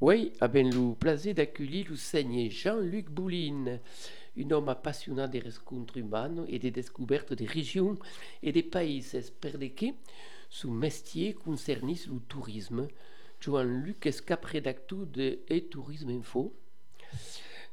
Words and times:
Oui, 0.00 0.32
ben 0.50 0.70
le 0.70 0.94
plaisir 0.94 1.34
d'accueillir 1.34 1.86
le 1.90 1.96
seigneur 1.96 2.50
Jean-Luc 2.50 3.10
Bouline, 3.10 3.80
un 4.38 4.50
homme 4.50 4.74
passionnant 4.82 5.28
des 5.28 5.40
rencontres 5.40 5.98
humaines 5.98 6.46
et 6.48 6.58
des 6.58 6.70
découvertes 6.70 7.34
des 7.34 7.44
régions 7.44 7.98
et 8.42 8.52
des 8.52 8.62
pays 8.62 9.02
sous 10.48 10.70
métier 10.70 11.34
concernant 11.34 11.94
le 12.08 12.20
tourisme, 12.28 12.88
Jean-Luc 13.40 14.06
est 14.06 14.24
cap-rédacteur 14.24 15.06
de 15.06 15.40
E-Tourisme 15.50 16.10
Info. 16.10 16.54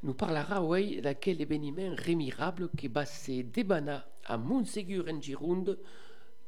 Nous 0.02 0.14
parlera 0.14 0.62
oui 0.62 1.00
d'aquel 1.00 1.40
événement 1.40 1.94
remirable 2.06 2.68
qui 2.76 2.88
va 2.88 3.06
se 3.06 3.42
débaner 3.42 3.98
à 4.26 4.36
Montségur 4.36 5.06
en 5.08 5.20
Gironde 5.20 5.78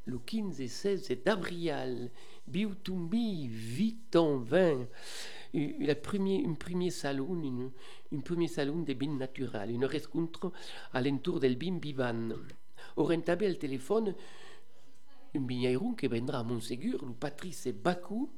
le 0.04 0.18
15 0.18 0.60
et 0.60 0.68
16 0.68 1.12
d'avril. 1.24 2.10
Bioutumbi, 2.46 3.48
vite 3.48 4.14
en 4.14 4.38
vain 4.38 4.86
un 5.54 5.94
premier, 5.94 6.44
un 6.46 6.54
premier 6.54 6.90
salon, 6.90 7.42
une, 7.42 7.70
un 8.12 8.20
premier 8.20 8.48
salon 8.48 8.82
de 8.82 8.92
bins 8.94 9.16
naturels, 9.16 9.70
une 9.70 9.86
rencontre 9.86 10.52
à 10.92 11.00
l'entour 11.00 11.40
del 11.40 11.56
bin 11.56 11.78
vivant. 11.78 12.28
Orientabé 12.96 13.46
al 13.46 13.58
téléphone, 13.58 14.14
un 15.36 15.46
vigneron 15.46 15.94
qui 15.94 16.08
viendra 16.08 16.40
à 16.40 16.42
Montségur, 16.42 17.04
le 17.04 17.12
Patrice 17.12 17.68
Bacou, 17.68 18.30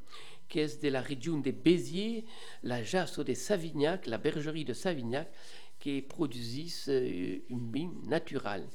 qui 0.49 0.61
est 0.61 0.83
de 0.83 0.89
la 0.89 1.01
région 1.01 1.39
de 1.39 1.51
Béziers, 1.51 2.25
la 2.63 2.83
jasse 2.83 3.19
de 3.19 3.35
Savignac, 3.35 4.07
la 4.07 4.19
bergerie 4.19 4.65
de 4.65 4.73
Savignac, 4.73 5.31
qui 5.79 6.03
produisent 6.03 6.89
euh, 6.89 7.39
un 7.51 7.73
vin 7.73 7.91
naturel. 8.07 8.67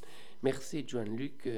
Merci, 0.42 0.86
Jean-Luc. 0.88 1.50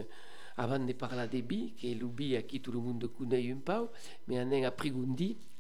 Avant 0.58 0.80
de 0.80 0.94
parler 0.94 1.28
des 1.28 1.42
bins, 1.42 1.68
qui 1.76 1.92
est 1.92 1.96
le 1.96 2.38
à 2.38 2.42
qui 2.44 2.62
tout 2.62 2.72
le 2.72 2.80
monde 2.80 3.06
connaît 3.12 3.52
un 3.52 3.58
peu, 3.58 3.90
mais 4.28 4.40
on 4.40 4.64
a 4.64 4.68
appris 4.68 4.94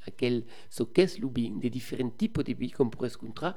aquel 0.07 0.45
qu'est 0.93 1.19
le 1.19 1.27
vin, 1.27 1.57
des 1.57 1.69
différents 1.69 2.11
types 2.11 2.41
de 2.41 2.53
vins 2.53 2.69
qu'on 2.69 2.89
pourrait 2.89 3.09
rencontrer. 3.09 3.51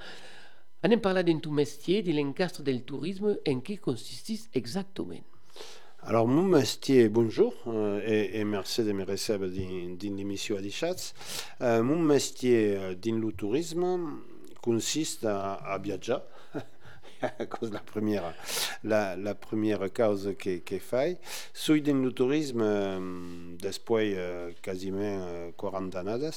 Anem 0.82 1.00
parlar 1.00 1.24
d'un 1.24 1.40
ton 1.40 1.50
métier, 1.50 2.02
de 2.02 2.12
l'encastre 2.12 2.62
del 2.62 2.84
tourisme, 2.84 3.36
en 3.48 3.60
què 3.60 3.78
consistís 3.78 4.48
exactement? 4.54 5.37
Alors, 6.04 6.28
mon 6.28 6.44
métier, 6.44 7.08
bonjour, 7.08 7.52
euh, 7.66 8.00
et, 8.06 8.44
merci 8.44 8.84
de 8.84 8.92
me 8.92 9.04
recevoir 9.04 9.50
dans 9.50 10.16
l'émission 10.16 10.56
Adichatz. 10.56 11.12
Euh, 11.60 11.82
mon 11.82 11.98
métier 11.98 12.76
euh, 12.76 12.94
dans 12.94 13.18
le 13.18 13.32
tourisme 13.32 14.20
consiste 14.62 15.24
à, 15.24 15.54
à 15.54 15.78
à 17.22 17.46
cause 17.46 17.70
de 17.70 17.74
la 17.74 17.80
première, 17.80 18.32
la, 18.84 19.16
la 19.16 19.34
première 19.34 19.92
cause 19.92 20.34
que, 20.38 20.58
que 20.58 20.78
fait. 20.78 21.20
Suis 21.52 21.82
dans 21.82 22.00
le 22.00 22.12
tourisme 22.12 22.62
euh, 22.62 23.00
depuis 23.60 24.14
euh, 24.14 24.52
quasiment 24.62 25.50
40 25.58 25.96
ans. 25.96 26.30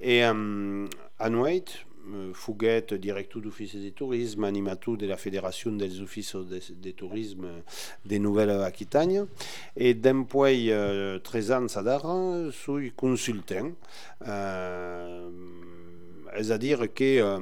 Et 0.00 0.22
à 0.22 1.30
Nuit, 1.30 1.85
Fouguette, 2.32 2.94
directeur 2.94 3.42
d'office 3.42 3.76
de 3.76 3.90
tourisme, 3.90 4.44
animateur 4.44 4.96
de 4.96 5.06
la 5.06 5.16
Fédération 5.16 5.72
des 5.72 6.00
offices 6.00 6.36
de, 6.36 6.90
tourisme 6.90 7.46
de 8.04 8.18
Nouvelle-Aquitagne. 8.18 9.24
Et 9.76 9.94
depuis 9.94 10.70
euh, 10.70 11.18
13 11.18 11.52
ans, 11.52 11.66
je 11.68 12.50
suis 12.50 12.92
consultant. 12.92 13.72
Euh, 14.26 15.28
c'est-à-dire 16.36 16.92
que 16.92 17.20
euh, 17.20 17.38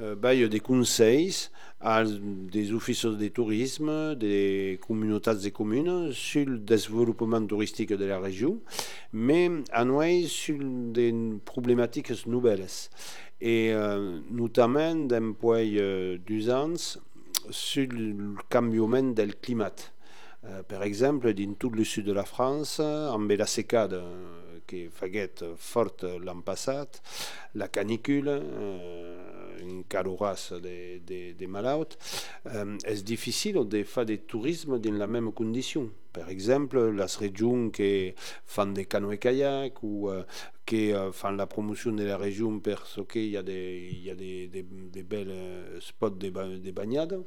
euh, 0.00 0.14
baille 0.14 0.48
des 0.48 0.60
conseils 0.60 1.48
à 1.80 2.02
des 2.04 2.72
offices 2.72 3.04
de 3.04 3.28
tourisme, 3.28 4.14
des 4.14 4.80
communautés 4.86 5.34
de 5.34 5.48
communes 5.50 6.12
sur 6.12 6.46
le 6.46 6.58
développement 6.58 7.44
touristique 7.46 7.92
de 7.92 8.04
la 8.04 8.18
région, 8.18 8.60
mais 9.12 9.50
à 9.70 9.84
nous 9.84 10.02
sur 10.26 10.56
des 10.58 11.14
problématiques 11.44 12.26
nouvelles 12.26 12.66
et 13.40 13.72
euh, 13.72 14.20
notamment 14.30 14.94
d'un 14.94 15.32
point 15.32 15.64
euh, 15.64 16.18
d'usance 16.18 16.98
sur 17.50 17.86
le 17.90 18.36
changement 18.52 19.02
du 19.02 19.34
climat. 19.40 19.74
Euh, 20.44 20.62
par 20.62 20.82
exemple, 20.82 21.32
dans 21.32 21.54
tout 21.54 21.70
le 21.70 21.84
sud 21.84 22.06
de 22.06 22.12
la 22.12 22.24
France, 22.24 22.80
en 22.80 23.18
la 23.18 23.46
sécade 23.46 24.02
qui 24.66 24.88
faguette 24.88 25.44
forte 25.56 26.04
l'an 26.04 26.40
passé, 26.40 26.82
la 27.54 27.68
canicule, 27.68 28.28
euh, 28.28 29.58
une 29.60 29.84
calorasse 29.84 30.52
des 30.52 31.00
de, 31.00 31.38
de 31.38 31.46
malades, 31.46 31.94
euh, 32.46 32.76
est 32.84 33.04
difficile 33.04 33.56
de 33.66 33.82
faire 33.84 34.06
du 34.06 34.18
tourisme 34.18 34.78
dans 34.78 34.94
la 34.94 35.06
même 35.06 35.32
condition? 35.32 35.90
Par 36.14 36.28
exemple, 36.30 36.78
les 36.92 37.04
régions 37.18 37.70
qui 37.70 38.14
font 38.44 38.66
des 38.66 38.86
canoës-kayak 38.86 39.82
ou 39.82 40.08
euh, 40.08 40.22
qui 40.64 40.92
euh, 40.92 41.10
font 41.10 41.32
la 41.32 41.46
promotion 41.46 41.90
de 41.90 42.04
la 42.04 42.16
région 42.16 42.60
parce 42.60 43.00
qu'il 43.10 43.26
y 43.26 43.36
a 43.36 43.42
des, 43.42 43.90
il 43.92 44.02
y 44.04 44.10
a 44.10 44.14
des, 44.14 44.46
des, 44.46 45.02
belles 45.02 45.30
euh, 45.30 45.80
spots 45.80 46.10
de, 46.10 46.30
de 46.30 46.70
bagnades 46.70 47.20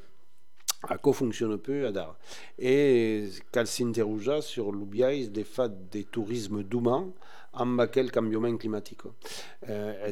à 0.83 0.97
quoi 0.97 1.13
fonctionne 1.13 1.57
peu 1.57 1.87
à 1.87 1.91
dar. 1.91 2.17
Et 2.59 3.25
qu'elle 3.51 3.67
s'interroge 3.67 4.39
sur 4.41 4.71
l'oubliage 4.71 5.29
des 5.31 5.43
faits 5.43 5.89
des 5.91 6.03
tourismes 6.03 6.63
d'humains 7.65 7.83
en 7.83 7.87
quel 7.87 8.13
changement 8.13 8.57
climatique. 8.57 9.01
Euh, 9.69 10.11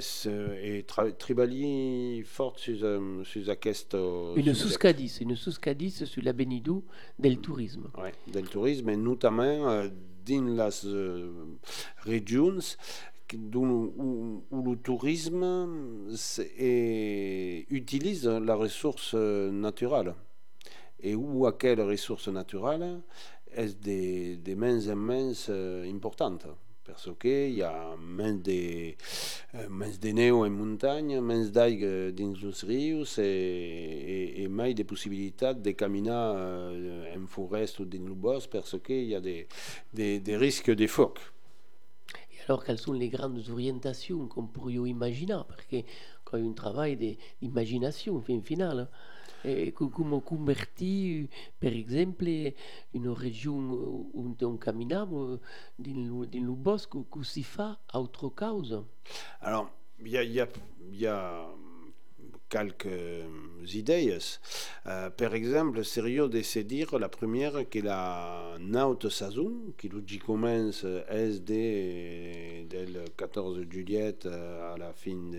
et 0.61 0.85
Tribali 1.17 2.23
forte 2.23 2.59
sur, 2.59 2.77
euh, 2.83 3.23
sur 3.23 3.45
cette... 3.45 3.97
Une 4.35 4.53
sous-cadis, 4.53 5.17
une 5.21 5.35
sous-cadis 5.35 6.05
sur 6.05 6.23
la 6.23 6.33
bénidou 6.33 6.83
del 7.19 7.39
tourisme. 7.39 7.89
Oui, 7.97 8.09
del 8.27 8.47
tourisme, 8.49 8.89
et 8.89 8.97
notamment 8.97 9.69
euh, 9.69 9.87
dans 10.27 10.55
les 10.55 10.85
euh, 10.85 11.31
régions 12.03 12.59
où, 13.33 14.43
où, 14.51 14.71
le 14.71 14.75
tourisme 14.77 16.07
est, 16.57 17.65
utilise 17.69 18.27
la 18.27 18.55
ressource 18.55 19.13
naturelle 19.15 20.13
et 20.99 21.15
où 21.15 21.45
à 21.45 21.53
quelle 21.53 21.81
ressource 21.81 22.27
naturelle 22.27 23.01
est 23.51 23.79
des, 23.81 24.37
des 24.37 24.55
mains 24.55 24.79
immenses 24.79 25.49
importantes 25.49 26.47
parce 26.85 27.09
qu'il 27.19 27.53
y 27.53 27.63
a 27.63 27.95
menys 27.97 28.41
de, 28.41 28.95
eh, 29.53 29.67
menys 29.69 29.99
de 29.99 30.11
neu 30.13 30.45
en 30.45 30.53
muntanya, 30.53 31.21
menys 31.21 31.49
d'aigua 31.51 32.11
dins 32.13 32.43
els 32.45 32.63
rius 32.69 33.17
i, 33.21 33.25
i, 33.25 34.19
i 34.43 34.47
mai 34.47 34.75
de 34.77 34.85
possibilitat 34.85 35.61
de 35.65 35.73
caminar 35.73 36.23
eh, 36.37 37.13
en 37.15 37.25
forest 37.27 37.81
o 37.81 37.85
dins 37.89 38.05
el 38.05 38.15
bosc 38.15 38.53
perquè 38.53 38.99
hi 39.01 39.15
ha 39.17 39.21
de, 39.23 39.39
de, 39.91 40.19
de 40.21 40.37
risc 40.37 40.69
de 40.69 40.87
foc. 40.87 41.19
Et 42.31 42.39
alors, 42.47 42.63
quelles 42.63 42.79
sont 42.79 42.93
les 42.93 43.09
grandes 43.09 43.49
orientations 43.49 44.27
qu'on 44.27 44.45
pourrait 44.45 44.75
imaginer? 44.75 45.41
Parce 45.47 45.65
y 45.71 45.83
a 46.31 46.37
un 46.37 46.53
travail 46.53 47.17
d'imagination, 47.41 48.17
en 48.17 48.41
final, 48.41 48.89
eh, 49.45 49.71
come 49.71 50.21
convertir, 50.21 51.27
per 51.59 51.73
exemple, 51.73 52.53
une 52.93 53.09
région 53.09 53.59
où 54.13 54.35
on 54.41 54.57
caminava 54.57 55.11
dans 55.11 55.39
le, 55.79 56.25
dans 56.25 56.45
le 56.45 56.53
bosque, 56.53 56.97
que 57.11 57.23
si 57.23 57.43
fa 57.43 57.79
autre 57.93 58.29
cause 58.29 58.83
Alors, 59.41 59.69
il 59.99 60.09
y 60.09 60.17
a, 60.17 60.23
y, 60.23 60.45
y 60.91 61.05
a 61.05 61.47
quelques 62.49 62.87
idées. 63.73 64.17
Euh, 64.87 65.09
par 65.09 65.33
exemple, 65.33 65.83
sérieux 65.83 66.27
de 66.29 66.41
se 66.41 66.59
dire 66.59 66.97
la 66.99 67.09
première 67.09 67.69
que 67.69 67.79
la 67.79 68.55
naute 68.59 69.09
saison, 69.09 69.51
qui 69.77 69.89
commence 70.19 70.85
SD 71.09 72.67
le 72.71 73.05
14 73.17 73.61
juillet 73.69 74.15
à 74.25 74.75
la 74.77 74.93
fin 74.93 75.31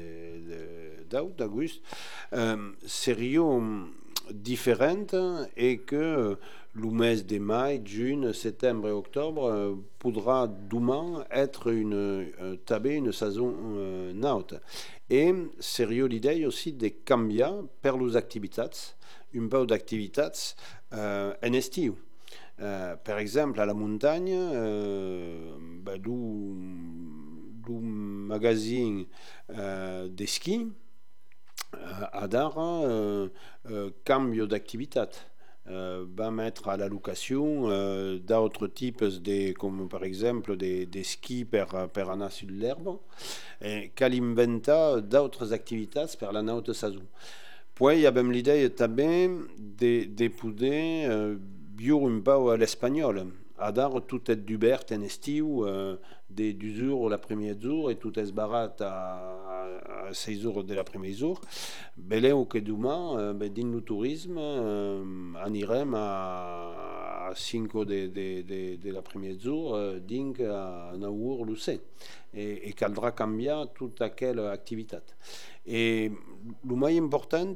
d'août, 1.11 1.35
d'auguste, 1.37 1.83
euh, 2.33 2.73
sérieux 2.87 3.43
différente 4.33 5.15
et 5.57 5.79
que 5.79 6.37
le 6.77 6.91
mois 6.91 7.17
de 7.17 7.39
mai, 7.39 7.81
juin, 7.85 8.33
septembre 8.33 8.89
et 8.89 8.93
octobre 8.93 9.45
euh, 9.45 9.75
pourra 9.99 10.47
demain 10.47 11.25
être 11.31 11.73
une, 11.73 11.95
euh, 11.95 12.57
tabée 12.67 12.97
une 12.97 13.13
saison 13.13 13.55
euh, 13.77 14.13
naute. 14.13 14.55
Et 15.09 15.33
sérieux 15.59 16.07
l'idée 16.07 16.45
aussi 16.45 16.73
de 16.73 16.91
cambier 17.05 17.49
per 17.81 17.93
les 17.99 18.17
activités, 18.17 18.63
un 19.35 19.49
peu 19.49 19.67
d'activités 19.67 20.55
en 20.93 21.53
estiu. 21.53 21.95
Par 22.59 23.19
exemple, 23.19 23.61
à 23.61 23.67
la 23.67 23.75
montagne, 23.75 24.35
bah, 25.83 25.97
le 25.97 26.13
magazine 27.81 29.07
de 29.49 30.27
ski, 30.27 30.67
à 32.13 32.29
dar 32.29 32.55
euh, 32.59 33.29
euh, 33.71 33.91
cambio 34.05 34.47
d'activitat 34.47 35.11
va 35.69 36.31
mettre 36.31 36.69
à 36.69 36.77
la 36.77 36.87
location 36.89 37.69
d'autres 38.19 38.69
types, 38.69 39.03
de, 39.03 39.53
comme 39.53 39.89
par 39.89 40.05
exemple 40.05 40.57
des, 40.57 40.87
des 40.87 41.03
skis 41.03 41.45
per, 41.45 41.65
per 41.93 42.05
sur 42.31 42.49
l'herbe, 42.49 43.01
et 43.61 43.91
qu'alimenta 43.97 45.01
d'autres 45.01 45.53
activités 45.53 46.17
per 46.21 46.31
la 46.33 46.43
naute 46.43 46.73
saison. 46.73 47.03
Poi 47.77 48.07
abbiamo 48.07 48.31
l'idea 48.31 48.71
també 48.71 49.29
de, 49.59 50.07
de 50.09 50.31
poder 50.31 51.05
eh, 51.05 51.37
viure 51.77 52.07
un 52.09 52.23
peu 52.23 52.57
l'espagnol. 52.57 53.27
Adar 53.59 54.03
tout 54.07 54.31
est 54.31 54.37
d'Hubert 54.37 54.85
en 54.93 55.01
estiu, 55.01 55.65
euh, 55.65 55.97
des 56.31 56.53
du 56.53 56.77
jour 56.77 57.09
l'après-midi 57.09 57.61
jour 57.63 57.91
et 57.91 57.97
tout 57.97 58.19
est 58.19 58.33
barat 58.33 58.75
à, 58.81 60.09
à, 60.09 60.13
6 60.13 60.43
jours 60.43 60.65
de 60.65 60.75
l'après-midi 60.75 61.17
jour. 61.19 61.41
Beleu 61.97 62.45
que 62.49 62.59
demain, 62.59 63.19
euh, 63.19 63.33
ben, 63.33 63.53
din 63.53 63.71
le 63.73 63.81
tourisme, 63.81 64.37
euh, 64.39 65.03
anirem 65.43 65.95
à, 65.95 67.29
à 67.29 67.35
5 67.35 67.73
de, 67.73 67.85
de, 67.85 68.43
de, 68.43 68.77
de 68.77 68.91
l'après-midi 68.91 69.43
jour, 69.43 69.75
euh, 69.75 69.99
ding 69.99 70.41
à 70.43 70.93
9 70.97 71.11
jours 71.11 71.45
l'océ. 71.45 71.81
Et, 72.35 72.69
et 72.69 72.73
caldra 72.73 73.13
canviar 73.13 73.73
toute 73.73 74.03
quelle 74.15 74.41
activité. 74.41 74.99
Et 75.67 76.13
le 76.69 76.77
plus 76.77 76.99
important, 76.99 77.55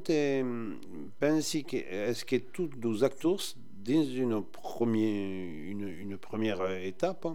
pense 1.19 1.57
que, 1.67 1.77
est 1.77 2.25
que 2.25 2.35
tous 2.37 2.69
les 2.81 3.03
acteurs 3.03 3.39
dans 3.83 4.03
une 4.03 4.43
première, 4.43 5.71
une, 5.71 5.87
une 5.87 6.17
première 6.17 6.69
étape, 6.81 7.27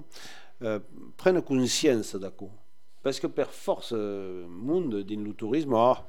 euh, 0.62 0.78
prennent 1.16 1.42
conscience 1.42 2.16
d'accord. 2.16 2.50
Parce 3.02 3.20
que 3.20 3.26
per 3.26 3.46
force, 3.50 3.92
euh, 3.96 4.46
monde 4.48 5.02
dans 5.02 5.24
le 5.24 5.32
tourisme, 5.32 5.74
ah, 5.74 6.06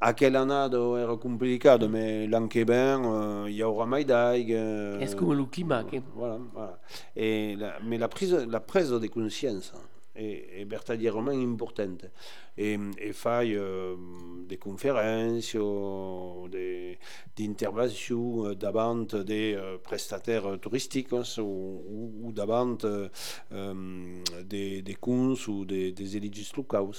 aquel 0.00 0.36
annado 0.36 0.96
era 0.96 1.16
complicato, 1.16 1.88
mais 1.88 2.26
l'an 2.26 2.48
que 2.48 2.64
ben, 2.64 3.02
euh, 3.04 3.46
il 3.48 3.56
y 3.56 3.62
aura 3.62 3.86
mai 3.86 4.04
d'aigua. 4.04 4.56
Euh, 4.56 5.00
Est-ce 5.00 5.16
que 5.16 5.24
le 5.24 5.44
climat 5.44 5.84
Voilà, 6.14 6.38
voilà. 6.52 6.78
Et 7.16 7.56
la, 7.56 7.78
mais 7.84 7.98
la 7.98 8.08
prise, 8.08 8.34
la 8.34 8.60
prise 8.60 8.90
de 8.90 9.06
conscience, 9.06 9.72
è, 10.18 10.48
è 10.60 10.66
verdaderamente 10.66 11.42
importante 11.42 12.12
e, 12.54 12.90
e 12.96 13.12
fai 13.12 13.54
uh, 13.54 14.44
delle 14.44 14.58
conferenze 14.58 15.58
o 15.58 16.48
di 16.48 16.96
intervenzioni 17.36 18.56
davanti 18.56 19.22
dei 19.22 19.54
uh, 19.54 19.80
prestataires 19.80 20.58
touristici 20.58 21.14
o, 21.14 21.22
o, 21.40 22.26
o 22.26 22.32
davanti 22.32 23.10
um, 23.48 24.22
dei, 24.44 24.82
dei 24.82 24.96
cons 24.98 25.46
o 25.46 25.64
dei, 25.64 25.92
dei 25.92 26.16
eliges 26.16 26.52
locali. 26.54 26.96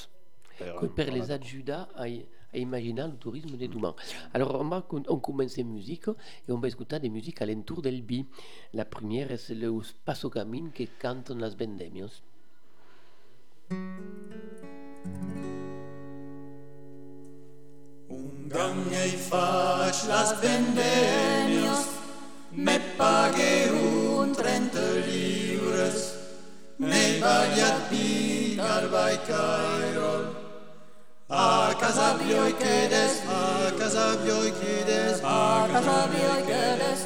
Per, 0.58 0.92
per 0.94 1.10
les 1.14 1.32
adjudats 1.32 1.88
à, 1.96 2.04
à 2.04 2.58
imaginer 2.58 3.08
le 3.08 3.16
tourisme 3.16 3.56
de 3.56 3.66
demain. 3.68 3.96
Alors, 4.34 4.60
on, 4.60 4.68
va, 4.68 4.86
on 5.08 5.20
commence 5.20 5.58
musique 5.60 6.10
et 6.10 6.52
on 6.52 6.60
va 6.60 6.68
écouter 6.68 7.00
des 7.00 7.10
musiques 7.10 7.42
alentour 7.42 7.82
del 7.82 8.02
Bi. 8.02 8.26
La 8.74 8.84
première, 8.84 9.40
c'est 9.40 9.56
le 9.56 9.72
Passo 10.04 10.30
Camin 10.30 10.70
que 10.74 10.84
cantent 11.00 11.30
las 11.30 11.56
vendemios. 11.56 12.24
Un 13.70 13.86
gang 18.50 18.92
ei 18.92 19.14
faig 19.30 19.98
las 20.08 20.42
vendemias, 20.42 21.86
me 22.52 22.80
pague 22.98 23.70
un 23.70 24.34
30 24.34 25.06
lliures, 25.06 26.16
nei 26.78 27.20
ballat 27.22 27.90
vi 27.92 28.58
al 28.58 28.90
vai 28.90 29.18
cairol. 29.30 30.26
A 31.28 31.76
casa 31.78 32.16
vioi 32.16 32.56
che 32.58 32.88
des, 32.90 33.22
a 33.28 33.72
casa 33.78 34.16
vioi 34.16 34.52
che 34.52 34.84
des, 34.84 35.20
a 35.22 35.68
casa 35.72 36.08
vioi 36.08 36.44
che 36.44 36.76
des 36.82 37.06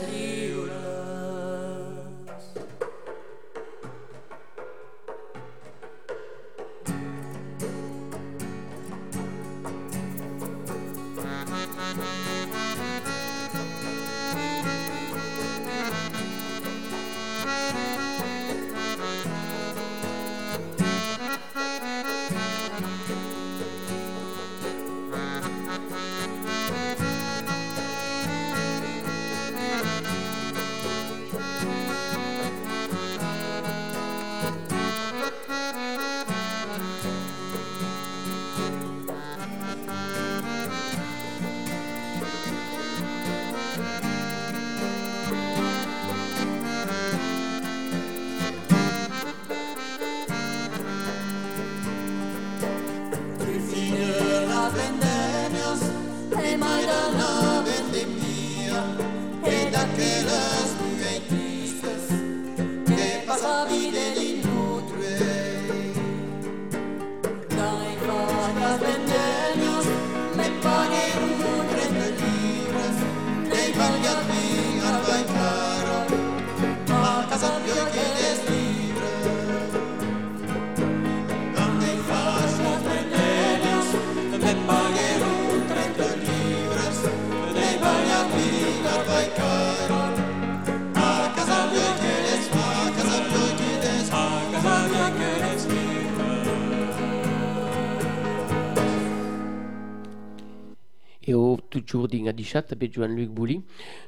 avec 102.71 102.93
Jean-Luc 102.93 103.29
Bouli. 103.29 103.61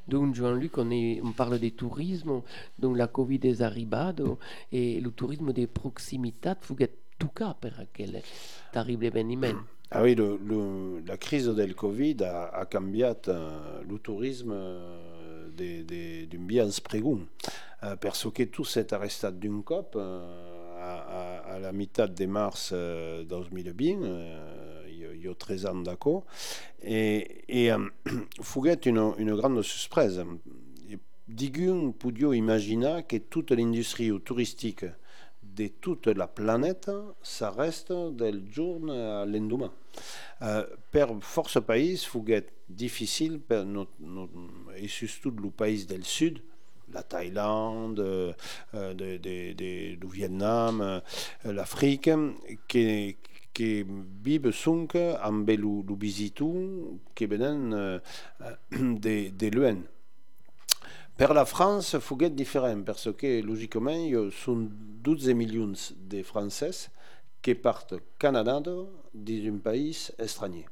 Donc 0.08 0.36
Jean-Luc, 0.36 0.78
on, 0.78 1.32
parle 1.36 1.60
de 1.60 1.70
tourisme, 1.70 2.42
donc 2.80 2.98
la 2.98 3.08
Covid 3.08 3.40
est 3.44 3.62
arrivée 3.62 4.14
et 4.72 5.00
le 5.00 5.12
tourisme 5.12 5.52
de 5.54 5.66
proximité, 5.66 6.52
faut 6.62 6.76
que 6.76 6.86
tout 7.18 7.30
cas 7.30 7.56
pour 7.60 7.72
quel 7.94 8.22
terrible 8.72 9.06
événement. 9.06 9.60
Ah 9.92 10.02
oui, 10.02 10.16
le, 10.16 11.02
la 11.08 11.18
crise 11.18 11.48
del 11.48 11.76
Covid 11.76 12.24
a, 12.24 12.48
a 12.48 12.66
cambiat 12.66 13.22
uh, 13.28 13.88
le 13.88 14.00
tourisme 14.00 14.54
d'un 15.56 16.46
bien 16.46 16.72
spregun. 16.72 17.28
Uh, 17.84 17.96
perso 17.98 18.32
que 18.32 18.44
tout 18.44 18.66
s'est 18.66 18.94
arrêté 18.94 19.32
d'un 19.32 19.62
cop 19.62 19.96
uh, 19.96 20.00
a, 20.00 20.96
a, 20.96 21.56
a, 21.56 21.60
la 21.60 21.72
de 21.72 22.26
mars 22.26 22.72
uh, 22.72 23.24
2020, 23.26 24.02
uh, 24.02 24.75
il 25.25 25.29
y 25.29 25.32
a 25.32 25.36
13 25.36 25.65
ans 25.65 25.75
d'accord, 25.75 26.25
et, 26.84 27.44
et 27.48 27.72
Fouguet 28.41 28.79
une, 28.86 29.36
grande 29.36 29.62
surprise. 29.62 30.24
Digun 31.27 31.91
pouvait 31.91 32.38
imaginer 32.38 33.01
que 33.08 33.17
toute 33.17 33.51
l'industrie 33.51 34.12
touristique 34.24 34.86
de 35.41 35.67
toute 35.67 36.08
la 36.08 36.27
planète, 36.27 36.91
ça 37.24 37.50
reste 37.50 37.91
del 37.91 38.44
jour 38.51 38.79
à 38.91 39.25
l'endemain. 39.25 39.72
Euh, 40.41 40.65
per 40.91 41.08
force 41.22 41.60
pays, 41.65 41.98
fouguet 41.98 42.46
difficile, 42.67 43.39
per 43.39 43.63
et 44.75 44.88
surtout 44.88 45.32
le 45.32 45.50
pays 45.50 45.86
del 45.86 46.03
sud, 46.03 46.41
la 46.91 47.03
Thaïlande, 47.03 48.00
euh, 48.00 48.94
du 48.94 50.08
Vietnam, 50.12 50.82
euh, 50.82 51.53
l'Afrique, 51.53 52.10
qui, 52.67 53.17
qui 53.56 53.86
vivent 54.24 54.52
sunk 54.52 54.98
amb 55.24 55.50
le, 55.50 55.72
le 55.88 55.96
visitu 55.96 56.52
qui 57.16 57.26
venen 57.32 57.74
euh, 57.74 58.00
de, 58.72 59.30
de 59.32 59.52
l'UN. 59.56 59.82
Per 61.16 61.32
la 61.34 61.46
France, 61.46 61.98
fouguet 62.00 62.30
différent, 62.30 62.84
parce 62.84 63.08
que 63.16 63.42
logiquement, 63.42 63.92
il 63.92 64.10
y 64.10 64.16
a 64.16 64.30
12 64.36 65.30
millions 65.30 65.72
de 65.96 66.24
Français 66.24 66.90
qui 67.42 67.56
partent 67.56 67.94
au 67.94 68.00
Canada 68.20 68.60
dans 68.60 68.90
un 69.14 69.58
pays 69.58 70.10
étranger. 70.20 70.66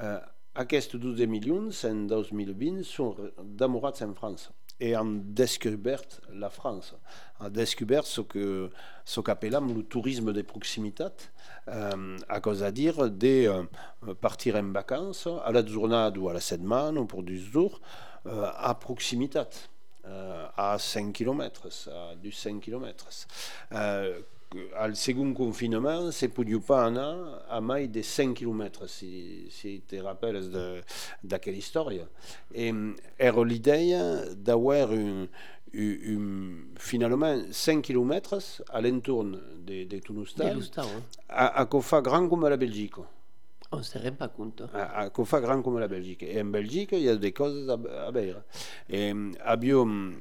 Euh, 0.00 0.18
aquests 0.58 0.96
12 0.96 1.26
milions 1.28 1.70
en 1.86 2.06
2020 2.10 2.82
són 2.82 3.14
demorats 3.38 4.02
en 4.02 4.14
França 4.18 4.57
et 4.80 4.94
han 4.94 5.20
descobert 5.24 6.20
la 6.32 6.50
France, 6.50 6.94
han 7.40 7.50
descobert 7.50 8.06
ce 8.06 8.20
que 8.20 8.70
ce 9.04 9.20
qu'appellam 9.20 9.74
le 9.74 9.82
tourisme 9.82 10.32
de 10.32 10.42
proximitat, 10.42 11.14
euh, 11.68 12.16
à 12.28 12.40
cause 12.40 12.62
à 12.62 12.70
dire 12.70 13.10
de 13.10 13.48
euh, 13.48 14.14
partir 14.20 14.56
en 14.56 14.70
vacances 14.72 15.28
à 15.44 15.50
la 15.52 15.64
journée 15.66 16.10
ou 16.18 16.28
à 16.28 16.34
la 16.34 16.40
semaine 16.40 16.98
ou 16.98 17.06
pour 17.06 17.22
du 17.22 17.38
jours 17.38 17.80
euh, 18.26 18.50
à 18.56 18.74
proximitat, 18.74 19.48
euh, 20.06 20.46
à 20.56 20.78
5 20.78 21.12
km, 21.12 21.68
à 21.90 22.14
du 22.14 22.32
5 22.32 22.60
km. 22.60 23.06
Segon 24.96 25.34
confinement 25.36 26.10
se 26.10 26.30
podia 26.32 26.60
pas 26.64 26.86
anar 26.86 27.44
a 27.48 27.60
mai 27.60 27.88
de 27.88 28.02
5 28.02 28.32
km 28.38 28.86
si, 28.88 29.48
si 29.52 29.82
te 29.86 30.00
rappelles 30.00 30.48
d'aquella 31.22 31.58
història. 31.58 32.08
E 32.54 32.72
era 33.18 33.44
l'idea 33.44 34.00
d'avoir 34.34 34.88
un, 34.96 35.28
un, 35.74 35.92
un, 36.14 36.24
finalement 36.80 37.52
5 37.52 37.82
km 37.82 38.40
a 38.70 38.80
l'entorn 38.80 39.36
de, 39.66 39.84
de 39.84 40.00
Tunustal 40.00 40.56
hein. 40.56 41.04
a, 41.28 41.60
a 41.60 41.68
que 41.68 41.82
fa 41.84 42.00
gran 42.00 42.28
com 42.28 42.44
a 42.44 42.50
la 42.50 42.56
Belgique 42.56 43.04
on 43.70 43.78
ne 43.78 43.84
se 43.84 43.98
rend 43.98 44.16
pas 44.16 44.28
compte 44.28 44.64
a, 44.72 45.02
a 45.02 45.10
que 45.10 45.24
fa 45.28 45.40
gran 45.40 45.62
com 45.62 45.76
a 45.76 45.80
la 45.80 45.88
Belgique 45.88 46.24
e 46.24 46.38
en 46.40 46.50
Belgique 46.52 46.96
hi 46.96 47.08
ha 47.08 47.16
des 47.16 47.32
coses 47.32 47.68
a, 47.68 47.76
a 48.06 48.10
veure. 48.10 48.44
E 48.88 49.12
abbiamo 49.44 50.16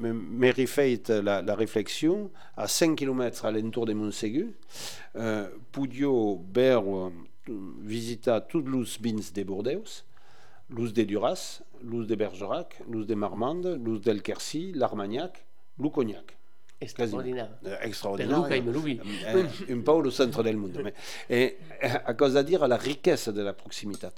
m'ai 0.00 0.50
refait 0.50 1.00
la, 1.08 1.54
réflexion 1.54 2.30
à 2.56 2.66
5 2.66 2.96
km 2.96 3.44
à 3.44 3.50
l'entour 3.50 3.86
de 3.86 3.92
Montségu, 3.92 4.54
euh, 5.16 5.48
podio 5.72 6.36
ber 6.36 6.82
visiter 7.82 8.38
toutes 8.48 8.66
les 8.66 9.12
bins 9.12 9.20
de 9.34 9.42
Bordeaux, 9.42 9.84
l'us 10.70 10.92
de 10.92 11.02
Duras, 11.02 11.62
l'us 11.82 12.06
de 12.06 12.14
Bergerac, 12.14 12.80
l'us 12.90 13.06
de 13.06 13.14
Marmande, 13.14 13.80
l'us 13.84 14.00
del 14.00 14.22
Quercy, 14.22 14.72
l'Armagnac, 14.74 15.46
le 15.78 15.88
Cognac. 15.88 16.39
Extraordinaire. 16.80 17.50
Eh, 17.64 17.86
extraordinaire. 17.86 18.48
Per 18.48 18.60
Luca 18.60 18.78
lui. 18.78 19.00
Eh, 19.26 19.72
un 19.72 19.80
peu 19.82 20.02
le 20.02 20.10
centre 20.10 20.42
del 20.42 20.56
mondo. 20.56 20.80
À 21.82 22.14
cause 22.14 22.36
à 22.36 22.42
dire 22.42 22.66
la 22.66 22.76
richesse 22.76 23.28
de 23.28 23.42
la 23.42 23.52
proximité. 23.52 24.08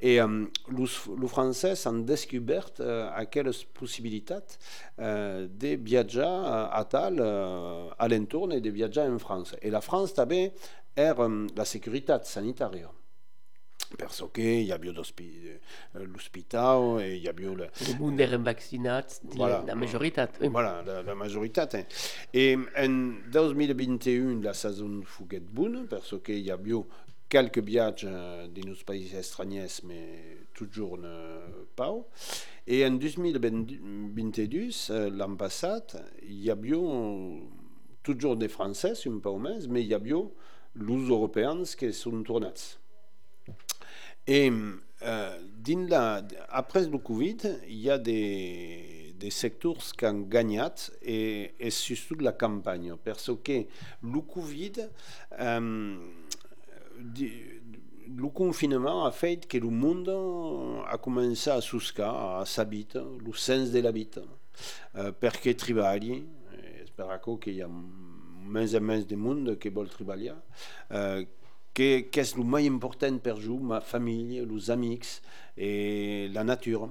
Et 0.00 0.20
um, 0.20 0.48
le 0.68 1.26
français 1.26 1.74
a 1.86 1.92
découvert 1.92 2.70
uh, 2.78 3.10
aquelles 3.16 3.50
possibilités 3.72 4.34
uh, 4.98 5.48
de 5.48 5.76
viatger 5.76 6.22
a 6.22 6.84
tal 6.88 7.18
uh, 7.18 7.92
à 7.98 8.08
l'entour 8.08 8.52
et 8.52 8.60
de 8.60 8.70
viatger 8.70 9.02
en 9.02 9.18
France. 9.18 9.56
Et 9.60 9.70
la 9.70 9.80
France 9.80 10.14
també 10.14 10.52
era 10.96 11.26
um, 11.26 11.48
la 11.56 11.64
sécurité 11.64 12.16
sanitaire. 12.22 12.90
Perso 13.98 14.30
que 14.34 14.46
hi 14.62 14.70
havia 14.74 14.94
l'hospital 14.94 16.86
i 17.04 17.20
hi 17.20 17.28
havia... 17.30 17.54
La... 17.58 17.70
El 17.86 17.98
munt 18.00 18.20
eren 18.24 18.44
vaccinats, 18.46 19.20
voilà. 19.34 19.62
la 19.66 19.76
majoritat. 19.78 20.40
Voilà, 20.44 20.76
la, 20.86 21.00
la 21.06 21.16
majoritat. 21.18 21.78
Eh? 21.80 21.84
I 22.40 22.44
en 22.82 23.00
2021 23.34 24.42
la 24.44 24.54
saison 24.58 25.00
fuguet 25.06 25.46
bona, 25.54 25.84
perso 25.90 26.20
que 26.24 26.36
hi 26.36 26.50
havia 26.54 26.82
quelques 27.34 27.64
viatges 27.66 28.48
dins 28.54 28.70
els 28.70 28.84
països 28.86 29.18
estrangers, 29.18 29.80
mais 29.88 30.38
toujours 30.54 31.00
pau. 31.74 32.04
Et 32.66 32.84
en 32.86 32.94
2022, 33.00 34.84
l'any 35.18 35.36
passat, 35.40 35.96
hi 36.22 36.50
havia 36.50 36.78
toujours 38.04 38.36
des 38.36 38.48
Français, 38.48 38.94
un 39.10 39.18
peu 39.18 39.40
més, 39.40 39.66
mais 39.68 39.82
hi 39.82 39.94
havia 39.96 40.22
els 40.74 41.10
europeans 41.10 41.74
que 41.78 41.90
són 41.92 42.22
tornats. 42.26 42.76
Et 44.26 44.50
euh, 45.02 45.38
la, 45.88 46.22
après 46.48 46.86
le 46.86 46.98
Covid, 46.98 47.36
il 47.68 47.80
y 47.80 47.90
a 47.90 47.98
des, 47.98 49.14
des 49.18 49.30
secteurs 49.30 49.76
qui 49.96 50.06
ont 50.06 50.20
gagné 50.20 50.62
et, 51.02 51.54
et 51.58 51.70
surtout 51.70 52.16
la 52.16 52.32
campagne. 52.32 52.94
Parce 53.04 53.30
que 53.42 53.64
le 54.02 54.20
Covid, 54.20 54.72
euh, 55.40 55.96
le 58.16 58.28
confinement 58.28 59.04
a 59.04 59.10
fait 59.10 59.46
que 59.46 59.58
le 59.58 59.68
monde 59.68 60.08
a 60.88 60.96
commencé 60.98 61.50
à 61.50 61.60
souscar, 61.60 62.40
à 62.40 62.46
s'habiter, 62.46 63.00
le 63.24 63.32
sens 63.34 63.70
de 63.70 63.80
l'habit. 63.80 64.10
Euh, 64.96 65.10
perché 65.10 65.56
tribali, 65.56 66.24
spero 66.86 67.36
qu'il 67.38 67.54
y 67.54 67.62
a 67.62 67.68
més 68.46 68.74
et 68.74 68.80
més 68.80 69.04
de 69.06 69.16
monde 69.16 69.58
qui 69.58 69.68
vol 69.68 69.88
treballar, 69.88 70.36
euh, 70.92 71.24
que, 71.74 72.00
qu'est 72.00 72.36
le 72.36 72.44
plus 72.44 72.66
important 72.68 73.18
pour 73.18 73.40
vous, 73.40 73.58
ma 73.58 73.80
famille, 73.80 74.46
les 74.48 74.70
amis 74.70 75.00
et 75.56 76.28
la 76.32 76.44
nature. 76.44 76.88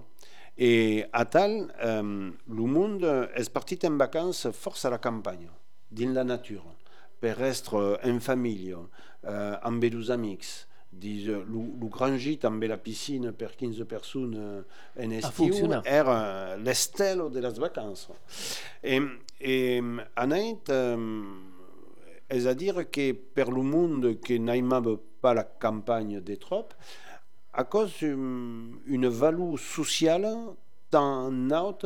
Et 0.58 1.06
à 1.12 1.26
tal, 1.26 1.74
euh, 1.84 2.30
le 2.48 2.64
monde 2.64 3.30
est 3.36 3.50
parti 3.50 3.80
en 3.86 3.98
vacances 3.98 4.48
force 4.52 4.86
à 4.86 4.92
la 4.92 5.00
campagne, 5.00 5.50
dans 5.90 6.14
la 6.14 6.24
nature, 6.24 6.66
pour 7.20 7.42
être 7.42 8.00
en 8.04 8.20
famille, 8.20 8.76
euh, 9.26 9.56
avec 9.62 9.94
les 9.94 10.12
amis. 10.12 10.66
Dis, 10.92 11.24
le, 11.26 11.44
le 11.44 11.88
grand 11.88 12.18
gîte 12.18 12.46
amb 12.46 12.62
la 12.62 12.78
piscine 12.78 13.32
per 13.32 13.56
15 13.58 13.84
personnes 13.90 14.64
en 14.96 15.10
estiu 15.10 15.72
era 15.86 16.56
l'estel 16.58 17.32
de 17.32 17.40
les 17.40 17.58
vacances. 17.60 18.10
Et, 18.84 19.02
et 19.42 19.82
anait, 20.16 20.60
euh, 20.70 21.24
c'est-à-dire 22.40 22.90
que 22.90 23.12
pour 23.12 23.52
le 23.52 23.62
monde 23.62 24.20
qui 24.22 24.40
n'aime 24.40 24.98
pas 25.22 25.34
la 25.34 25.44
campagne 25.44 26.20
des 26.22 26.38
tropes, 26.38 26.74
à 27.54 27.64
cause 27.64 27.94
d'une 28.00 29.08
valeur 29.08 29.60
sociale 29.60 30.28
tant 30.90 31.32
haute 31.52 31.86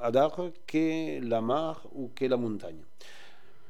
à 0.00 0.10
dar 0.10 0.36
que 0.66 1.20
la 1.20 1.40
mer 1.40 1.86
ou 1.94 2.10
que 2.14 2.24
la 2.24 2.36
montagne. 2.36 2.82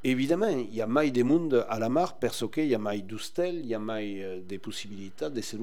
Évidemment, 0.05 0.49
il 0.49 0.73
y 0.73 0.81
a 0.81 0.87
mai 0.87 1.11
de 1.11 1.23
monde 1.25 1.67
à 1.69 1.79
la 1.81 1.89
mer 1.89 2.15
parce 2.15 2.49
qu'il 2.49 2.67
y 2.67 2.75
a 2.75 2.79
mai 2.79 3.03
d'hostel, 3.03 3.57
il 3.57 3.67
y 3.67 3.75
a 3.75 3.79
mai 3.81 4.43
de 4.49 4.57
possibilités 4.59 5.31
de 5.31 5.41
se. 5.41 5.57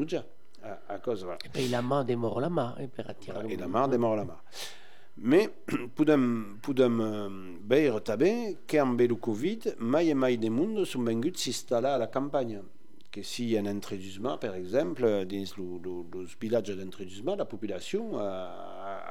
À, 0.63 0.79
à 0.89 0.99
cause, 0.99 1.23
voilà. 1.23 1.39
Et 1.45 1.49
puis 1.49 1.67
la 1.67 1.81
mer 1.81 2.05
démord 2.05 2.39
la 2.39 2.49
mer, 2.49 2.75
et, 2.79 2.89
voilà, 2.95 3.49
et 3.49 3.57
la 3.57 3.67
mer 3.67 3.87
démord 3.87 4.15
la 4.15 4.25
mer. 4.25 4.43
Mais 5.17 5.49
podem, 5.97 6.59
podem 6.65 7.01
veure 7.69 8.01
també 8.01 8.31
que 8.67 8.79
amb 8.81 9.01
el 9.03 9.17
Covid 9.21 9.75
mai 9.79 10.09
e 10.09 10.15
mai 10.17 10.39
de 10.41 10.49
monde 10.49 10.87
són 10.89 11.05
venguts 11.05 11.45
s'instal·lar 11.45 11.97
a 11.97 12.05
la 12.05 12.09
campanya 12.13 12.63
que 13.13 13.21
si 13.21 13.55
en 13.55 13.67
entredusma, 13.69 14.39
per 14.41 14.55
exemple, 14.57 15.09
dins 15.29 15.51
els 15.53 16.31
vilatges 16.41 16.79
d'entredusma, 16.79 17.35
la 17.37 17.45
populació 17.45 18.07
ha, 18.17 18.29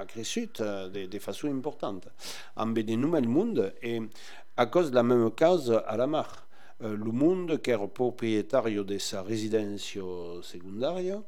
ha 0.00 0.06
crescut 0.10 0.58
de, 0.90 1.04
de 1.06 1.20
façon 1.22 1.52
importante. 1.52 2.10
Amb 2.58 2.74
de 2.82 2.96
món, 2.96 3.54
et 3.80 4.02
à 4.56 4.66
cause 4.66 4.90
de 4.90 4.96
la 4.96 5.04
même 5.04 5.30
cause 5.30 5.70
à 5.86 5.96
la 5.96 6.08
mar. 6.08 6.48
Le 6.80 7.12
monde 7.12 7.62
qui 7.62 7.70
est 7.70 7.88
propriétaire 7.94 8.84
de 8.84 8.98
sa 8.98 9.22
résidence 9.22 9.96
secondaire 10.42 11.22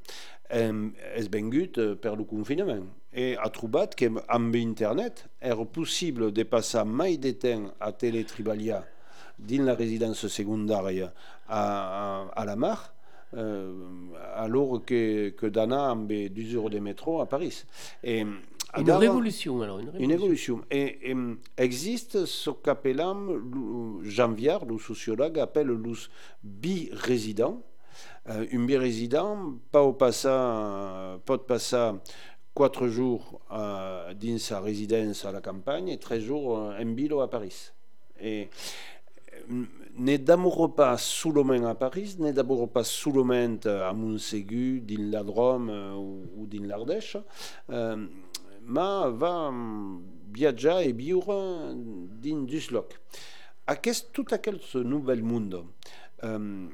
és 0.50 1.28
vengut 1.30 1.78
per 2.02 2.16
le 2.16 2.24
confinement 2.24 2.82
E 3.14 3.36
a 3.38 3.48
trobat 3.48 3.94
qu'em 3.94 4.18
amb 4.26 4.56
internet 4.56 5.28
est 5.40 5.54
possible 5.72 6.32
de 6.32 6.42
passer 6.42 6.84
mai 6.84 7.16
de 7.16 7.30
temps 7.30 7.70
a 7.78 7.92
teletribalia 7.92 8.82
dins 9.38 9.64
la 9.64 9.74
residence 9.74 10.28
secundària 10.28 11.12
la 11.48 12.56
mar, 12.56 12.94
euh, 13.36 13.72
alors 14.34 14.84
que, 14.84 15.30
que 15.30 15.46
Dana 15.46 15.90
amb 15.90 16.06
d'usure 16.06 16.70
des 16.70 16.80
métro 16.80 17.20
à 17.20 17.26
Paris. 17.26 17.64
Et, 18.02 18.24
une 18.76 18.90
révolution, 18.90 19.62
alors. 19.62 19.80
Une 19.98 20.12
révolution. 20.12 20.62
Et, 20.70 21.14
existe 21.56 22.26
ce 22.26 22.50
qu'appellam, 22.50 24.00
Jean 24.02 24.32
Viard, 24.32 24.64
le 24.64 24.78
sociologue, 24.78 25.38
appelle 25.38 25.68
los 25.68 26.08
bi-résident. 26.42 27.62
Euh, 28.28 28.46
un 28.52 28.64
bi-résident, 28.64 29.54
pas 29.70 29.82
au 29.82 29.92
passant, 29.92 31.20
pas 31.24 31.36
de 31.36 31.42
passant 31.42 32.00
4 32.56 32.86
jours 32.88 33.40
euh, 33.50 34.14
dans 34.14 34.38
sa 34.38 34.60
résidence 34.60 35.24
à 35.24 35.32
la 35.32 35.40
campagne 35.40 35.88
et 35.88 35.98
13 35.98 36.22
jours 36.22 36.58
euh, 36.58 36.80
en 36.80 36.86
bilo 36.86 37.20
à 37.20 37.28
Paris. 37.28 37.72
Et 38.20 38.48
euh, 39.50 39.64
ne 39.96 40.16
d'amour 40.16 40.74
pas 40.74 40.96
sous 40.96 41.32
le 41.32 41.66
à 41.66 41.74
Paris, 41.74 42.16
ne 42.18 42.32
d'abord 42.32 42.68
pas 42.68 42.84
sous 42.84 43.12
le 43.12 43.22
à 43.68 43.92
Montségu, 43.92 44.80
dans 44.80 45.10
la 45.10 45.22
Drôme 45.22 45.70
ou, 45.96 46.46
dans 46.46 46.66
l'Ardèche, 46.66 47.16
euh, 47.70 48.06
mais 48.66 49.10
va 49.10 49.48
hum, 49.48 50.02
viager 50.32 50.88
et 50.88 50.92
vivre 50.92 51.26
dans 51.74 52.42
Dusloc. 52.42 53.00
À 53.66 53.76
qu'est 53.76 54.12
tout 54.12 54.26
à 54.30 54.38
quel 54.38 54.60
ce 54.60 54.78
nouvel 54.78 55.22
monde 55.22 55.64
hum, 56.22 56.70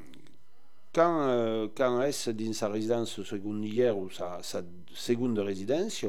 quand, 0.92 1.20
euh, 1.22 1.68
quand 1.74 2.02
est 2.02 2.28
dans 2.32 2.52
sa 2.52 2.68
résidence 2.68 3.22
secondaire 3.22 3.96
ou 3.96 4.10
sa, 4.10 4.40
seconde 4.92 5.38
résidence, 5.38 6.04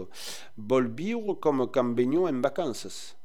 vol 0.58 0.92
vivre 0.94 1.36
comme 1.36 1.70
quand 1.72 1.84
en 2.28 2.42
vacances, 2.42 3.16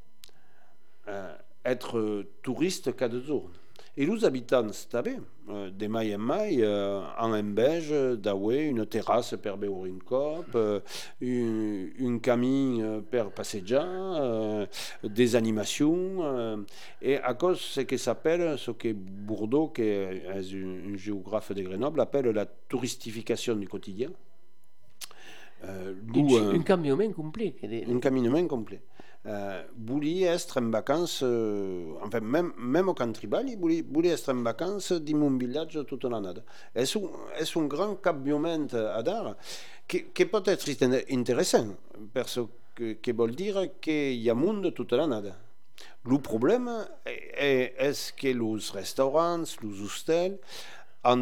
euh, 1.08 1.36
être 1.64 2.26
touriste 2.42 2.94
cada 2.94 3.20
jour. 3.20 3.50
Et 3.98 4.04
les 4.04 4.24
habitants 4.26 4.66
també, 4.90 5.16
euh, 5.48 5.70
de 5.70 5.86
mai 5.86 6.14
en 6.14 6.18
mai, 6.18 6.58
euh, 6.60 7.00
en 7.18 7.32
embège 7.32 7.90
d'avoir 8.18 8.56
une 8.58 8.84
terrasse 8.84 9.34
per 9.40 9.54
cop, 10.04 10.44
euh, 10.54 10.80
un, 11.22 11.86
un 12.06 12.18
camí 12.18 12.82
euh, 12.82 13.00
per 13.00 13.30
passejar, 13.34 13.86
euh, 13.88 14.66
des 15.02 15.34
animacions, 15.34 16.18
euh, 16.24 16.56
et 17.00 17.16
à 17.16 17.32
cause 17.32 17.58
ce 17.60 17.80
que 17.80 17.96
s'appelle, 17.96 18.58
ce 18.58 18.70
que 18.72 18.92
Bourdeau, 18.92 19.68
qui 19.68 19.82
est 19.82 20.26
un, 20.28 20.92
un 20.92 20.96
géographe 20.96 21.52
de 21.52 21.62
Grenoble, 21.62 22.00
appelle 22.02 22.26
la 22.26 22.44
touristification 22.44 23.56
du 23.56 23.66
quotidien. 23.66 24.10
Euh, 25.64 25.94
un, 25.94 26.34
euh, 26.36 26.52
un 26.52 26.62
complet. 27.12 27.54
de- 27.62 27.90
complet. 28.46 28.82
Euh, 29.26 29.62
volia 29.76 30.34
être 30.34 30.60
en 30.60 30.70
vacances, 30.70 31.20
euh, 31.24 31.94
enfin, 32.02 32.20
même, 32.20 32.52
même 32.56 32.88
au 32.88 32.94
Cantribali, 32.94 33.56
être 34.04 34.32
en 34.32 34.42
vacances 34.42 34.92
dans 34.92 35.36
village 35.36 35.80
toute 35.88 36.04
l'année. 36.04 36.40
C'est 36.84 37.58
un, 37.58 37.66
grand 37.66 37.96
canviament 37.96 38.68
a 38.72 39.02
dar 39.02 39.34
que 39.88 40.22
pot 40.24 40.46
être 40.46 40.68
intéressant, 41.10 41.74
parce 42.14 42.38
que, 42.74 42.92
que 42.92 43.10
vol 43.12 43.34
dire 43.34 43.68
qu'il 43.80 44.14
y 44.14 44.30
a 44.30 44.34
monde 44.34 44.72
toute 44.72 44.92
l'année. 44.92 45.32
Le 46.04 46.18
problème 46.18 46.70
est, 47.04 47.74
est 47.78 48.14
que 48.14 48.28
les 48.28 48.70
restaurants, 48.72 49.42
les 49.62 49.80
hostels, 49.82 50.38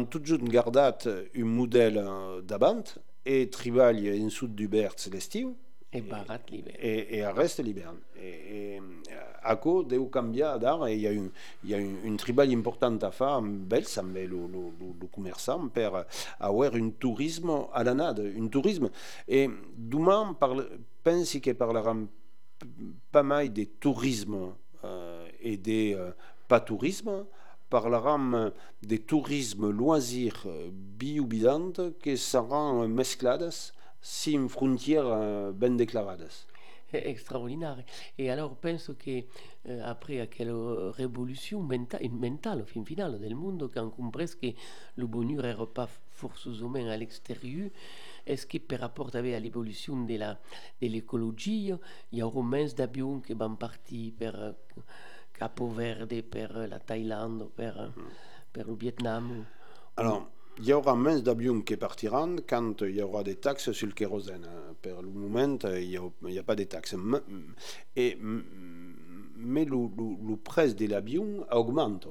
tot 0.09 0.25
just 0.25 0.43
gardat 0.49 1.05
un 1.35 1.45
model 1.45 1.97
eh, 1.97 2.41
davant 2.41 2.95
e 3.25 3.45
treball 3.51 3.99
en 4.09 4.29
sud 4.29 4.55
d'Huberts 4.55 5.09
l'estiu 5.11 5.53
Et 5.95 6.01
barat 6.01 6.39
l'hiver. 6.51 6.75
et, 6.79 7.17
et 7.17 7.27
reste 7.27 7.63
l'hivern. 7.63 7.97
Et, 8.15 8.75
et 8.77 8.81
ACO 9.45 9.83
deu 9.83 10.07
canviar 10.09 10.57
d'ara 10.59 10.89
i 10.91 10.99
hi 10.99 11.07
ha 11.07 11.13
un, 11.13 11.29
hi 11.63 11.75
ha 11.75 11.79
un, 11.81 11.95
un 12.09 12.17
treball 12.17 12.51
important 12.51 12.97
a 13.05 13.11
fer 13.13 13.29
amb 13.37 13.73
ells, 13.77 13.97
amb 14.01 14.17
el, 14.17 14.33
el, 14.33 14.57
el, 14.57 14.91
el 14.91 15.11
comerçant, 15.13 15.69
per 15.73 16.05
avoir 16.39 16.73
un 16.79 16.91
turisme 16.99 17.61
a 17.71 17.83
l'anada, 17.85 18.25
un 18.25 18.49
turisme. 18.49 18.91
Et 19.27 19.51
demà 19.75 20.19
parle, 20.39 20.67
pensi 21.05 21.41
que 21.41 21.53
parlaran 21.53 22.07
pas 23.11 23.23
mal 23.23 23.51
de 23.53 23.65
tourisme 23.65 24.53
euh, 24.83 25.27
et 25.41 25.57
de 25.57 25.95
euh, 25.95 26.11
pas 26.47 26.59
tourisme, 26.59 27.25
parlarem 27.69 28.51
de 28.83 28.97
tourisme 28.97 29.69
loisir 29.69 30.43
euh, 30.45 30.69
biobidant 30.71 31.73
que 32.01 32.15
seran 32.15 32.87
mesclades 32.87 33.73
sin 34.05 34.47
frontières 34.47 35.07
euh, 35.07 35.51
ben 35.51 35.75
declarades. 35.75 36.29
C'est 36.91 37.07
extraordinaire. 37.07 37.83
Et 38.19 38.29
alors, 38.29 38.55
penso 38.55 38.93
que 38.93 39.23
euh, 39.67 39.81
après 39.83 40.21
à 40.21 40.27
quelle 40.27 40.51
révolution 40.51 41.63
menta 41.63 41.97
mentale, 42.11 42.61
au 42.61 42.65
fin 42.65 42.85
final, 42.85 43.19
del 43.19 43.35
mondo, 43.35 43.71
quand 43.73 43.91
on 43.97 44.11
presque 44.11 44.45
le 44.95 45.07
bonheur 45.07 45.41
n'era 45.41 45.65
pas 45.65 45.89
forcément 46.11 46.75
à 46.75 46.95
l'extérieur, 46.95 47.71
est-ce 48.27 48.45
que 48.45 48.59
par 48.59 48.79
rapport 48.79 49.15
avec 49.15 49.41
l'évolution 49.41 50.05
de 50.05 50.19
l'écologie, 50.81 51.71
il 52.11 52.19
y 52.19 52.21
a 52.21 52.29
moins 52.29 52.67
d'avions 52.75 53.21
qui 53.21 53.33
vont 53.33 53.55
partir 53.55 54.13
per 54.17 54.31
euh, 54.35 54.51
Capo 55.33 55.67
Verde, 55.67 56.21
per 56.21 56.47
euh, 56.55 56.67
la 56.67 56.79
Thaïlande, 56.79 57.49
euh, 57.59 57.87
per 58.53 58.63
le 58.63 58.75
Vietnam 58.75 59.45
Alors, 59.97 60.27
il 60.59 60.65
y 60.65 60.73
aura 60.73 60.95
moins 60.95 61.19
d'avions 61.19 61.61
qui 61.61 61.75
partiront 61.75 62.37
quand 62.47 62.81
il 62.81 62.95
y 62.95 63.01
aura 63.01 63.23
des 63.23 63.35
taxes 63.35 63.71
sur 63.71 63.87
le 63.87 63.93
kérosène. 63.93 64.47
Pour 64.81 65.01
le 65.01 65.09
moment, 65.09 65.57
il 65.75 65.99
n'y 66.23 66.39
a, 66.39 66.43
pas 66.43 66.55
de 66.55 66.63
taxes. 66.63 66.95
Mais 67.95 69.65
le, 69.65 69.75
le, 69.75 70.29
le 70.29 70.37
prix 70.37 70.73
de 70.73 70.87
l'avion 70.87 71.45
augmente 71.51 72.07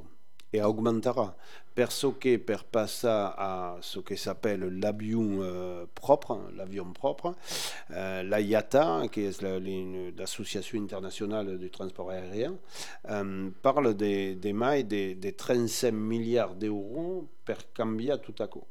et 0.55 0.63
augmentera. 0.63 1.35
Perso 1.75 2.13
que 2.13 2.37
per 2.39 2.63
passer 2.71 3.09
à 3.09 3.77
ce 3.81 3.99
qui 3.99 4.17
s'appelle 4.17 4.61
l'avion 4.81 5.39
euh, 5.43 5.87
propre, 5.95 6.39
l'avion 6.57 6.93
propre, 6.93 7.35
euh, 7.91 8.23
la 8.23 8.41
IATA, 8.41 9.03
qui 9.11 9.23
est 9.23 9.43
la- 9.43 9.59
l'Association 10.17 10.81
internationale 10.81 11.59
du 11.59 11.71
transport 11.71 12.11
aérien, 12.11 12.55
euh, 13.11 13.51
parle 13.63 13.95
des 13.95 14.37
de 14.37 14.53
mai 14.53 14.85
de, 14.85 15.15
de 15.15 15.31
35 15.31 15.93
milliards 15.93 16.55
d'euros 16.55 17.29
per 17.45 17.57
canviar 17.77 18.21
tout 18.21 18.35
à 18.39 18.47
coup. 18.47 18.65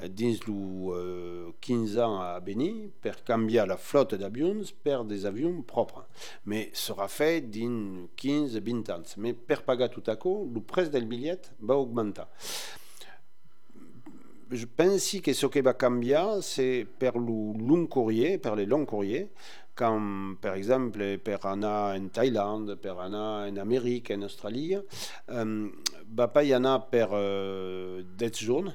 Euh, 0.00 1.50
15 1.60 1.98
ans 1.98 2.20
à 2.20 2.40
venir, 2.40 2.90
per 3.00 3.12
canviar 3.24 3.66
la 3.66 3.76
flotte 3.76 4.14
d'avions 4.14 4.62
per 4.82 5.04
des 5.04 5.24
avions 5.26 5.62
propres. 5.62 6.06
Mais 6.44 6.70
sera 6.72 7.08
fait 7.08 7.40
dans 7.40 8.08
15-20 8.16 8.92
ans. 8.92 9.02
Mais 9.16 9.32
per 9.32 9.62
pagar 9.64 9.90
tout 9.90 10.02
à 10.06 10.16
coup, 10.16 10.50
le 10.52 10.60
prix 10.60 10.90
del 10.90 11.06
billet 11.06 11.40
va 11.60 11.76
augmenter. 11.76 12.24
Je 14.50 14.66
pense 14.66 15.16
que 15.22 15.32
ce 15.32 15.46
qui 15.46 15.60
va 15.62 15.72
canviar, 15.72 16.42
c'est 16.42 16.86
per 16.98 17.12
le 17.14 17.58
long 17.66 17.86
courrier, 17.86 18.38
per 18.38 18.54
les 18.54 18.66
longs 18.66 18.84
courriers, 18.84 19.30
quand, 19.74 20.36
par 20.40 20.54
exemple, 20.54 21.18
per 21.18 21.38
anar 21.42 21.96
en 21.96 22.08
Thaïlande, 22.08 22.76
per 22.76 22.94
anar 23.00 23.48
en 23.48 23.56
Amérique, 23.56 24.12
en 24.12 24.22
Australie, 24.22 24.78
euh, 25.30 25.68
va 26.14 26.28
pas 26.28 26.44
y 26.44 26.52
anar 26.52 26.90
per 26.90 27.08
euh, 27.12 28.02
10 28.16 28.38
jours, 28.38 28.72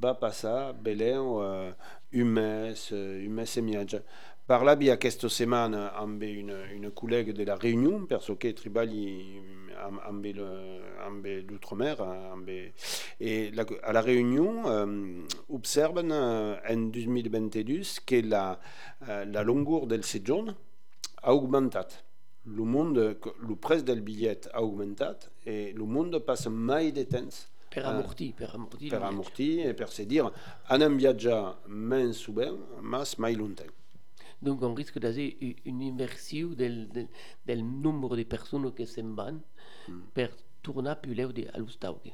va 0.00 0.14
passar 0.14 0.72
beleu 0.72 1.40
euh, 1.42 1.72
mes, 2.12 2.74
euh, 2.92 3.26
un 3.26 3.30
mes 3.30 3.56
et 3.56 3.62
mig. 3.62 3.96
Parlavi 4.46 4.92
aquesta 4.92 5.26
setmana 5.26 5.88
amb 5.98 6.22
una, 6.22 6.60
una 6.70 6.90
col·lega 6.94 7.32
de 7.34 7.44
la 7.48 7.56
Réunion, 7.58 8.04
perso 8.06 8.36
que 8.38 8.52
treballi 8.54 9.40
amb, 9.82 9.98
amb 10.06 11.26
l'outre-mer, 11.48 11.96
et 13.18 13.52
à 13.82 13.92
la 13.92 14.02
Réunion 14.02 14.62
euh, 14.66 15.26
observen 15.48 16.12
euh, 16.12 16.56
en 16.68 16.76
2022 16.76 17.82
que 18.06 18.22
la, 18.22 18.60
euh, 19.08 19.24
la 19.24 19.42
longueur 19.42 19.88
del 19.88 20.04
séjour 20.04 20.54
a 21.22 21.34
augmentat. 21.34 21.88
Le, 22.44 22.62
monde, 22.62 23.18
le 23.40 23.56
prix 23.56 23.82
del 23.82 24.00
bitllet 24.06 24.46
ha 24.52 24.60
augmentat 24.62 25.26
i 25.50 25.72
el 25.72 25.82
monde 25.82 26.20
passa 26.22 26.50
mai 26.50 26.92
de 26.94 27.02
temps 27.02 27.48
per 27.76 27.84
Ah. 27.84 27.90
amortir, 27.90 28.32
per 28.32 28.54
amortir. 28.54 29.74
per 29.76 29.88
se 29.90 30.04
dir 30.06 30.24
anem 30.68 30.96
viatjar 30.96 31.58
menys 31.68 32.16
sovint, 32.16 32.56
mas 32.80 33.18
mai. 33.18 33.36
Donc 34.40 34.62
on 34.62 34.74
risque 34.74 34.98
d'avoir 34.98 35.34
une 35.64 35.82
inversion 35.82 36.48
del, 36.54 36.88
del, 36.88 37.08
del 37.46 37.62
nombre 37.62 38.16
de 38.16 38.24
personnes 38.24 38.72
qui 38.74 38.86
s'en 38.86 39.14
vont 39.14 39.42
per 40.14 40.30
tornar 40.62 41.00
plus 41.00 41.14
leu 41.14 41.32
de 41.32 41.48
a 41.52 41.58
l'Ustauge. 41.58 42.12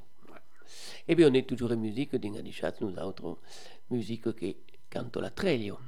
Et 1.07 1.15
bien 1.15 1.29
on 1.31 1.35
est 1.35 1.47
toujours 1.49 1.71
en 1.73 1.77
musique, 1.77 2.11
chats, 2.53 2.81
nous 2.81 2.97
autres, 2.99 3.39
musique 3.91 4.33
qui 4.35 4.57
canto 4.91 5.21
la 5.21 5.31
treglio. 5.31 5.79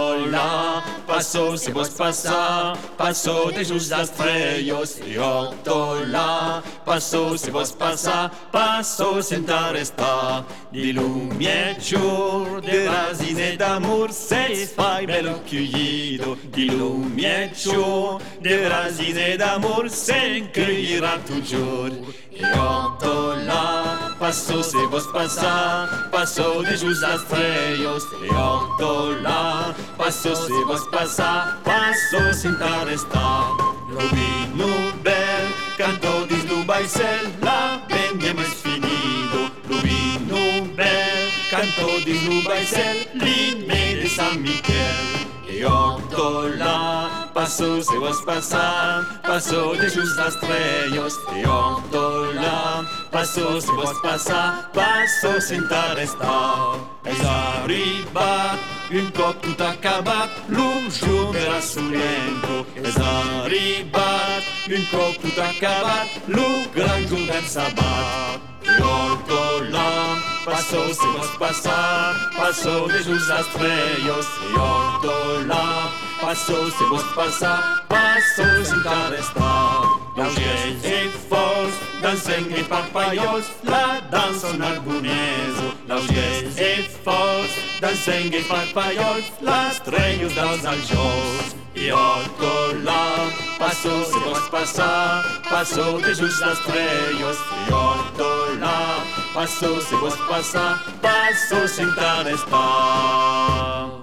Ortola, 0.00 0.82
passo 1.06 1.56
se 1.56 1.72
vos 1.72 1.88
passar, 1.90 2.76
passo 2.96 3.52
de 3.52 3.64
trellos. 4.10 4.98
I 5.06 5.18
ortola, 5.18 6.62
passo 6.84 7.36
se 7.36 7.50
vos 7.50 7.72
passar, 7.72 8.30
passo 8.50 9.22
sentar 9.22 9.76
estar. 9.76 10.44
Di 10.72 10.92
lumietxo 10.92 12.60
de 12.62 12.88
brasine 12.88 13.56
d'amor, 13.56 14.12
se 14.12 14.66
fai 14.66 15.06
bello 15.06 15.40
chiuido. 15.44 16.38
Di 16.44 16.70
lumietxo 16.70 18.20
de 18.40 18.64
brasine 18.64 19.36
d'amor, 19.36 19.90
se 19.90 20.48
cueillira 20.52 21.18
toujours. 21.26 21.92
I 22.32 22.44
ortola, 22.58 24.09
passo 24.20 24.62
se 24.62 24.76
vos 24.88 25.06
passar, 25.06 26.08
passo 26.12 26.62
de 26.62 26.76
just 26.76 27.00
les 27.00 27.24
trellos. 27.24 28.04
I 28.22 28.28
ortola, 28.28 29.74
passo 29.96 30.36
se 30.36 30.52
vos 30.64 30.86
passar, 30.90 31.58
passo 31.64 32.34
sentar 32.34 32.86
estar. 32.88 33.56
Lo 33.88 34.00
vino 34.12 34.92
bel, 35.02 35.48
canto 35.78 36.26
dis 36.26 36.44
lu 36.44 36.62
baisel, 36.64 37.32
la 37.40 37.80
venia 37.88 38.34
mes 38.34 38.52
finido. 38.62 39.50
Lo 39.68 39.78
vino 39.78 40.66
bel, 40.76 41.30
canto 41.50 42.04
dis 42.04 42.22
lu 42.24 42.42
baisel, 42.42 43.08
l'himne 43.14 44.02
de 44.02 44.08
San 44.08 44.38
Miquel. 44.42 45.28
E 45.48 45.64
ortola, 45.64 47.19
passo 47.34 47.82
se 47.82 47.98
vos 47.98 48.20
passar, 48.24 49.20
passo 49.22 49.76
de 49.76 49.88
just 49.88 50.16
les 50.16 50.36
trellos. 50.36 51.14
E 51.34 51.46
ortola, 51.46 52.84
passo 53.10 53.60
se 53.60 53.72
vos 53.72 54.00
passar, 54.00 54.70
passo 54.74 55.40
sentar 55.40 55.98
estar. 55.98 56.76
És 57.04 57.20
arribat 57.24 58.58
un 58.90 59.10
cop 59.14 59.36
tot 59.40 59.60
acabat, 59.60 60.30
l'últim 60.48 61.30
de 61.32 61.44
la 61.46 61.60
Solenco 61.62 62.66
és 62.74 62.96
arribat. 62.98 64.48
Un 64.66 64.84
cop 64.90 65.14
tot 65.22 65.38
acabat, 65.44 66.16
l'u 66.26 66.48
gran 66.74 67.06
junt 67.06 67.30
sabat. 67.46 68.40
I 68.66 68.82
hortolam, 68.82 70.18
passou 70.44 70.92
se 70.94 71.06
vos 71.06 71.30
passar, 71.38 72.16
passou 72.36 72.88
de 72.88 72.98
just 72.98 73.30
estrellos. 73.38 74.26
I 74.50 74.58
hortolam, 74.58 75.99
passou 76.20 76.70
se 76.70 76.84
vos 76.84 77.02
passar, 77.14 77.84
passou 77.88 78.64
sin 78.64 78.80
estar. 79.18 80.00
L'augells 80.16 80.84
i 80.84 81.08
fos, 81.28 81.74
dansem 82.02 82.50
i 82.56 82.64
parpallols, 82.64 83.46
la 83.64 84.00
dansa 84.10 84.48
un 84.48 84.62
arboneso. 84.62 85.70
L'augells 85.88 86.58
i 86.58 86.88
fos, 87.04 87.56
dansem 87.80 88.28
i 88.34 88.42
parpallols, 88.44 89.30
les 89.40 89.80
trellos 89.86 90.34
dels 90.34 90.64
aljós. 90.64 91.56
I 91.74 91.92
hortolam, 91.94 93.30
passou 93.58 94.04
se 94.04 94.18
vos 94.18 94.48
passar, 94.50 95.24
passou 95.48 96.00
de 96.02 96.14
just 96.14 96.42
estrellos. 96.42 97.38
I 97.68 97.72
hortolam, 97.72 99.06
passou 99.32 99.80
se 99.80 99.94
vos 99.96 100.16
passar, 100.28 100.84
passou 101.00 101.66
sin 101.68 101.88
estar. 102.34 103.99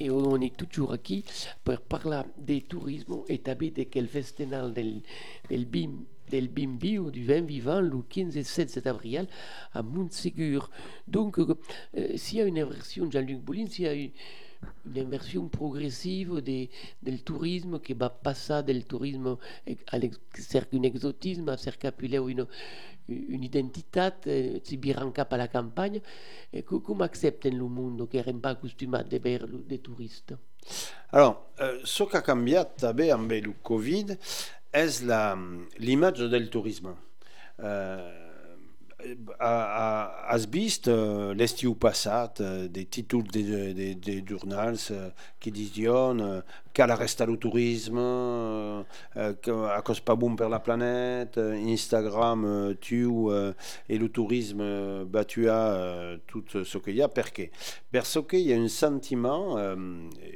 Et 0.00 0.10
on 0.10 0.40
est 0.40 0.56
toujours 0.56 0.92
aquí 0.92 1.24
per 1.62 1.78
parlar 1.80 2.26
de 2.36 2.58
tourisme 2.58 3.20
et 3.28 3.38
també 3.38 3.70
de 3.70 3.84
quel 3.84 4.08
festival 4.08 4.74
del, 4.74 5.02
del 5.48 5.66
BIM 5.66 6.04
del 6.30 6.48
Bimbio 6.48 7.10
du 7.10 7.22
vin 7.24 7.42
vivant 7.42 7.80
le 7.80 8.02
15 8.02 8.36
et 8.36 8.42
16 8.42 8.86
avril 8.86 9.28
à 9.72 9.82
Montségur. 9.82 10.70
Donc, 11.06 11.38
euh, 11.38 11.54
s'il 12.16 12.38
y 12.38 12.40
a 12.40 12.46
une 12.46 12.58
inversion, 12.58 13.10
Jean-Luc 13.10 13.40
Boulin, 13.40 13.66
s'il 13.66 13.84
y 13.84 13.88
a 13.88 13.92
une, 13.92 14.10
une 14.86 14.98
inversion 14.98 15.48
progressive 15.48 16.40
de, 16.42 16.68
del 17.02 17.22
tourisme 17.22 17.80
qui 17.80 17.94
va 17.94 18.10
passer 18.10 18.62
del 18.62 18.84
tourisme 18.84 19.36
à 19.90 19.96
un 19.96 20.82
exotisme, 20.82 21.48
à 21.48 21.56
cercapuler 21.56 22.18
une, 22.18 22.46
une 23.08 23.42
identité, 23.44 24.08
eh, 24.26 24.60
si 24.64 24.76
viran 24.76 25.10
cap 25.12 25.32
a 25.32 25.36
la 25.36 25.48
campagne. 25.48 26.00
Et 26.52 26.62
que, 26.62 26.76
com 26.76 27.02
accepten 27.02 27.56
le 27.58 27.64
monde 27.68 28.08
que 28.08 28.16
n'eren 28.16 28.40
pas 28.40 28.50
acostumats 28.50 29.02
de 29.02 29.18
veure 29.18 29.48
des 29.68 29.78
touristes? 29.78 30.34
Alors, 31.12 31.50
euh, 31.60 31.80
ce 31.84 32.04
qui 32.04 32.16
a 32.16 32.22
canviat 32.22 32.76
també 32.80 33.10
amb 33.12 33.32
el 33.32 33.50
Covid 33.62 34.14
és 34.72 35.02
turisme. 36.50 36.94
Eh, 37.58 37.64
ha- 37.64 37.66
ha- 37.66 38.23
has 39.40 40.46
vist 40.50 40.88
l'estiu 41.36 41.74
passat 41.74 42.40
des 42.70 42.86
títols 42.86 43.28
de, 43.32 43.72
de, 43.72 43.88
de 43.94 44.20
journals 44.26 44.90
eh, 44.90 45.10
que 45.40 45.52
diuen 45.52 46.20
eh, 46.24 46.40
cal 46.74 46.90
arrestar 46.90 47.28
el 47.30 47.38
turisme, 47.38 48.02
a 49.14 49.80
cos 49.86 50.00
pas 50.02 50.18
bon 50.18 50.34
per 50.36 50.48
la 50.50 50.58
planète, 50.58 51.38
eh, 51.38 51.60
Instagram 51.70 52.44
eh, 52.44 52.74
tue 52.82 53.30
eh, 53.30 53.52
et 53.88 53.98
le 53.98 54.08
tourisme 54.08 54.64
tuer 55.28 55.50
eh, 55.50 56.18
tout 56.26 56.44
ce 56.64 56.78
qu'il 56.78 56.96
y 56.96 57.02
a. 57.02 57.08
Per 57.08 57.30
què? 57.32 57.50
Parce 57.92 58.18
qu'il 58.28 58.40
y 58.40 58.52
a 58.52 58.56
un 58.56 58.68
sentiment, 58.68 59.56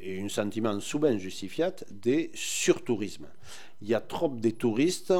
et 0.00 0.20
un 0.22 0.28
sentiment 0.28 0.78
souvent 0.80 1.16
justifié, 1.18 1.66
de 1.90 2.30
surtourisme. 2.34 3.26
Il 3.80 3.88
y 3.88 3.94
a 3.94 4.00
trop 4.00 4.28
de 4.28 4.50
touristes 4.50 5.12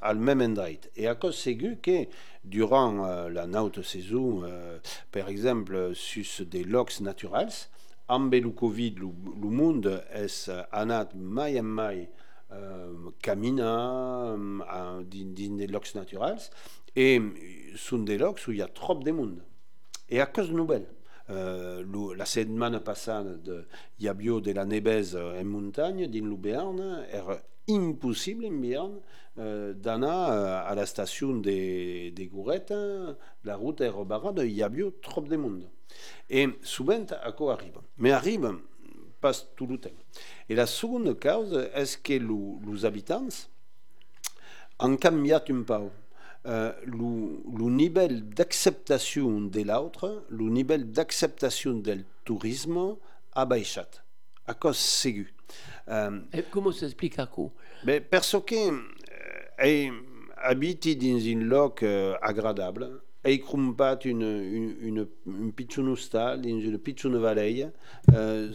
al 0.00 0.18
même 0.18 0.40
endroit. 0.42 0.68
Et 0.96 1.06
à 1.06 1.14
cause 1.14 1.36
c'est 1.36 1.56
que 1.56 2.06
durant 2.46 3.04
euh, 3.04 3.28
la 3.28 3.46
naute 3.46 3.82
saison, 3.82 4.42
euh, 4.44 4.78
par 5.12 5.28
exemple, 5.28 5.94
sur 5.94 6.46
des 6.46 6.64
locs 6.64 7.00
naturels, 7.00 7.52
el 8.08 8.52
Covid, 8.54 8.94
le, 9.00 9.08
le 9.42 9.48
monde 9.50 10.02
és 10.14 10.48
anat 10.70 11.08
mai 11.14 11.58
en 11.58 11.64
mai 11.64 12.08
dins 15.04 15.56
des 15.56 15.66
locs 15.66 15.94
naturals 15.94 16.50
i 16.96 17.18
són 17.76 18.04
des 18.06 18.16
locs 18.16 18.40
où 18.46 18.52
il 18.52 18.58
y 18.58 18.62
a 18.62 18.68
trop 18.68 18.94
de 18.94 19.10
monde. 19.10 19.42
Et 20.08 20.20
à 20.20 20.26
cause 20.26 20.52
nouvelle. 20.52 20.86
Euh, 21.28 21.82
lo- 21.82 22.14
la 22.14 22.24
setmana 22.24 22.78
passada 22.78 23.34
de, 23.42 23.66
hi 23.98 24.06
havia 24.08 24.38
de 24.40 24.52
la 24.54 24.64
nevesa 24.64 25.34
en 25.40 25.44
muntanya 25.50 26.06
dins 26.06 26.22
el 26.30 26.36
Béarn 26.36 26.78
impossible 27.66 28.46
en 28.46 28.60
Béarn 28.62 29.00
eh, 29.38 29.72
d'anar 29.74 30.32
eh, 30.32 30.70
a 30.70 30.74
la 30.74 30.86
station 30.86 31.34
de, 31.40 32.10
de 32.10 32.24
Goreta 32.24 33.16
la 33.44 33.56
route 33.56 33.80
era 33.82 34.04
barrada 34.04 34.44
hi 34.44 34.62
havia 34.62 34.90
trop 35.02 35.22
de 35.22 35.36
monde 35.36 35.68
et 36.30 36.48
souvent 36.62 37.04
a 37.22 37.32
quoi 37.32 37.52
arriba 37.54 37.80
mais 37.98 38.12
arriba 38.12 38.52
pas 39.18 39.32
tout 39.56 39.66
le 39.66 39.78
temps. 39.78 39.88
Et 40.50 40.54
la 40.54 40.66
seconde 40.66 41.18
cause 41.18 41.54
est 41.74 42.02
que 42.02 42.12
los 42.18 42.84
habitants 42.84 43.48
han 44.78 44.96
canviat 44.96 45.44
un 45.48 45.62
peu? 45.62 45.88
Euh, 46.46 46.72
le, 46.84 47.40
le 47.58 47.70
niveau 47.70 48.06
d'acceptation 48.08 49.40
de 49.40 49.62
l'autre, 49.62 50.24
le 50.28 50.44
niveau 50.44 50.76
d'acceptation 50.76 51.74
du 51.74 52.04
tourisme 52.24 52.96
a 53.34 53.44
baixat, 53.46 53.88
à 54.46 54.54
cause 54.54 54.76
ségu. 54.76 55.32
Euh, 55.88 56.20
Et 56.32 56.42
comment 56.42 56.70
s'explique 56.72 57.18
à 57.18 57.26
quoi? 57.26 57.50
mais 57.84 58.00
parce 58.00 58.36
que 58.46 58.54
euh, 59.58 59.64
ell 59.64 59.92
habiti 60.36 60.96
dins 60.96 61.24
un 61.32 61.44
lloc 61.48 61.82
euh, 61.82 62.14
agradable, 62.22 62.88
ell 63.24 63.40
crumpat 63.40 64.04
une, 64.04 64.22
une, 64.22 64.76
une, 64.80 65.06
un 65.26 65.50
pitjor 65.50 65.88
hostal 65.88 66.42
dins 66.42 66.60
una 66.60 66.78
pitjor 66.78 67.16
valley, 67.18 67.66
euh, 68.12 68.52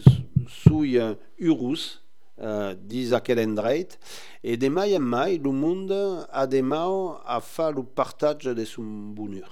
uh, 0.70 1.14
urus, 1.38 2.02
uh, 2.38 2.72
dins 2.76 3.12
aquell 3.12 3.42
endret, 3.42 3.98
e 4.42 4.56
de 4.56 4.70
mai 4.70 4.96
en 4.96 5.04
mai 5.04 5.36
el 5.36 5.50
món 5.52 5.84
ha 5.90 6.46
de 6.46 6.62
mau 6.62 7.18
a 7.24 7.40
fa 7.40 7.68
el 7.70 7.84
partatge 7.84 8.54
de 8.54 8.64
son 8.64 9.12
bonheur, 9.14 9.50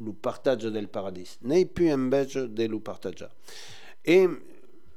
el 0.00 0.14
partatge 0.14 0.70
del 0.70 0.88
paradís. 0.88 1.38
N'hi 1.42 1.66
più 1.66 1.90
enveja 1.90 2.46
de 2.46 2.68
lo 2.68 2.80
partatjar. 2.80 3.32
E 4.04 4.28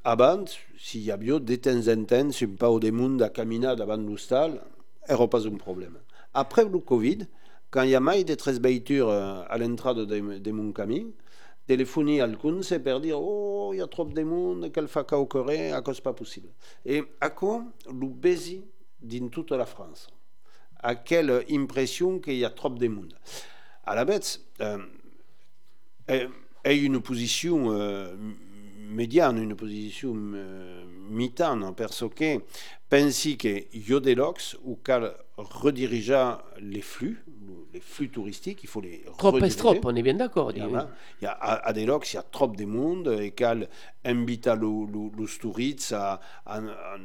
abans, 0.04 0.60
si 0.78 1.02
hi 1.02 1.12
havia 1.12 1.39
de 1.39 1.58
temps 1.58 1.88
en 1.88 2.06
temps 2.06 2.42
un 2.44 2.56
pau 2.60 2.80
de 2.80 2.92
monde 2.92 3.24
a 3.24 3.32
caminar 3.32 3.76
davant 3.76 4.04
l'hostal, 4.06 4.60
era 5.08 5.28
pas 5.28 5.46
un 5.48 5.58
problema. 5.58 6.00
Après 6.34 6.66
le 6.66 6.80
Covid, 6.80 7.28
quand 7.70 7.84
hi 7.84 7.96
ha 7.96 8.00
mai 8.00 8.24
de 8.24 8.36
tres 8.36 8.60
veitures 8.60 9.12
eh, 9.12 9.46
a 9.50 9.58
l'entrada 9.58 10.06
de, 10.06 10.39
de 10.39 10.52
mon 10.52 10.72
camí, 10.72 11.08
telefoni 11.66 12.20
al 12.22 12.38
Kunze 12.38 12.80
per 12.84 13.00
dir 13.02 13.16
oh, 13.18 13.74
hi 13.74 13.82
ha 13.82 13.88
trop 13.88 14.12
de 14.13 14.24
monde, 14.24 14.72
quel 14.72 14.88
fa 14.88 15.06
cau 15.10 15.26
correr, 15.26 15.72
a 15.74 15.82
cos 15.82 16.02
pas 16.02 16.13
possible. 16.13 16.52
E 16.86 17.02
aco, 17.22 17.74
lo 17.89 18.10
besi 18.10 18.62
din 19.00 19.30
tota 19.30 19.58
la 19.58 19.66
France? 19.66 20.08
Aquella 20.84 21.42
impression 21.50 22.20
que 22.20 22.32
hi 22.32 22.44
ha 22.46 22.52
trop 22.52 22.78
de 22.78 22.88
monde? 22.88 23.16
À 23.86 23.96
la 23.96 24.06
bête, 24.06 24.42
euh, 24.62 24.78
est 26.08 26.78
une 26.78 27.02
position 27.02 27.72
euh, 27.72 28.16
médiane, 28.89 29.42
une 29.42 29.56
position 29.56 30.13
euh, 30.16 30.86
mitane, 31.10 31.74
parce 31.76 32.06
que 32.10 32.39
pensi 32.94 33.38
que 33.38 33.48
y 33.74 33.94
a 33.94 34.00
des 34.00 34.16
locs 34.16 34.56
où 34.64 34.76
cal 34.76 35.14
rediriger 35.38 36.30
les 36.62 36.82
flux, 36.82 37.24
les 37.74 37.80
flux 37.80 38.10
touristiques, 38.10 38.60
il 38.64 38.70
faut 38.70 38.82
les 38.82 39.04
Trop 39.18 39.36
est 39.40 39.58
trop, 39.58 39.76
on 39.84 39.96
est 39.96 40.04
bien 40.04 40.14
d'accord. 40.14 40.52
Il 40.56 40.58
il 41.22 41.24
y 41.24 41.28
a 41.28 41.32
à, 41.32 41.72
locs, 41.86 42.12
il 42.14 42.18
y 42.18 42.20
a 42.20 42.24
trop 42.24 42.48
de 42.48 42.66
monde 42.66 43.08
et 43.20 43.32
qu'elle 43.32 43.68
invite 44.06 44.48
les 44.48 45.40
touristes 45.40 45.94
à, 45.94 46.20
à, 46.46 46.58
à, 46.58 46.98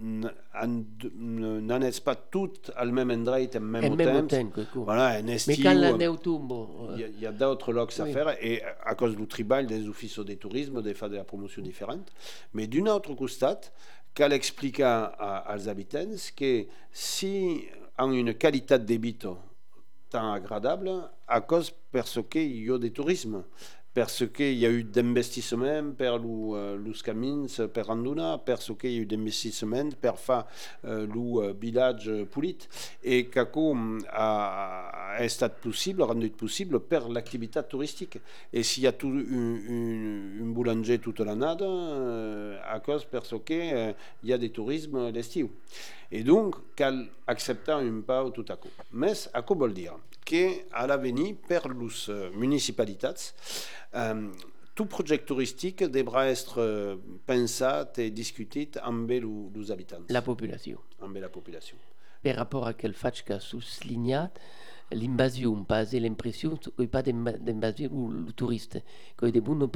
ne- 0.00 0.28
à 0.52 0.66
ne- 0.68 1.60
n'en 1.60 1.80
est 1.80 2.04
pas 2.04 2.14
toutes 2.14 2.70
à 2.76 2.84
le 2.84 2.92
même 2.92 3.10
endroit 3.10 3.38
en 3.40 3.60
même, 3.60 3.96
même 3.96 4.26
temps. 4.28 4.52
Voilà, 4.84 5.20
Mais 5.22 5.34
estiu, 5.34 5.62
quand 5.64 5.74
la 5.74 5.92
euh, 5.92 5.96
neu 5.96 6.16
tombe, 6.18 6.52
il 6.94 7.00
y 7.00 7.02
euh, 7.02 7.06
a, 7.06 7.08
il 7.08 7.20
y 7.20 7.26
a 7.26 7.32
d'autres 7.32 7.72
locs 7.72 7.98
à 7.98 8.06
faire 8.06 8.36
et 8.40 8.62
à 8.84 8.94
cause 8.94 9.16
du 9.16 9.26
tribal 9.26 9.66
des 9.66 9.88
offices 9.88 10.18
de 10.20 10.34
tourisme, 10.34 10.82
des 10.82 10.94
fois 10.94 11.08
de 11.08 11.16
la 11.16 11.24
promotion 11.24 11.62
différente. 11.62 12.12
Mais 12.54 12.68
d'une 12.68 12.88
autre 12.88 13.14
costat, 13.14 13.60
qu'elle 14.14 14.32
explique 14.32 14.80
à- 14.80 15.06
habitants 15.68 16.16
que 16.36 16.66
si 16.92 17.64
ont 17.98 18.12
une 18.12 18.34
qualité 18.34 18.78
de 18.78 18.84
débit 18.84 19.16
tant 20.10 20.32
agradable, 20.32 20.90
à 21.26 21.40
cause 21.40 21.72
parce 21.90 22.18
qu'il 22.28 22.64
y 22.64 22.70
a 22.70 22.78
des 22.78 22.90
tourismes, 22.90 23.44
parce 23.94 24.26
qu'il 24.26 24.54
y 24.54 24.64
a 24.66 24.70
eu 24.70 24.84
d'investissement 24.84 25.92
per 25.96 26.18
lo, 26.18 26.56
euh, 26.56 26.76
los 26.76 27.02
camins 27.02 27.46
per 27.72 27.90
Anduna, 27.90 28.38
parce 28.38 28.72
qu'il 28.78 28.92
y 28.92 28.98
a 28.98 29.00
eu 29.02 29.06
d'investissement 29.06 29.90
per 30.00 30.16
faire 30.16 30.46
euh, 30.84 31.06
le 31.06 31.48
euh, 31.48 31.52
village 31.52 32.10
et 33.02 33.28
a, 33.36 35.01
a 35.16 35.24
estat 35.24 35.50
possible, 35.60 36.02
rendu 36.02 36.30
possible 36.30 36.80
per 36.80 37.08
l'activité 37.08 37.60
touristique. 37.68 38.18
Et 38.52 38.62
s'il 38.62 38.84
y 38.84 38.86
a 38.86 38.92
tout, 38.92 39.08
un, 39.08 39.12
un, 39.12 40.42
un 40.42 40.50
boulanger 40.52 40.98
toute 40.98 41.20
l'année, 41.20 41.56
euh, 41.60 42.58
à 42.66 42.80
cause 42.80 43.04
parce 43.04 43.34
qu'il 43.44 43.60
euh, 43.74 43.92
y 44.24 44.32
a 44.32 44.38
des 44.38 44.50
tourismes 44.50 45.10
l'estiu. 45.10 45.48
Et 46.10 46.22
donc, 46.22 46.56
cal 46.76 47.08
acceptar 47.26 47.78
un 47.78 48.00
peu 48.00 48.30
tout 48.32 48.44
à 48.48 48.56
coup. 48.56 48.68
Mais, 48.92 49.12
à 49.32 49.42
quoi 49.42 49.56
vol 49.56 49.72
dire? 49.72 49.94
Que 50.24 50.62
à 50.72 50.86
l'avenir, 50.86 51.34
per 51.48 51.60
les 51.68 52.30
municipalitats, 52.36 53.32
euh, 53.94 54.28
tout 54.74 54.86
projet 54.86 55.18
touristique 55.18 55.84
devra 55.84 56.28
être 56.28 56.58
euh, 56.60 56.96
pensé 57.26 57.64
et 57.98 58.10
discuté 58.10 58.68
avec 58.82 59.22
les 59.54 59.70
habitants, 59.70 60.04
La 60.08 60.22
population. 60.22 60.78
avec 61.00 61.20
la 61.22 61.28
population. 61.28 61.76
Per 62.22 62.32
rapport 62.32 62.68
a 62.68 62.74
quel 62.74 62.94
faig 62.94 63.24
que 63.26 63.32
ha 63.34 63.40
soulignat, 63.40 64.30
l'invasion, 64.94 65.64
pas 65.64 65.84
l'impression 65.92 66.56
qu'il 66.56 66.72
n'y 66.78 66.84
a 66.84 66.88
pas 66.88 67.02
d'invasion 67.02 68.08
le 68.08 68.32
touriste, 68.32 68.82
que 69.16 69.26
des 69.26 69.42
gens 69.44 69.68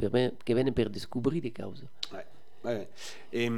qui 0.45 0.53
viennent 0.53 0.73
pour 0.73 0.89
découvrir 0.89 1.41
des 1.41 1.51
causes. 1.51 1.85
Ouais, 2.13 2.25
ouais. 2.65 2.89
Et 3.33 3.49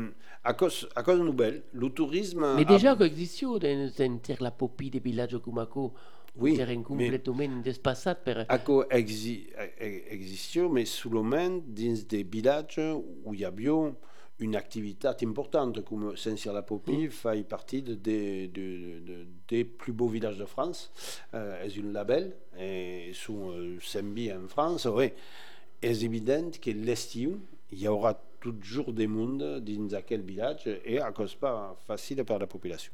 à 0.43 0.53
cause, 0.53 0.87
à 0.95 1.03
cause 1.03 1.19
nouvelle, 1.19 1.63
le 1.73 1.89
tourisme... 1.89 2.55
Mais 2.55 2.65
déjà, 2.65 2.95
il 2.99 3.05
existe 3.05 3.43
dans 3.43 4.35
la 4.39 4.51
popie 4.51 4.89
des 4.89 4.99
villages 4.99 5.37
comme 5.43 5.59
Ako, 5.59 5.93
Oui, 6.35 6.55
terrain 6.55 6.81
complètement 6.83 7.61
despassat 7.63 8.15
per... 8.15 8.45
Exi, 8.91 9.47
e- 9.57 10.03
existe, 10.09 10.59
mais 10.69 10.85
seulement 10.85 11.49
dans 11.49 11.97
des 12.07 12.23
villages 12.23 12.79
où 13.25 13.33
il 13.33 13.41
y 13.41 13.45
a 13.45 13.51
bien 13.51 13.93
une 14.39 14.55
activité 14.55 15.07
importante, 15.23 15.83
comme 15.83 16.15
Saint-Cyr-la-Popie 16.15 17.07
fait 17.09 17.43
partie 17.43 17.81
de- 17.81 17.95
de- 17.95 18.47
de- 18.47 18.99
de- 18.99 19.25
des 19.47 19.63
plus 19.65 19.91
beaux 19.93 20.07
villages 20.07 20.37
de 20.37 20.45
France. 20.45 20.91
Euh, 21.33 21.67
c'est 21.69 21.81
un 21.81 21.91
label, 21.91 22.35
et 22.57 23.11
sont 23.13 23.51
euh, 23.51 23.77
Sembi 23.81 24.31
en 24.31 24.47
France. 24.47 24.85
Oui, 24.85 25.11
c'est 25.81 26.01
évident 26.03 26.49
que 26.61 26.71
l'estiu, 26.71 27.31
il 27.71 27.79
y 27.81 27.87
aura 27.87 28.13
toujours 28.39 28.93
des 28.93 29.07
mondes 29.07 29.59
dans 29.59 29.93
aquel 29.97 30.21
village 30.21 30.67
et 30.85 30.99
à 31.01 31.11
cause 31.11 31.35
pas 31.35 31.77
facile 31.85 32.23
pour 32.23 32.39
la 32.39 32.47
population. 32.47 32.93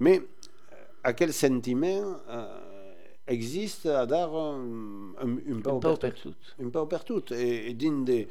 Mais 0.00 0.18
euh, 0.18 0.74
à 1.04 1.12
quel 1.12 1.32
sentiment 1.34 2.16
euh, 2.30 2.94
existe 3.26 3.84
à 3.84 4.06
dar 4.06 4.34
un, 4.34 5.12
un, 5.20 5.28
un 5.28 5.58
Un 5.58 5.78
peu 5.80 5.96
per 5.96 6.12
tot. 6.22 6.32
Un 6.62 6.70
peu 6.70 6.88
per 6.88 7.04
tot. 7.04 7.32
Et, 7.32 7.70
et 7.70 7.74
dins 7.74 8.24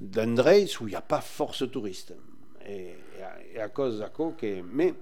de- 0.00 0.24
d'endroits 0.26 0.80
où 0.80 0.86
il 0.86 0.90
n'y 0.90 0.94
a 0.96 1.00
pas 1.00 1.20
force 1.20 1.70
touriste. 1.70 2.14
Et, 2.68 2.94
et, 3.54 3.60
à, 3.60 3.68
cause 3.68 4.02
de. 4.12 4.44
Mais 4.72 4.94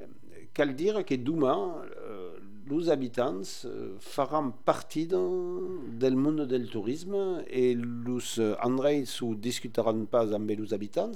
euh, 0.00 0.04
dire 0.74 1.04
que 1.04 1.14
demain, 1.14 1.74
euh, 2.08 2.38
les 2.70 2.88
habitants 2.88 3.42
euh, 3.64 3.96
feront 4.00 4.52
partie 4.64 5.06
del 5.06 6.16
monde 6.16 6.46
del 6.46 6.68
tourisme 6.70 7.42
et 7.48 7.74
les 7.74 8.44
endroits 8.62 8.92
où 9.22 9.34
discuteront 9.34 10.06
pas 10.06 10.32
avec 10.34 10.58
les 10.58 10.72
habitants 10.74 11.12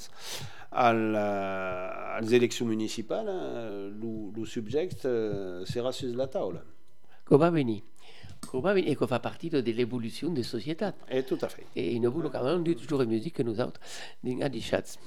à 0.72 0.92
la- 0.92 2.20
aux 2.22 2.26
élections 2.26 2.66
municipales, 2.66 3.26
euh, 3.28 3.90
le, 3.90 4.38
le 4.38 4.44
sujet 4.44 4.88
sera 5.64 5.92
sur 5.92 6.14
la 6.16 6.26
table. 6.26 6.62
Va 7.30 7.50
venir? 7.50 7.80
Venir 8.52 8.88
et 8.88 8.96
que 8.96 9.06
fa 9.06 9.18
partie 9.18 9.50
de 9.50 9.58
l'évolution 9.58 10.30
des 10.30 10.42
sociétés. 10.42 10.90
Et 11.10 11.22
tout 11.22 11.38
à 11.40 11.48
fait. 11.48 11.66
Et 11.76 11.98
nous 11.98 12.10
voulons 12.10 12.30
quand 12.30 12.44
même 12.44 12.62
dire 12.62 12.76
toujours 12.76 12.98
la 12.98 13.06
musique 13.06 13.34
que 13.34 13.42
nous 13.42 13.60
autres, 13.60 13.80
dans 14.22 14.48
des 14.48 14.60
chats. 14.60 14.98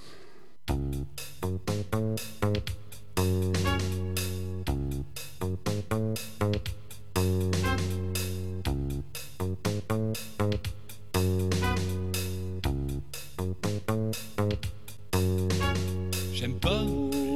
J'aime 16.34 16.60
pas 16.60 16.84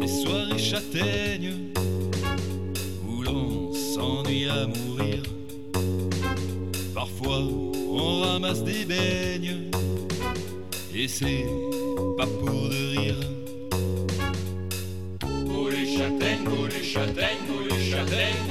les 0.01 0.07
soirées 0.07 0.57
châtaignes 0.59 1.73
où 3.07 3.21
l'on 3.23 3.73
s'ennuie 3.73 4.47
à 4.49 4.67
mourir. 4.67 4.90
On 7.23 8.21
ramasse 8.21 8.63
des 8.63 8.85
beignes 8.85 9.69
et 10.93 11.07
c'est 11.07 11.45
pas 12.17 12.25
pour 12.25 12.69
de 12.69 12.97
rire. 12.97 13.15
Pour 15.19 15.69
les 15.69 15.97
châtaignes, 15.97 16.43
pour 16.43 16.65
les 16.65 16.83
châtaignes, 16.83 17.43
pour 17.47 17.61
les 17.69 17.91
châtaignes. 17.91 18.47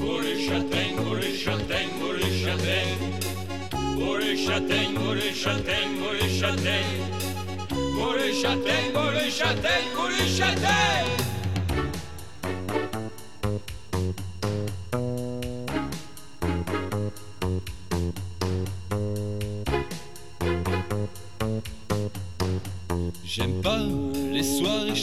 Pour 0.00 0.20
les 0.20 0.46
châtaignes, 0.46 0.96
pour 0.96 1.16
les 1.16 1.36
châtaignes, 1.36 1.90
pour 2.00 2.12
les 2.12 2.44
châtaignes. 2.44 2.98
Pour 3.98 4.16
les 4.18 4.36
châtaignes, 4.36 4.94
pour 4.94 5.14
les 5.14 5.34
châtaignes, 5.34 5.94
pour 5.98 6.12
les 6.12 6.40
châtaignes. 6.40 7.02
Pour 7.68 8.14
les 8.14 8.32
châtaignes, 8.32 8.92
pour 8.92 9.10
les 9.10 9.30
châtaignes, 9.30 9.90
pour 9.94 10.08
les 10.08 10.28
châtaignes. 10.28 11.23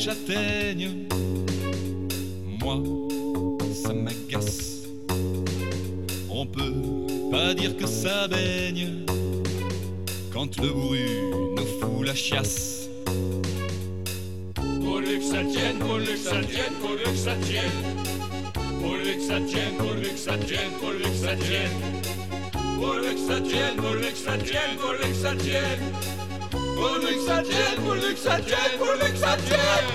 Châtaignes. 0.02 1.06
Moi, 2.60 2.82
ça 3.72 3.94
m'agace. 3.94 4.88
On 6.28 6.46
peut 6.48 6.74
pas 7.30 7.54
dire 7.54 7.78
que 7.78 7.86
ça 7.86 8.28
baigne 8.28 9.06
quand 10.34 10.60
le 10.60 10.70
bruit 10.70 11.06
nous 11.56 11.68
fout 11.80 12.08
la 12.08 12.16
chiasse. 12.16 12.90
Pourvu 14.56 15.20
que 15.20 15.24
ça 15.24 15.44
tienne, 15.44 15.78
pourvu 15.80 16.06
que 16.06 16.18
ça 16.18 16.42
tienne, 16.52 16.74
pourvu 16.82 17.04
que 17.04 17.16
ça 17.16 17.36
tienne. 17.36 17.78
Pourvu 18.82 19.18
que 19.18 19.24
ça 19.24 19.40
tienne, 19.48 19.76
pourvu 19.78 20.10
que 20.10 20.20
ça 20.20 20.38
tienne, 20.38 20.72
pourvu 20.80 21.04
que 21.04 21.28
ça 21.28 21.36
tienne. 21.36 21.78
Pourvu 22.80 23.14
que 23.14 23.20
ça 23.28 23.40
tienne, 23.40 23.76
pourvu 23.78 24.12
que 24.12 24.18
ça 24.18 24.38
tienne, 24.40 24.78
pourvu 24.80 25.12
que 25.12 25.16
ça 25.16 25.36
tienne. 25.36 26.11
Pourvu 26.82 27.16
que 27.16 27.22
ça 27.28 27.44
tienne, 27.44 27.76
pourvu 27.86 28.14
que 28.16 28.20
ça 28.20 28.40
tienne, 28.40 29.12
que 29.14 29.18
ça 29.20 29.38
tienne. 29.38 29.86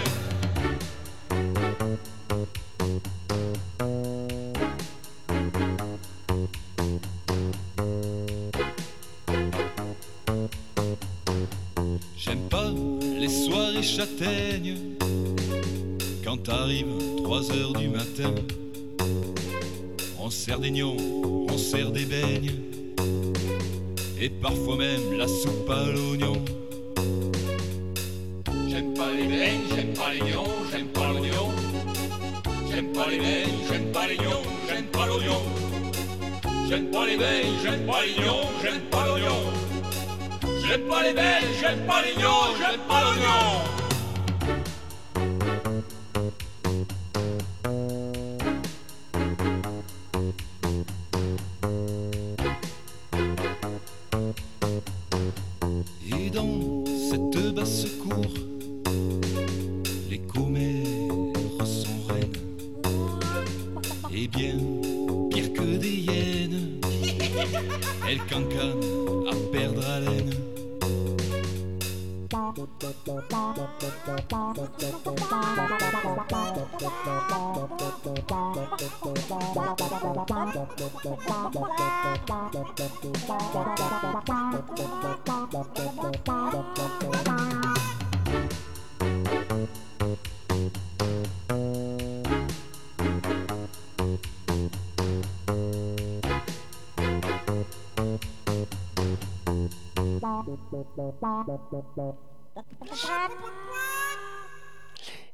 J'aime 12.17 12.49
pas 12.49 12.71
les 13.19 13.29
soirées 13.29 13.83
châtaignes 13.83 14.77
quand 16.25 16.49
arrive 16.49 16.87
3 17.25 17.51
heures 17.51 17.73
du 17.73 17.89
matin. 17.89 18.33
On 20.21 20.31
sert 20.31 20.61
des 20.61 20.71
gnons, 20.71 20.97
on 21.51 21.59
sert 21.59 21.91
des 21.91 22.05
beignes 22.05 22.53
et 24.21 24.31
parfois 24.31 24.77
même 24.77 25.19
la 25.19 25.27
soupe 25.27 25.69
à 25.69 25.91
l'oignon. 25.91 26.37
J'aime 29.29 29.93
pas 29.95 30.13
les 30.13 30.21
beignes, 30.21 30.47
j'aime 30.71 30.89
pas 30.89 31.09
l'oignon. 31.09 31.51
J'aime 32.71 32.93
pas 32.93 33.09
les 33.11 33.19
beignes, 33.19 33.59
j'aime 33.69 33.93
pas 33.93 34.07
les 34.07 34.17
gnons, 34.17 34.43
j'aime 34.69 34.87
pas 34.87 35.07
l'oignon. 35.07 35.43
J'aime 36.69 36.91
pas 36.91 37.07
les 37.07 37.17
beignes, 37.17 37.55
j'aime 37.63 37.87
pas 37.87 38.03
les 38.03 38.23
gnons, 38.23 38.49
j'aime 38.63 38.81
pas 38.83 39.07
l'oignon. 39.07 39.53
J'aime 40.65 40.83
pas 40.89 41.03
les 41.03 41.13
beignes, 41.13 41.53
j'aime 41.61 41.87
pas 41.87 42.03
les 42.03 42.15
gnons, 42.15 42.55
j'aime 42.59 42.81
pas 42.89 43.01
l'oignon. 43.03 43.86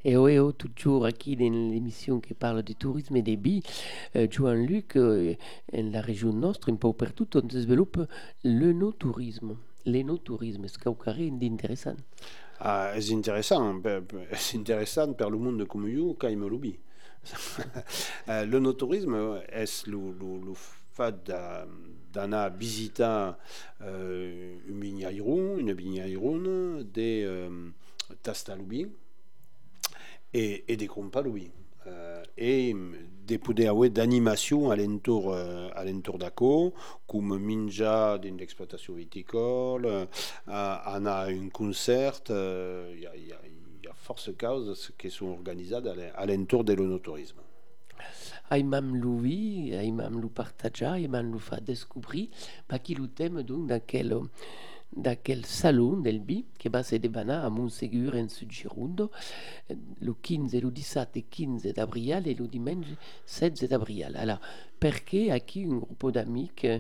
Et 0.05 0.17
oui, 0.17 0.37
oh, 0.39 0.51
toujours 0.53 1.09
ici 1.09 1.37
dans 1.37 1.45
l'émission 1.71 2.21
qui 2.21 2.35
parle 2.35 2.63
du 2.65 2.75
tourisme 2.75 3.15
et 3.17 3.23
des 3.23 3.37
billes, 3.37 3.63
euh, 4.17 4.27
Jean-Luc, 4.29 4.97
euh, 4.97 5.35
la 5.73 6.01
région 6.01 6.33
nostre, 6.33 6.73
un 6.73 6.77
peu 6.77 6.93
partout, 6.93 7.29
on 7.37 7.41
développe 7.43 7.99
le 8.45 8.73
no-tourisme. 8.73 9.57
l'enoturisme, 9.85 10.65
est-ce 10.65 10.79
y 10.87 10.89
a 10.89 10.93
d'intéressant 11.31 11.97
Ah, 12.61 12.93
per, 13.83 14.01
per- 14.07 14.29
és 14.31 14.55
interessant 14.55 15.13
per 15.19 15.29
lo 15.31 15.39
monde 15.41 15.67
com 15.67 15.89
jo, 15.91 16.15
que 16.15 16.29
me 16.37 16.47
l'ubi. 16.49 16.77
Eh, 18.29 18.47
le 18.47 18.61
no-tourisme 18.61 19.41
és 19.51 19.83
lo, 19.89 20.13
lo, 20.21 20.37
lo 20.39 20.55
fet 20.55 21.19
de- 21.27 21.67
d'anar 22.13 22.45
a 22.47 22.51
visitar 22.51 23.39
eh, 23.81 24.59
un 24.69 24.79
vinyairon, 24.81 25.59
una 25.63 25.75
vinyairon, 25.75 26.45
de 26.93 27.09
eh, 27.25 27.51
tastar 28.23 28.59
lo 28.59 28.65
vi 28.69 28.87
e, 30.33 30.65
e 30.67 30.77
de 30.77 30.87
comprar 30.89 31.25
lo 31.25 31.33
vi. 31.33 31.51
Eh, 31.85 32.23
e 32.37 32.75
de 33.27 33.39
poder 33.39 33.69
haver 33.71 33.91
d'animació 33.91 34.71
a 34.71 34.77
l'entorn 34.79 35.35
eh, 35.35 35.71
a 35.75 35.83
l'entorn 35.85 36.21
d'aquò, 36.23 36.71
com 37.07 37.33
menjar 37.39 38.19
dins 38.23 38.39
l'explotació 38.39 38.95
viticole, 38.95 40.05
eh, 40.07 40.77
anar 40.95 41.17
a 41.25 41.31
un 41.35 41.49
concert, 41.51 42.31
eh, 42.31 42.95
hi, 42.99 43.07
ha, 43.07 43.15
hi, 43.15 43.31
ha, 43.35 43.41
hi 43.83 43.89
ha 43.91 43.95
força 43.95 44.35
causes 44.39 44.93
que 44.99 45.11
són 45.11 45.35
organitzades 45.35 45.91
a 45.93 45.97
l'e- 45.99 46.13
a 46.15 46.27
l'entorn 46.27 46.67
de 46.67 46.77
l'onoturisme. 46.79 47.43
Aimam 48.51 48.95
lo 49.01 49.17
vi, 49.17 49.73
aimam 49.75 50.21
lo 50.21 50.29
partager, 50.29 50.89
aimam 50.93 51.31
lo 51.33 51.39
fa 51.39 51.59
descobrir, 51.61 52.29
pa 52.67 52.79
qui 52.79 52.95
lo 52.95 53.07
thème 53.09 53.43
donc 53.43 53.67
d'aquel 53.69 54.21
d'aquel 54.95 55.47
salon 55.47 56.03
del 56.03 56.21
vi 56.21 56.45
che 56.59 56.69
va 56.69 56.83
se 56.83 56.99
debana 56.99 57.45
a 57.45 57.49
Monsegur 57.49 58.15
en 58.15 58.29
Sud 58.29 58.51
Girondo 58.51 59.11
lo 60.01 60.17
15, 60.21 60.61
lo 60.61 60.69
17 60.69 61.19
e 61.19 61.25
15 61.31 61.73
d'abril 61.73 62.21
e 62.29 62.35
lo 62.37 62.45
dimanche 62.45 62.99
16 63.25 63.69
d'abril. 63.69 64.15
Alors, 64.17 64.39
perché 64.79 65.31
aquí 65.31 65.65
un 65.65 65.79
gruppo 65.79 66.11
d'amici 66.11 66.79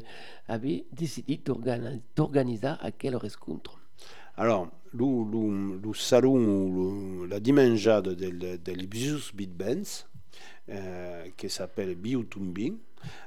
avait 0.48 0.84
décidé 0.92 1.40
d'organa- 1.42 1.98
d'organizzare 2.14 2.80
aquel 2.82 3.16
riscontro. 3.16 3.78
Alors, 4.36 4.68
lo, 4.92 5.24
lo, 5.24 5.78
lo 5.78 5.92
salon, 5.94 6.36
lo- 6.74 7.24
la 7.24 7.38
dimangiata 7.38 8.12
del, 8.12 8.60
del 8.60 8.86
Bius 8.88 9.32
Beat 9.32 9.50
Bands, 9.56 10.06
eh, 10.66 11.32
che 11.34 11.48
s'appelle 11.48 11.94
Biotumbing, 11.94 12.76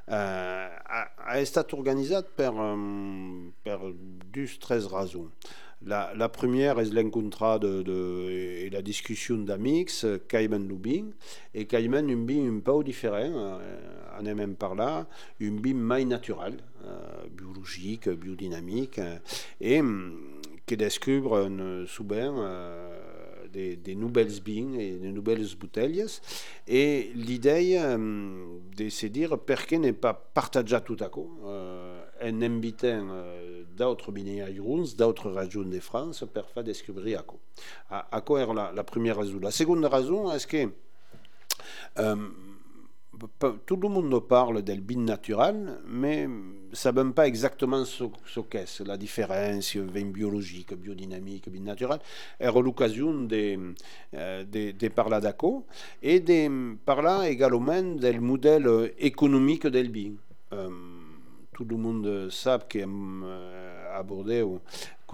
eh, 0.05 0.13
ha, 0.15 1.13
ha 1.15 1.45
stato 1.45 1.75
organizzat 1.75 2.27
per, 2.35 2.53
um, 2.53 3.51
per 3.61 3.93
dus 4.31 4.57
tres 4.57 4.87
raisons. 4.87 5.29
La, 5.81 6.29
première 6.29 6.79
est 6.79 6.91
l'encontre 6.91 7.59
de, 7.59 8.29
et 8.65 8.69
la 8.71 8.81
discussion 8.81 9.37
d'amics, 9.37 10.03
euh, 10.03 10.17
Cayman 10.27 10.67
Lubin, 10.67 11.11
et 11.53 11.65
Cayman 11.65 12.09
un 12.09 12.25
bin 12.25 12.47
un 12.47 12.59
peu 12.59 12.83
différent, 12.83 13.17
euh, 13.19 13.59
on 14.19 14.25
est 14.25 14.33
même 14.33 14.55
par 14.55 14.73
là, 14.73 15.05
un 15.41 15.51
bin 15.51 15.75
mai 15.75 16.05
naturel, 16.05 16.57
euh, 16.85 17.27
biologique, 17.29 18.09
biodynamique, 18.09 18.97
euh, 18.97 19.17
et 19.61 19.79
hum, 19.79 20.17
qui 20.65 20.75
découvre 20.75 21.37
euh, 21.37 21.85
souvent 21.85 22.35
euh, 22.39 23.04
des, 23.55 23.95
nouvelles 23.95 24.41
bines 24.41 24.75
et 24.79 24.91
des 24.93 25.11
nouvelles 25.11 25.45
bouteilles. 25.57 26.05
Et 26.67 27.11
l'idée 27.15 27.77
euh, 27.79 28.45
de 28.75 28.89
se 28.89 29.07
dire 29.07 29.37
pourquoi 29.39 29.77
ne 29.77 29.91
pas 29.91 30.13
partager 30.13 30.77
tout 30.85 30.97
à 30.99 31.09
coup 31.09 31.39
euh, 31.45 32.01
en 32.21 32.41
invitant 32.41 33.07
euh, 33.11 33.63
d'autres 33.75 34.11
vignerons, 34.11 34.85
d'autres 34.97 35.31
régions 35.31 35.63
de 35.63 35.79
France 35.79 36.23
pour 36.33 36.49
faire 36.49 36.63
découvrir 36.63 37.19
à 37.19 37.23
quoi. 37.23 37.39
À, 37.89 38.17
à 38.17 38.21
est 38.41 38.53
la, 38.53 38.83
première 38.83 39.17
raison. 39.17 39.39
La 39.41 39.51
seconde 39.51 39.85
raison 39.85 40.31
est 40.31 40.45
que 40.45 40.69
euh, 41.99 42.15
tout 43.65 43.75
le 43.75 43.89
monde 43.89 44.19
parle 44.27 44.61
del 44.61 44.81
bin 44.81 45.01
naturel, 45.01 45.79
mais 45.87 46.27
ça 46.73 46.91
ne 46.91 47.11
pas 47.11 47.27
exactement 47.27 47.85
ce, 47.85 48.03
ce 48.25 48.39
qu'est 48.41 48.79
la 48.85 48.97
différence, 48.97 49.75
vin 49.75 50.05
biologique, 50.05 50.73
biodynamique, 50.73 51.49
bin 51.49 51.61
naturel. 51.61 51.99
Era 52.39 52.59
l'occasion 52.61 53.13
de, 53.13 53.73
euh, 54.13 54.89
parler 54.95 55.19
d'accord 55.21 55.63
et 56.01 56.19
de 56.19 56.75
parler 56.85 57.29
également 57.29 57.81
del 57.81 58.21
modèle 58.21 58.93
économique 58.99 59.67
del 59.67 59.89
bin. 59.89 60.13
Euh, 60.53 60.69
tout 61.53 61.65
le 61.65 61.77
monde 61.77 62.29
sait 62.29 62.57
ou 64.43 64.59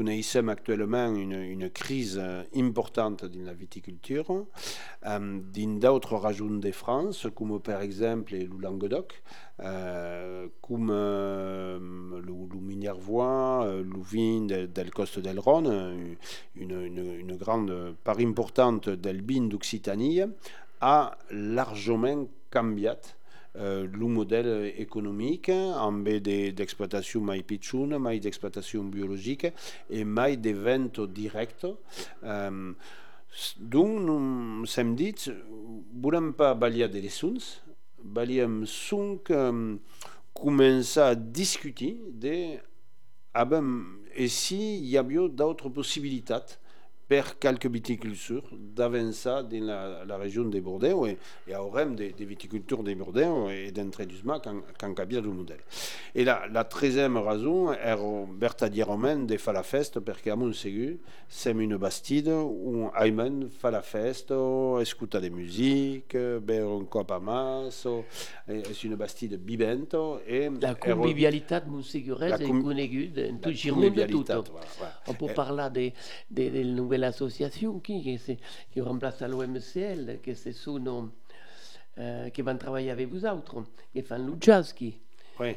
connaissons 0.01 0.47
actuellement 0.47 1.13
une, 1.13 1.69
crise 1.69 2.19
euh, 2.19 2.41
importante 2.55 3.23
dans 3.23 3.45
la 3.45 3.53
viticulture 3.53 4.47
euh, 5.05 5.39
dans 5.55 5.79
d'autres 5.79 6.15
régions 6.17 6.57
de 6.57 6.71
France, 6.71 7.27
comme 7.35 7.61
par 7.61 7.83
exemple 7.83 8.33
le 8.33 8.49
Languedoc, 8.59 9.21
euh, 9.59 10.47
comme 10.59 10.89
euh, 10.91 11.77
le, 11.79 12.59
Minervois, 12.59 13.63
euh, 13.65 13.83
le 13.83 14.01
vin 14.01 14.47
de, 14.47 14.65
del 14.65 14.89
Coste 14.89 15.19
del 15.19 15.37
Rhône, 15.37 16.15
une 16.55 17.35
grande 17.35 17.95
part 18.03 18.17
importante 18.17 18.89
del 18.89 19.21
vin 19.21 19.43
d'Occitanie, 19.49 20.21
a 20.81 21.15
largement 21.29 22.27
cambié 22.49 22.93
euh, 23.57 23.87
le 23.91 24.05
modèle 24.07 24.73
économique 24.77 25.49
en 25.49 25.91
de- 26.21 26.51
d'exploitation 26.51 27.21
mai 27.21 27.43
d'exploitation 28.19 28.83
biologique 28.83 29.47
et 29.89 30.03
mai 30.03 30.37
de 30.37 30.51
vente 30.51 31.01
directe. 31.11 31.67
Euh, 32.23 32.73
donc, 33.59 34.01
nous 34.01 34.65
hem 34.77 34.95
dit, 34.95 35.15
volem 35.93 36.33
pas 36.33 36.53
baliar 36.53 36.89
de 36.89 36.99
les 36.99 37.09
sons, 37.09 37.61
baliem 38.03 38.65
sonc 38.65 39.29
um, 39.29 39.79
començar 40.33 41.09
a 41.09 41.15
discutir 41.15 41.95
de 42.11 42.57
ah 43.33 43.45
ben, 43.45 43.85
et 44.15 44.27
y 44.85 44.97
avait 44.97 45.29
d'autres 45.29 45.69
possibilités 45.69 46.33
per 47.11 47.25
quelques 47.43 47.69
viticultures 47.77 48.47
d'avancer 48.77 49.41
dans 49.51 49.65
la, 49.71 50.05
la 50.05 50.17
région 50.17 50.45
de 50.45 50.59
Bordeaux 50.61 51.05
et, 51.07 51.17
et 51.45 51.55
aurem 51.57 51.93
des, 51.93 52.11
des 52.19 52.23
viticultures 52.33 52.83
de 52.83 52.93
Bordeaux 52.93 53.49
et 53.49 53.69
d'entre-du-sma 53.71 54.39
quand, 54.41 54.61
quand 54.79 54.93
cabia 54.93 55.19
le 55.19 55.29
modèle. 55.29 55.59
Et 56.15 56.23
la, 56.23 56.47
la 56.57 56.63
treizième 56.63 57.17
raison 57.17 57.73
est 57.73 57.97
vertadierament 58.39 59.25
de 59.27 59.35
faire 59.35 59.53
la 59.53 59.63
fête 59.63 59.99
parce 59.99 60.21
qu'à 60.21 60.37
Montségur, 60.37 60.93
c'est 61.27 61.51
une 61.51 61.75
bastide 61.75 62.29
où 62.29 62.89
la 62.95 63.81
fête, 63.81 64.31
écoute 64.81 65.17
des 65.17 65.29
musiques, 65.29 66.15
beure 66.15 66.71
un 66.79 66.85
cop 66.85 67.11
à 67.11 67.19
masse, 67.19 67.87
c'est 68.47 68.83
une 68.85 68.95
bastide 68.95 69.37
vivante 69.45 69.95
et 70.27 70.49
La 70.61 70.75
convivialitat 70.75 71.63
monségurese 71.67 72.29
La 72.29 72.37
est 73.17 73.31
en 73.31 73.39
de 73.41 73.51
convivialitat, 73.73 74.35
tot. 74.35 74.51
voilà, 74.51 74.67
voilà. 74.77 74.93
On 75.07 75.13
peut 75.13 75.33
parler 75.33 75.91
de, 76.29 76.43
de, 76.43 76.87
de 76.89 76.95
la 77.00 77.00
nouvelle 77.01 77.09
association 77.09 77.79
qui, 77.79 78.01
qui, 78.03 78.17
c'est- 78.17 78.37
qui 78.71 78.81
remplace 78.81 79.21
l'OMCL, 79.27 80.19
que 80.23 80.33
ce 80.33 80.51
sont 80.51 81.09
euh, 81.97 82.29
qui 82.29 82.41
vont 82.41 82.57
travailler 82.57 82.91
avec 82.91 83.09
vous 83.09 83.25
autres, 83.25 83.63
qui 83.93 84.01
font 84.01 84.17
le 84.17 84.33
jazz, 84.39 84.73
qui, 84.73 84.97
Oui, 85.39 85.55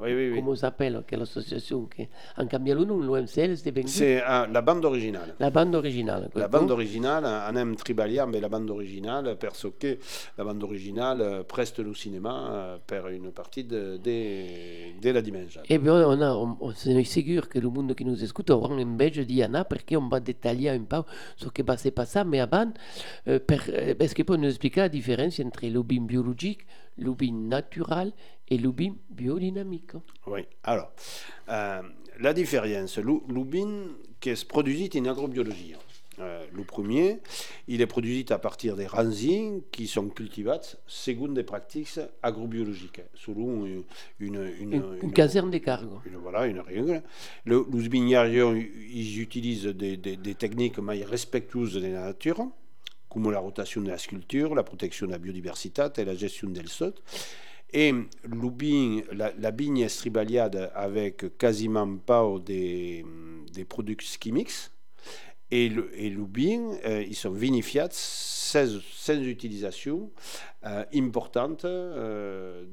oui, 0.00 0.14
oui. 0.14 0.30
oui. 0.30 0.38
comment 0.38 0.54
s'appelle 0.54 1.02
quelle 1.06 1.22
association 1.22 1.86
qui 1.86 2.08
a 2.36 2.48
changé 2.48 2.74
le 2.74 2.84
nom, 2.84 2.98
l'OMCL, 3.00 3.56
c'était 3.56 3.72
bien 3.72 3.84
C'est 3.86 4.22
ah, 4.24 4.46
la 4.50 4.62
bande 4.62 4.84
originale. 4.84 5.34
la 5.38 5.50
bande 5.50 5.74
originale. 5.74 6.30
La 6.34 6.48
bande 6.48 6.70
originale, 6.70 7.24
aime 7.56 7.76
tribalia, 7.76 8.26
mais 8.26 8.40
la 8.40 8.48
bande 8.48 8.70
originale, 8.70 9.36
parce 9.40 9.66
que 9.78 9.98
la 10.36 10.44
bande 10.44 10.62
originale 10.62 11.20
euh, 11.20 11.42
preste 11.42 11.78
le 11.80 11.94
cinéma 11.94 12.48
euh, 12.50 12.76
per 12.86 13.02
une 13.10 13.30
partie 13.32 13.64
de, 13.64 13.98
de, 14.02 15.00
de 15.00 15.10
la 15.10 15.22
dimension. 15.22 15.60
Eh 15.68 15.78
bien, 15.78 15.94
on, 15.94 16.20
a, 16.20 16.32
on, 16.34 16.56
on 16.60 16.70
est 16.72 17.04
sûr 17.04 17.48
que 17.48 17.58
le 17.58 17.68
monde 17.68 17.94
qui 17.94 18.04
nous 18.04 18.22
écoute 18.24 18.50
aura 18.50 18.74
une 18.80 18.96
belle 18.96 19.24
Diana 19.26 19.64
parce 19.64 19.84
qu'on 19.84 20.08
va 20.08 20.20
détailler 20.20 20.70
un 20.70 20.80
peu 20.80 21.02
ce 21.36 21.48
qui 21.48 21.62
va 21.62 21.76
se 21.76 21.88
passer. 21.90 22.22
Mais 22.24 22.40
avant, 22.40 22.70
euh, 23.28 23.38
per, 23.38 23.58
euh, 23.68 23.94
est-ce 23.98 24.14
que 24.14 24.22
peut 24.22 24.36
nous 24.36 24.48
expliquer 24.48 24.80
la 24.80 24.88
différence 24.88 25.40
entre 25.40 25.66
le 25.66 25.82
biologique, 25.82 26.66
le 26.98 27.12
bin 27.12 27.32
naturel 27.32 28.12
et 28.48 28.58
le 28.58 28.70
bin 28.72 28.94
biodynamique 29.10 29.92
Oui, 30.26 30.40
alors, 30.64 30.90
euh, 31.48 31.82
la 32.20 32.32
différence, 32.32 32.98
bin 33.44 33.88
qui 34.20 34.34
se 34.36 34.44
produit 34.44 34.90
en 34.96 35.04
agrobiologie. 35.06 35.74
Euh, 36.20 36.44
le 36.52 36.64
premier, 36.64 37.20
il 37.68 37.80
est 37.80 37.86
produit 37.86 38.26
à 38.30 38.38
partir 38.38 38.74
des 38.74 38.88
ranzines 38.88 39.62
qui 39.70 39.86
sont 39.86 40.08
cultivés 40.08 40.58
selon 40.88 41.28
des 41.28 41.44
pratiques 41.44 42.00
agrobiologiques, 42.24 43.02
selon 43.14 43.64
une, 43.64 43.84
une, 44.18 44.34
une, 44.60 44.72
Une, 44.72 44.98
une 45.02 45.12
caserne 45.12 45.52
de 45.52 45.58
cargo. 45.58 46.00
Une- 46.06 46.16
voilà, 46.16 46.46
une 46.46 46.58
règle. 46.58 47.04
Le, 47.44 47.64
ils 48.90 49.20
utilisent 49.20 49.66
des, 49.66 49.96
des- 49.96 50.16
des 50.16 50.34
techniques 50.34 50.78
mais 50.78 51.04
respectueuses 51.04 51.74
de 51.74 51.80
la 51.86 51.90
nature, 52.06 52.48
comme 53.08 53.30
la 53.30 53.38
rotation 53.40 53.80
de 53.80 53.88
la 53.88 53.98
sculpture, 53.98 54.54
la 54.54 54.62
protection 54.62 55.06
de 55.06 55.12
la 55.12 55.18
biodiversité 55.18 55.82
et 55.98 56.04
la 56.04 56.14
gestion 56.14 56.48
del 56.50 56.68
sol. 56.68 56.92
Et 57.72 57.92
la, 59.12 59.32
la 59.38 59.50
vigne 59.50 59.78
est 59.78 59.94
tribaliade 59.98 60.70
avec 60.74 61.36
quasiment 61.36 61.98
pas 61.98 62.26
des, 62.44 63.04
des 63.52 63.64
produits 63.64 63.96
chimiques. 64.00 64.70
Et 65.50 65.68
le, 65.68 65.90
et 65.98 66.10
le 66.10 66.22
vin, 66.22 66.76
euh, 66.84 67.02
ils 67.06 67.14
sont 67.16 67.30
vinifiés 67.30 67.86
sans, 67.90 68.80
sans 68.92 69.22
utilisation 69.22 70.10
euh, 70.66 70.84
importante 70.94 71.64
euh, 71.64 72.64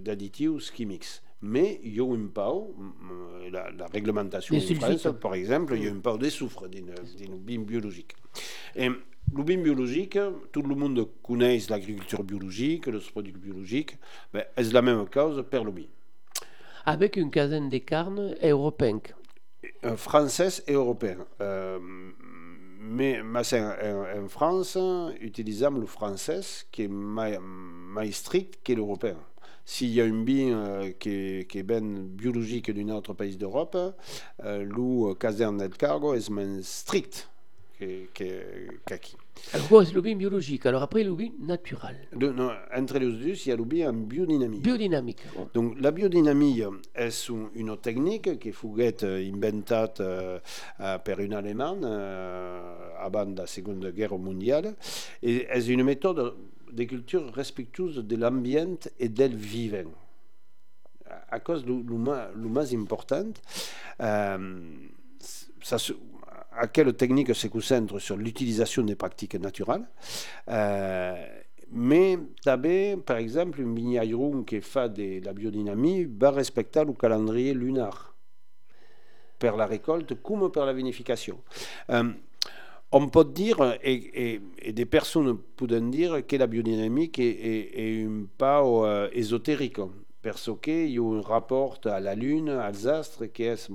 d'additifs 0.00 0.72
chimiques. 0.74 1.06
mais 1.40 1.80
il 1.84 1.94
y 1.94 2.00
a 2.00 2.04
un 2.04 2.26
pau, 2.26 2.74
mm, 2.76 3.52
la, 3.52 3.70
la 3.70 3.86
réglementation 3.86 4.56
en. 4.56 4.74
France, 4.74 5.08
par 5.20 5.34
exemple, 5.34 5.74
il 5.76 5.84
y 5.84 5.88
a 5.88 5.92
un 5.92 6.00
pau 6.00 6.18
de 6.18 6.28
soufre 6.28 6.68
d'une 6.68 7.38
bin 7.38 7.60
biologique. 7.60 8.14
Et 8.74 8.88
le 9.34 9.42
bin 9.42 9.58
biologique, 9.62 10.18
tout 10.52 10.62
le 10.62 10.74
monde 10.74 11.08
connaît 11.22 11.58
l'agriculture 11.68 12.22
biologique, 12.24 12.86
les 12.86 12.98
produits 13.00 13.32
biologiques, 13.32 13.96
ben, 14.32 14.44
c'est 14.56 14.72
la 14.72 14.82
même 14.82 15.06
cause 15.08 15.44
pour 15.50 15.64
le 15.64 15.70
bin. 15.72 15.84
Avec 16.86 17.16
une 17.16 17.30
quinzaine 17.30 17.68
de 17.68 17.78
carnes 17.78 18.34
européennes. 18.42 19.00
Euh, 19.84 19.96
française 19.96 20.62
et 20.66 20.72
européenne. 20.72 21.24
Euh, 21.40 21.78
mais, 22.80 23.20
mais 23.22 23.42
en, 23.54 24.24
en- 24.24 24.28
France, 24.28 24.78
utilisons 25.20 25.70
le 25.72 25.86
français 25.86 26.40
qui 26.70 26.84
est 26.84 26.88
moins, 26.88 27.38
moins 27.40 28.10
strict 28.10 28.60
que 28.64 28.72
l'européen. 28.72 29.16
S'il 29.64 29.90
y 29.90 30.00
a 30.00 30.04
une 30.06 30.24
bien 30.24 30.56
euh, 30.56 30.92
qui, 30.98 31.10
est- 31.10 31.50
qui 31.50 31.58
est 31.58 31.62
ben 31.62 32.06
biologique 32.08 32.70
d'un 32.70 32.88
autre 32.94 33.12
pays 33.12 33.36
d'Europe, 33.36 33.76
euh, 34.44 34.64
le 34.64 35.14
caserne 35.14 35.58
del 35.58 35.76
cargo 35.76 36.14
est 36.14 36.30
moins 36.30 36.62
strict 36.62 37.28
qu'ici. 37.78 39.16
Alors, 39.52 39.68
quoi, 39.68 39.84
c'est 39.84 39.92
le 39.94 40.00
bin 40.00 40.16
biologique. 40.16 40.66
Alors, 40.66 40.82
après, 40.82 41.04
le 41.04 41.14
bin 41.14 41.28
naturel. 41.40 41.96
De- 42.14 42.30
non, 42.30 42.50
entre 42.76 42.98
les 42.98 43.06
deux, 43.12 43.28
il 43.34 43.46
y 43.48 43.52
a 43.52 43.56
le 43.56 43.64
bien 43.64 43.90
en 43.90 43.92
biodynamie. 43.92 44.58
Biodynamique. 44.60 45.22
Donc 45.54 45.76
la 45.80 45.90
biodynamie 45.92 46.60
est 46.60 46.64
un- 46.64 47.50
une 47.54 47.76
technique 47.78 48.38
qui 48.40 48.52
fut 48.52 48.66
inventée 48.66 50.00
euh, 50.00 50.38
euh, 50.80 50.98
par 50.98 51.20
un 51.20 51.32
Allemand 51.32 51.78
euh, 51.84 52.90
avant 52.98 53.26
la 53.36 53.46
Seconde 53.46 53.86
Guerre 53.94 54.18
mondiale 54.18 54.74
et 55.22 55.46
est 55.48 55.66
une 55.68 55.84
méthode 55.84 56.34
de 56.72 56.84
culture 56.84 57.32
respectueuse 57.32 57.98
de 58.04 58.16
l'ambiente 58.16 58.88
et 58.98 59.08
del 59.08 59.34
vivant. 59.36 59.90
À- 61.30 61.36
cause 61.40 61.64
de 61.64 61.72
plus 61.72 62.74
important, 62.74 63.24
euh, 64.02 64.60
ça 65.62 65.78
se- 65.78 65.92
à 66.58 66.66
quelle 66.68 66.92
technique 66.94 67.34
se 67.34 67.46
concentre 67.48 67.98
sur 67.98 68.16
l'utilisation 68.16 68.82
des 68.82 68.96
pratiques 68.96 69.34
naturelles. 69.36 69.86
Euh, 70.48 71.14
mais 71.70 72.18
també, 72.42 72.96
par 72.96 73.18
exemple, 73.18 73.60
un 73.60 73.74
vigneron 73.74 74.42
qui 74.44 74.60
fait 74.60 74.92
de 74.92 75.24
la 75.24 75.32
biodynamie 75.32 76.04
va 76.18 76.30
respecter 76.30 76.84
le 76.84 76.94
calendrier 76.94 77.54
lunar 77.54 78.14
per 79.38 79.52
la 79.56 79.66
récolte 79.66 80.14
comme 80.22 80.50
per 80.50 80.64
la 80.66 80.72
vinification. 80.72 81.38
Euh, 81.90 82.10
on 82.90 83.08
peut 83.08 83.24
dire, 83.24 83.76
et, 83.82 84.40
des 84.72 84.86
personnes 84.86 85.38
peuvent 85.56 85.90
dire 85.90 86.26
que 86.26 86.36
la 86.36 86.46
biodynamique 86.46 87.18
est, 87.18 87.28
est- 87.28 88.00
est 88.00 88.04
un 88.06 88.24
pas 88.38 88.62
euh, 88.64 89.08
ésotérique, 89.12 89.78
parce 90.22 90.50
qu'il 90.62 90.90
y 90.90 90.98
a 90.98 91.02
un 91.02 91.20
rapport 91.20 91.78
à 91.84 92.00
la 92.00 92.14
lune, 92.14 92.50
aux 92.50 92.88
astres, 92.88 93.26
qui 93.26 93.44
est 93.44 93.68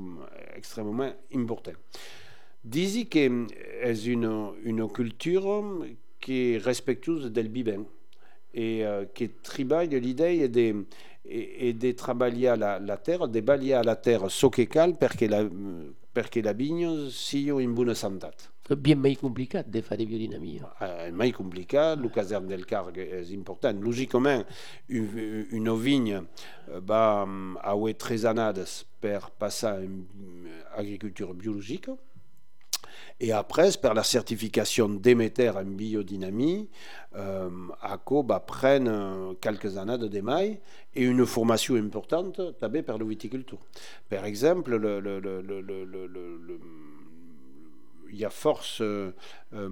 extrêmement 0.56 1.12
important. 1.34 1.72
Disi 2.64 3.08
que 3.08 3.48
est 3.82 4.06
une, 4.06 4.52
une 4.64 4.88
culture 4.90 5.86
qui 6.20 6.54
est 6.54 6.58
respectueuse 6.58 7.32
del 7.32 7.50
vivant 7.50 7.86
et 8.54 8.86
euh, 8.86 9.06
qui 9.14 9.30
travaille 9.30 9.90
l'idée 10.00 10.48
de, 10.48 10.86
et, 11.26 11.68
et 11.70 11.74
de 11.74 11.92
travailler 11.92 12.56
la, 12.56 12.80
la 12.80 12.98
terre, 12.98 13.28
de 13.28 13.42
balayer 13.42 13.74
à 13.74 13.84
la 13.84 13.96
terre 13.98 14.30
ce 14.32 14.48
che 14.48 14.68
cal 14.68 14.98
perché 14.98 15.28
la, 15.28 15.44
perché 16.14 16.42
la 16.42 16.54
vigne 16.54 17.10
sia 17.10 17.60
in 17.60 17.74
buona 17.74 17.96
santé. 17.96 18.28
C'est 18.66 18.80
bien 18.80 18.96
plus 18.96 19.18
compliqué 19.18 19.62
de 19.68 19.82
faire 19.82 19.98
des 19.98 20.06
biodynamiques. 20.06 20.62
Eh, 20.80 21.08
È 21.08 21.12
mai 21.12 21.32
complicat, 21.34 21.98
le 21.98 22.10
caserne 22.10 22.48
del 22.48 22.64
Carg 22.64 22.96
és 22.98 23.30
important. 23.34 23.74
Lògicament, 23.82 24.46
un- 24.88 25.48
una 25.52 25.74
vinya 25.76 26.24
eh, 26.70 26.80
va 26.80 27.26
mm, 27.26 27.58
avoir 27.62 27.94
tres 27.96 28.24
anades 28.24 28.86
per 29.02 29.32
passar 29.38 29.82
en 29.82 30.06
mm, 30.16 30.48
agriculture 30.78 31.34
biologique. 31.34 31.92
Et 33.24 33.32
après, 33.32 33.72
per 33.82 33.94
la 33.94 34.04
certification 34.04 34.90
Demeter 34.90 35.52
en 35.56 35.64
biodynamie, 35.64 36.68
euh, 37.16 37.50
ACO 37.82 38.22
va 38.22 38.42
prendre 38.42 39.34
quelques 39.40 39.78
années 39.78 39.98
de 39.98 40.20
mai 40.22 40.60
et 40.94 41.04
une 41.06 41.26
formation 41.26 41.76
importante 41.76 42.42
també 42.60 42.84
per 42.84 42.98
la 42.98 43.06
viticulture. 43.06 43.60
Per 44.10 44.26
exemple, 44.26 44.76
le, 44.76 45.00
le, 45.00 45.22
le, 45.22 45.42
le, 45.42 45.62
le, 45.62 45.86
le, 45.86 46.08
le- 46.08 46.38
le- 46.48 46.60
il 48.12 48.20
y 48.20 48.26
a 48.26 48.30
force 48.30 48.82
euh, 48.82 49.14
euh, 49.54 49.70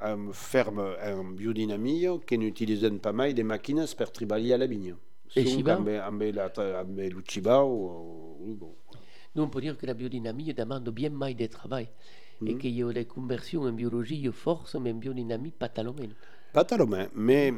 en 0.00 0.32
ferme 0.32 0.94
en 1.02 1.24
biodynamie 1.24 2.06
qui 2.24 2.38
n'utilisent 2.38 2.88
pas 3.02 3.12
mal 3.12 3.34
des 3.34 3.42
machines 3.42 3.84
travailler 4.12 4.54
à 4.54 4.58
la 4.58 4.66
vigne. 4.68 4.94
Et 5.34 5.44
Sunt 5.44 5.64
Nous, 9.36 9.42
on 9.42 9.48
peut 9.48 9.60
dire 9.60 9.76
que 9.76 9.84
la 9.84 9.92
biodynamie 9.92 10.54
demande 10.54 10.88
bien 10.88 11.10
plus 11.10 11.34
de 11.34 11.46
travail. 11.46 11.88
Et 12.46 12.56
qu'il 12.56 12.70
y 12.70 12.82
a 12.82 12.92
des 12.92 13.04
conversions 13.04 13.62
en 13.62 13.72
biologie 13.72 14.28
force, 14.32 14.76
mais 14.76 14.92
en 14.92 14.94
biodynamie, 14.94 15.50
pas 15.50 15.68
tellement. 15.68 15.94
Pas 16.52 16.64
tellement, 16.64 17.06
mais 17.14 17.52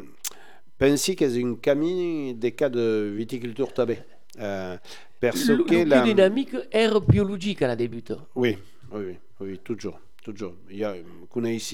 pensi 0.76 1.14
que 1.14 1.28
c'est 1.28 1.44
un 1.44 1.54
camí 1.54 2.34
de 2.34 2.48
cas 2.48 2.68
de 2.68 3.12
viticulture 3.16 3.72
també. 3.72 3.98
Euh, 4.40 4.76
parce 5.20 5.46
que 5.46 5.84
la... 5.84 6.02
biodynamique 6.02 6.56
est 6.70 7.00
biologique 7.08 7.62
à 7.62 7.68
la 7.68 7.76
début. 7.76 8.02
Oui, 8.34 8.58
oui, 8.92 9.02
oui, 9.06 9.16
oui, 9.40 9.58
toujours. 9.62 10.00
Toujours. 10.22 10.54
Il 10.70 10.78
y 10.78 10.84
a, 10.84 10.94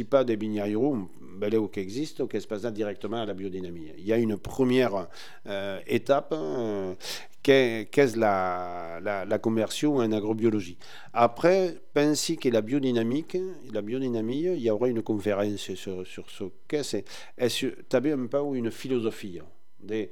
pas 0.08 0.24
des 0.24 0.36
vignerons 0.36 1.08
beleu 1.20 1.66
qui 1.68 1.80
existent 1.80 2.26
qui 2.26 2.40
se 2.40 2.46
passent 2.46 2.66
directement 2.66 3.22
à 3.22 3.26
la 3.26 3.34
biodynamie. 3.34 3.92
Il 3.98 4.06
y 4.06 4.12
a 4.12 4.18
une 4.18 4.36
première 4.36 5.08
euh, 5.46 5.80
étape 5.86 6.32
euh, 6.32 6.94
qu'est 7.42 7.88
qu'est 7.90 8.16
la, 8.16 9.00
la, 9.02 9.38
conversion 9.38 9.96
en 9.96 10.12
agrobiologie. 10.12 10.78
Après, 11.12 11.76
pensez 11.92 12.36
que 12.36 12.48
la 12.48 12.62
biodynamique, 12.62 13.36
la 13.72 13.82
biodynamie, 13.82 14.42
il 14.42 14.62
y 14.62 14.70
aura 14.70 14.88
une 14.88 15.02
conférence 15.02 15.74
sur, 15.74 16.06
sur 16.06 16.30
ce 16.30 16.44
qu'est. 16.68 16.84
C'est 16.84 17.04
est-ce 17.36 17.66
també 17.88 18.12
un 18.12 18.26
peu 18.26 18.38
une 18.54 18.70
philosophie 18.70 19.40
de 19.82 20.08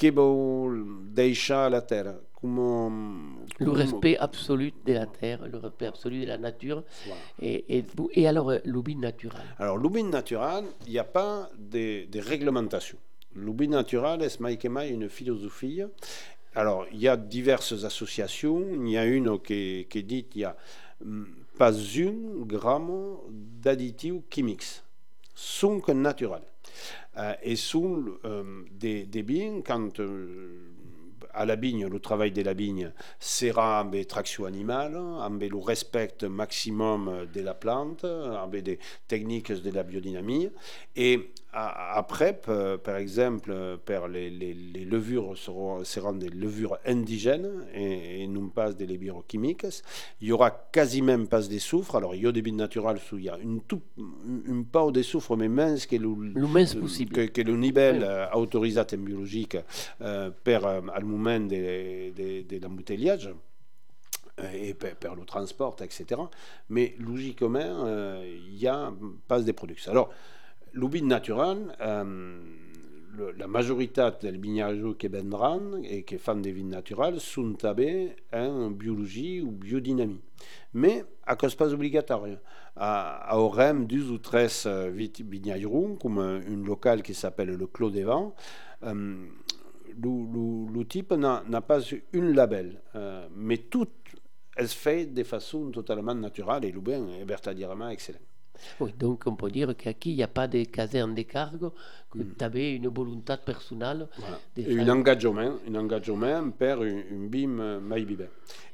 que 0.00 0.10
vol 0.10 0.86
deixar 1.12 1.68
la 1.68 1.82
terre 1.82 2.14
comment, 2.40 2.90
Le 3.58 3.70
respect 3.70 4.16
absolu 4.16 4.72
de 4.86 4.92
la 4.92 5.06
terre, 5.06 5.46
le 5.46 5.58
respect 5.58 5.86
absolu 5.86 6.22
de 6.22 6.26
la 6.26 6.38
nature. 6.38 6.82
Voilà. 7.06 7.20
Et, 7.40 7.78
et, 7.78 7.84
et 8.14 8.26
alors, 8.26 8.50
euh, 8.50 8.58
le 8.64 8.80
bin 8.82 8.98
naturel. 8.98 9.42
Alors, 9.58 9.78
l'ubin 9.78 10.08
naturel, 10.08 10.64
il 10.86 10.92
n'y 10.92 10.98
a 10.98 11.04
pas 11.04 11.50
de, 11.58 12.06
de 12.06 12.20
réglementation. 12.20 12.98
L'ubin 13.34 13.68
naturel 13.68 14.22
est 14.22 14.40
mai 14.40 14.90
une 14.90 15.08
philosophie? 15.08 15.82
Alors, 16.54 16.86
il 16.92 16.98
y 16.98 17.08
a 17.08 17.16
diverses 17.16 17.84
associations. 17.84 18.66
Il 18.84 18.90
y 18.90 18.98
a 18.98 19.06
une 19.06 19.38
qui, 19.40 19.86
qui 19.88 20.02
dit 20.02 20.24
qu'il 20.24 20.40
n'y 20.40 20.44
a 20.46 20.56
hum, 21.02 21.28
pas 21.56 21.72
un 21.72 22.44
gramme 22.44 23.16
d'additifs 23.30 24.22
chimiques. 24.30 24.82
Sont 25.34 25.80
que 25.80 25.92
naturels. 25.92 26.42
Euh, 27.16 27.34
et 27.42 27.56
sont 27.56 28.04
euh, 28.24 28.62
des, 28.70 29.04
des 29.04 29.22
biens 29.22 29.62
quand 29.64 29.98
euh, 30.00 30.60
à 31.34 31.44
la 31.46 31.56
vigne, 31.56 31.86
le 31.86 32.00
travail 32.00 32.32
de 32.32 32.42
la 32.42 32.54
vigne 32.54 32.92
sera 33.18 33.80
avec 33.80 34.08
traction 34.08 34.44
animale, 34.44 34.98
avec 35.22 35.50
le 35.50 35.58
respect 35.58 36.16
maximum 36.28 37.26
de 37.32 37.40
la 37.40 37.54
plante, 37.54 38.04
avec 38.04 38.64
des 38.64 38.78
techniques 39.08 39.52
de 39.52 39.70
la 39.70 39.82
biodynamie. 39.82 40.50
Et 40.96 41.30
après, 41.52 42.40
par 42.84 42.96
exemple, 42.96 43.78
per 43.84 44.02
les, 44.08 44.30
les, 44.30 44.54
les 44.54 44.84
levures 44.84 45.36
seront, 45.36 45.82
seront 45.84 46.12
des 46.12 46.28
levures 46.28 46.78
indigènes 46.86 47.66
et, 47.74 48.22
et 48.22 48.26
non 48.28 48.48
pas 48.48 48.72
des 48.72 48.86
levures 48.86 49.24
chimiques. 49.30 49.66
Il 50.20 50.28
y 50.28 50.32
aura 50.32 50.50
quasiment 50.50 51.24
pas 51.26 51.42
de 51.42 51.58
soufre. 51.58 51.96
Alors, 51.96 52.14
il 52.14 52.22
y 52.22 52.26
a 52.26 52.32
des 52.32 52.42
bines 52.42 52.56
naturelles 52.56 53.00
où 53.12 53.16
il 53.18 53.24
y 53.24 53.28
a 53.28 53.36
une, 53.38 53.62
tout, 53.62 53.82
une 54.46 54.64
part 54.64 54.92
de 54.92 55.02
soufre, 55.02 55.36
mais 55.36 55.48
mince 55.48 55.86
que 55.86 55.96
le, 55.96 56.08
Le 56.34 56.46
mince 56.46 56.74
possible. 56.74 57.12
que, 57.12 57.26
que 57.26 57.42
le 57.42 57.56
niveau 57.56 57.80
Oui. 57.80 57.98
euh, 58.02 58.26
autorisé 58.34 58.80
en 58.80 58.96
biologique 58.98 59.56
euh, 60.02 60.30
per, 60.44 60.60
euh, 60.64 60.80
al 60.94 61.04
moment 61.04 61.40
de, 61.40 62.10
de, 62.12 62.42
de 62.42 62.62
l'embouteillage 62.62 63.30
euh, 64.40 64.52
et 64.52 64.74
per 64.74 65.10
le 65.16 65.24
transport, 65.24 65.76
etc. 65.82 66.20
Mais 66.68 66.94
logiquement, 66.98 67.58
euh, 67.60 68.24
il 68.48 68.56
y 68.56 68.66
a 68.68 68.92
pas 69.26 69.40
de 69.40 69.52
produits. 69.52 69.82
Alors, 69.88 70.10
vin 70.74 71.06
naturel, 71.06 71.74
euh, 71.80 72.38
la 73.36 73.46
majorité 73.46 74.08
des 74.22 74.30
vignerons 74.32 74.94
qui 74.94 75.08
vendront 75.08 75.82
et 75.82 76.04
qui 76.04 76.16
font 76.18 76.36
des 76.36 76.52
vins 76.52 76.64
naturels 76.64 77.20
sont 77.20 77.52
també 77.54 78.16
en 78.32 78.70
biologie 78.70 79.40
ou 79.40 79.50
biodynamie. 79.50 80.20
Mais 80.72 81.04
à 81.26 81.36
cause 81.36 81.54
pas 81.54 81.72
obligatoire. 81.72 82.26
À, 82.76 83.36
Orem, 83.36 83.86
deux 83.86 84.10
ou 84.10 84.18
treize 84.18 84.64
euh, 84.66 84.90
vit- 84.90 85.12
vignerons, 85.28 85.96
comme 85.96 86.18
une 86.46 86.64
locale 86.64 87.02
qui 87.02 87.14
s'appelle 87.14 87.50
le 87.50 87.66
Clos 87.66 87.90
des 87.90 88.04
Vents, 88.04 88.34
euh, 88.84 89.26
n'a 91.18 91.60
pas 91.60 91.80
une 92.12 92.32
label, 92.32 92.80
euh, 92.94 93.26
mais 93.34 93.58
tout 93.58 93.88
est 94.56 94.72
fait 94.72 95.06
de 95.06 95.22
façon 95.24 95.70
totalement 95.70 96.14
naturelle 96.14 96.64
et 96.64 96.72
le 96.72 96.80
bien 96.80 97.06
est 97.08 97.24
vertadirement 97.24 97.88
excellent. 97.90 98.18
Oui, 98.80 98.92
donc 98.98 99.22
on 99.26 99.34
peut 99.34 99.50
dire 99.50 99.74
qu'ici, 99.76 100.12
il 100.12 100.16
n'y 100.16 100.22
a 100.22 100.28
pas 100.28 100.46
de 100.48 100.64
caserne 100.64 101.14
de 101.14 101.22
cargo, 101.22 101.72
que 102.10 102.18
tu 102.18 102.44
avais 102.44 102.74
une 102.76 102.88
volonté 102.88 103.34
personnelle. 103.44 104.08
Voilà. 104.18 104.40
Et 104.56 104.78
un 104.78 104.88
engagement, 104.88 105.58
un 105.68 105.74
engagement 105.74 106.50
per 106.50 106.76
un, 106.82 107.02
un 107.10 107.26
BIM 107.28 107.80
mai 107.80 108.04
vive. 108.04 108.28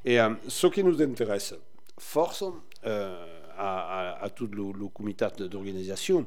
Et 0.05 0.21
euh, 0.21 0.31
ce 0.49 0.67
qui 0.69 0.83
nous 0.83 1.01
intéresse, 1.03 1.55
force, 1.99 2.45
euh, 2.85 3.27
à, 3.57 4.19
à, 4.19 4.25
à 4.25 4.31
tout 4.31 4.49
le, 4.49 4.73
le 4.79 4.89
comité 4.89 5.27
d'organisation, 5.49 6.27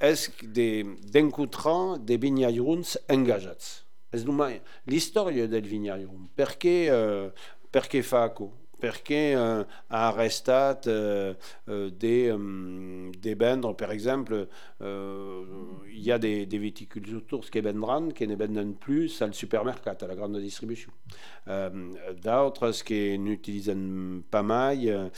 est 0.00 0.30
de, 0.44 0.84
d'encontrar 1.12 1.98
des 1.98 2.16
vignerons 2.16 2.82
engagés. 3.08 3.84
L'història 4.86 5.46
del 5.46 5.66
vigneron. 5.68 6.30
Eh, 6.34 7.30
per 7.70 7.86
què 7.88 8.02
Faco? 8.02 8.46
Perché 8.78 9.32
eh, 9.32 9.34
ha 9.34 9.66
arrestat 9.88 10.86
eh, 10.86 11.36
eh, 11.64 11.90
de, 11.90 12.30
um, 12.30 13.10
de 13.10 13.34
vendre, 13.34 13.74
per 13.74 13.90
eh, 13.90 14.48
il 15.90 16.02
y 16.02 16.12
a 16.12 16.18
des, 16.18 16.46
des 16.46 16.58
viticulteurs 16.58 17.50
qui 17.50 17.60
vendran, 17.60 18.08
qui 18.12 18.26
ne 18.26 18.36
venden 18.36 18.74
plus 18.74 19.20
al 19.22 19.34
supermercat, 19.34 19.96
à 20.00 20.06
la 20.06 20.14
grande 20.14 20.38
distribution. 20.38 20.92
D'autres 22.22 22.84
qui 22.84 23.18
n'utilisent 23.18 23.74
pas 24.30 24.42
mal 24.42 25.10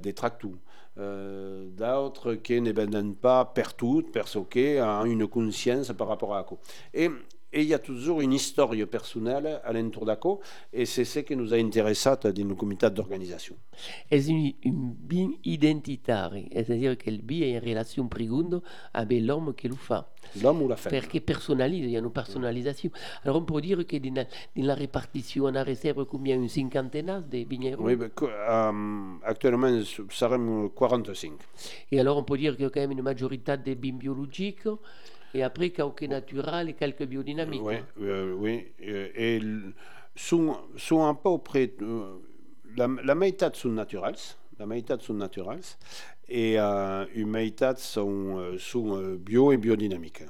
des 0.00 0.12
tractors. 0.12 0.58
Euh, 0.96 1.70
d'autres 1.70 2.34
qui 2.34 2.60
ne 2.60 2.72
venden 2.72 3.16
pas 3.16 3.44
partout, 3.44 4.04
parce 4.12 4.38
qu'ils 4.48 4.80
ont 4.80 5.04
une 5.04 5.26
conscience 5.26 5.92
par 5.92 6.06
rapport 6.06 6.36
à 6.36 6.46
ça. 6.48 6.56
Et, 6.92 7.10
et 7.54 7.62
il 7.62 7.68
y 7.68 7.74
a 7.74 7.78
toujours 7.78 8.20
une 8.20 8.32
histoire 8.32 8.72
personnelle 8.90 9.60
à 9.64 9.72
l'entour 9.72 10.40
et 10.72 10.84
c'est 10.86 11.04
ce 11.04 11.20
qui 11.20 11.36
nous 11.36 11.54
a 11.54 11.56
intéressé 11.56 12.10
dans 12.22 12.48
le 12.48 12.54
comité 12.56 12.90
d'organisation. 12.90 13.56
És 14.10 14.28
un, 14.28 14.52
un 14.64 14.94
bien 14.98 15.30
identitari, 15.44 16.48
c'est-à-dire 16.52 16.96
que 16.96 17.10
le 17.10 17.18
bien 17.18 17.46
est 17.46 17.58
en 17.58 17.64
relation 17.64 18.08
profonde 18.08 18.62
avec 18.92 19.22
l'homme 19.22 19.54
qui 19.54 19.68
le 19.68 19.74
fait. 19.74 20.04
L'homme 20.42 20.62
ou 20.62 20.68
la 20.68 20.76
femme 20.76 20.90
Perché 20.90 21.20
personalizza, 21.20 21.84
il 21.84 21.90
y 21.90 21.96
a 21.96 22.00
une 22.00 22.10
personnalisation. 22.10 22.90
Alors 23.24 23.36
on 23.36 23.42
peut 23.42 23.60
dire 23.60 23.86
que 23.86 23.96
dans 23.96 24.26
la, 24.56 24.74
répartition, 24.74 25.44
on 25.44 25.54
a 25.54 25.62
réserve 25.62 26.04
combien 26.06 26.36
Une 26.36 26.48
cinquantaine 26.48 27.24
de 27.30 27.38
vignerons 27.38 27.84
Oui, 27.84 27.96
euh, 28.00 29.16
actuellement, 29.24 29.80
ça 30.10 30.28
rend 30.28 30.68
45. 30.68 31.32
Et 31.92 32.00
alors 32.00 32.16
on 32.16 32.24
peut 32.24 32.38
dire 32.38 32.56
qu'il 32.56 32.64
y 32.64 32.66
a 32.66 32.70
quand 32.70 32.80
même 32.80 32.92
une 32.92 33.02
majorité 33.02 33.56
de 33.56 33.72
vins 33.72 33.96
biologiques, 33.96 34.68
et 35.34 35.42
après 35.42 35.70
quelques 35.70 36.04
naturels 36.04 36.68
et 36.70 36.74
quelques 36.74 37.04
biodynamiques. 37.04 37.62
Oui, 37.62 37.76
euh, 38.00 38.32
oui. 38.34 38.72
euh, 38.82 39.08
Et 39.14 39.40
sont, 40.16 40.56
sont 40.76 41.04
un 41.04 41.14
peu 41.14 41.36
près. 41.38 41.72
euh, 41.82 42.18
la, 42.76 42.88
la 43.02 43.14
meitat 43.14 43.50
sont 43.52 43.68
naturels. 43.70 44.14
La 44.58 44.66
meitat 44.66 44.98
sont 45.00 45.14
naturels. 45.14 45.60
Et 46.28 46.58
euh, 46.58 47.04
une 47.14 47.28
meitat 47.28 47.76
sont, 47.76 48.38
euh, 48.38 48.56
sont 48.58 48.96
euh, 48.96 49.16
bio 49.16 49.52
et 49.52 49.56
biodynamiques. 49.58 50.22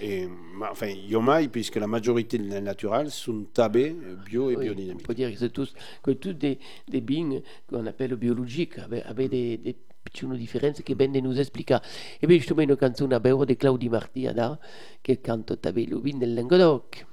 Et, 0.00 0.26
ma- 0.54 0.72
enfin, 0.72 0.88
il 0.88 1.08
y 1.08 1.14
en 1.16 1.26
a, 1.28 1.40
puisque 1.46 1.76
la 1.76 1.86
majorité 1.86 2.36
des 2.38 2.60
naturels 2.60 3.10
sont 3.10 3.44
tabés 3.52 3.94
bio 4.24 4.50
et 4.50 4.56
Oui, 4.56 4.56
on 4.56 4.74
biodynamiques. 4.74 5.06
peut 5.06 5.14
dire 5.14 5.30
que 5.30 5.38
c'est 5.38 5.52
tous, 5.52 5.72
que 6.02 6.10
tous 6.10 6.32
des, 6.32 6.58
des 6.88 7.00
vins 7.00 7.40
qu'on 7.68 7.86
appelle 7.86 8.16
biologiques, 8.16 8.78
avec, 8.78 9.04
avec 9.06 9.30
des, 9.30 9.56
des 9.58 9.76
petites 10.04 10.28
différences 10.34 10.82
che 10.82 10.94
Ben 10.94 11.12
nous 11.22 11.38
explica. 11.38 11.80
E 12.20 12.26
poi 12.26 12.36
justement 12.36 12.62
une 12.62 12.76
canzone 12.76 13.18
beure 13.20 13.44
di 13.44 13.56
Claudi 13.56 13.88
Martia, 13.88 14.32
da, 14.32 14.58
che 15.02 15.20
canta 15.20 15.56
T'avais 15.56 15.86
le 15.86 15.98
vin 16.00 16.18
del 16.18 16.34
Languedoc. 16.34 17.04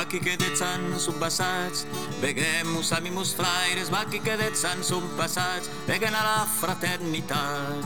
Vacchi 0.00 0.18
che 0.18 0.34
dezzan 0.34 0.98
su 0.98 1.12
passats, 1.18 1.84
veghemus 2.20 2.90
amimus 2.92 3.34
fraires, 3.34 3.90
vacchi 3.90 4.18
che 4.18 4.34
dezzan 4.34 4.82
su 4.82 4.98
passats, 5.14 5.68
veguen 5.84 6.14
a 6.14 6.22
la 6.22 6.46
fraternità. 6.46 7.76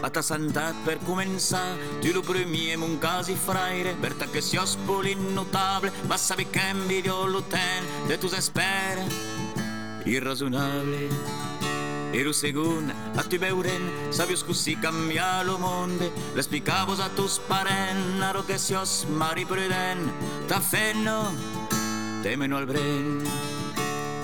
A 0.00 0.08
ta 0.08 0.22
santat 0.22 0.74
per 0.82 0.96
començar, 1.04 1.76
tu 2.00 2.10
lo 2.14 2.22
premier 2.22 2.78
mon 2.78 2.98
quasi 2.98 3.34
fraire, 3.34 3.94
per 4.00 4.14
ta 4.14 4.24
que 4.32 4.40
sios 4.40 4.78
notable, 5.34 5.92
ma 6.06 6.16
sabi 6.16 6.48
che 6.48 6.70
envidio 6.70 7.26
l'uten 7.26 7.84
de 8.06 8.16
tus 8.16 8.32
espere, 8.32 9.04
irrazonable. 10.06 11.49
E 12.12 12.24
lo 12.24 12.32
segon, 12.32 12.92
a 13.14 13.22
tu 13.22 13.38
veuren, 13.38 14.10
sabios 14.10 14.42
così 14.42 14.76
canvia 14.76 15.42
lo 15.44 15.58
monde, 15.58 16.10
l'explicavos 16.34 16.98
a 16.98 17.08
tus 17.14 17.38
parents, 17.46 18.20
aro 18.20 18.44
que 18.44 18.58
sios 18.58 19.06
mari 19.08 19.44
prudent, 19.44 20.10
ta 20.48 20.60
fenno, 20.60 21.32
temeno 22.22 22.56
al 22.56 22.66
bren. 22.66 23.22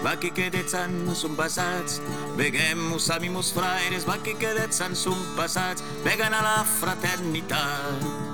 Vacchi 0.03 0.33
che 0.33 0.51
dezzan 0.51 1.15
sun 1.15 1.37
passats, 1.37 2.01
veghemus 2.35 3.09
amimus 3.11 3.53
fraires, 3.53 4.05
vacchi 4.05 4.37
che 4.37 4.53
dezzan 4.53 4.95
sun 4.95 5.19
passats, 5.37 5.83
vegan 6.03 6.33
a 6.33 6.43
la 6.43 6.65
fraternità. 6.65 8.26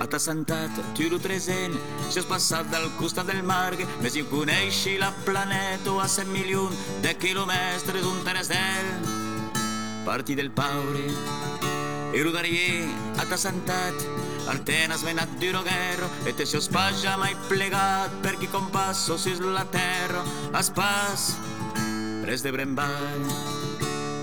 A 0.00 0.06
ta 0.06 0.18
santat, 0.18 0.70
tu 0.94 1.08
lo 1.10 1.18
tresen, 1.18 1.76
si 2.10 2.18
has 2.18 2.26
passat 2.26 2.66
del 2.72 2.88
costat 2.98 3.26
del 3.26 3.42
mar, 3.42 3.72
més 4.02 4.16
hi 4.16 4.24
coneixi 4.30 4.96
la 4.98 5.12
planeta 5.26 5.94
a 6.02 6.08
100 6.08 6.32
milions 6.32 6.74
de 7.04 7.14
quilòmetres 7.18 8.08
un 8.08 8.22
terestel. 8.26 8.90
Parti 10.04 10.34
del 10.34 10.50
paure, 10.50 11.06
e 12.12 12.22
lo 12.24 12.32
darier 12.32 12.88
a 13.18 13.24
ta 13.30 13.38
santat, 13.38 13.94
al 14.50 14.64
tenas 14.66 15.04
menat 15.06 15.30
duro 15.38 15.62
guerro, 15.62 16.10
e 16.26 16.32
te 16.32 16.46
si 16.46 16.56
os 16.56 16.68
pas 16.68 17.04
mai 17.18 17.36
plegat, 17.48 18.10
per 18.22 18.36
qui 18.36 18.48
compasso 18.48 19.18
sis 19.18 19.40
la 19.40 19.64
terra, 19.64 20.24
as 20.52 20.70
pas, 20.70 21.36
res 22.26 22.42
de 22.42 22.50
brembar. 22.50 23.61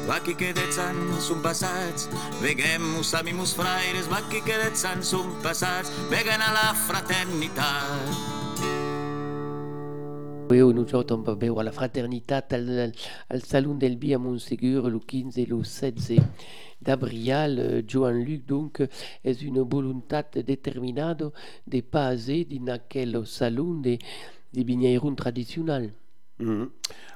Vacchi 0.10 0.34
che 0.34 0.52
dezzan 0.54 1.20
sun 1.20 1.40
passats, 1.40 2.10
veghemus 2.42 3.14
amimus 3.14 3.54
fraires, 3.54 4.08
vacchi 4.08 4.42
che 4.42 4.58
dezzan 4.58 5.04
sun 5.04 5.38
passats, 5.40 5.92
veguen 6.10 6.42
a 6.42 6.52
la 6.52 6.74
fraternità. 6.74 7.86
Oui, 10.50 10.74
nous 10.74 10.90
sommes 10.90 11.24
pas 11.24 11.36
beure 11.36 11.62
la 11.64 11.72
fraternità 11.72 12.44
al, 12.50 12.92
al 13.28 13.44
Salon 13.44 13.78
del 13.78 13.98
Bia 13.98 14.16
a 14.16 14.20
Montségur 14.20 14.90
le 14.90 14.98
15 15.00 15.38
et 15.38 15.46
le 15.46 15.64
16 15.64 16.20
d'avril. 16.80 17.60
Euh, 17.60 17.84
Joan-Luc, 17.86 18.48
donc, 18.48 18.82
est 19.24 19.42
une 19.44 19.62
volonté 19.62 20.42
déterminée 20.44 21.14
de 21.68 21.82
passer 21.82 22.48
dans 22.50 22.80
quel 22.90 23.28
salon 23.28 23.76
des, 23.76 24.00
des 24.52 24.64
vignerons 24.64 25.14
traditionnels. 25.14 25.94
Mhm. 26.40 26.70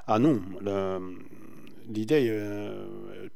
Ah 0.06 0.18
non, 0.20 0.40
la- 0.60 1.00
l'idée, 1.88 2.28
euh, 2.30 2.86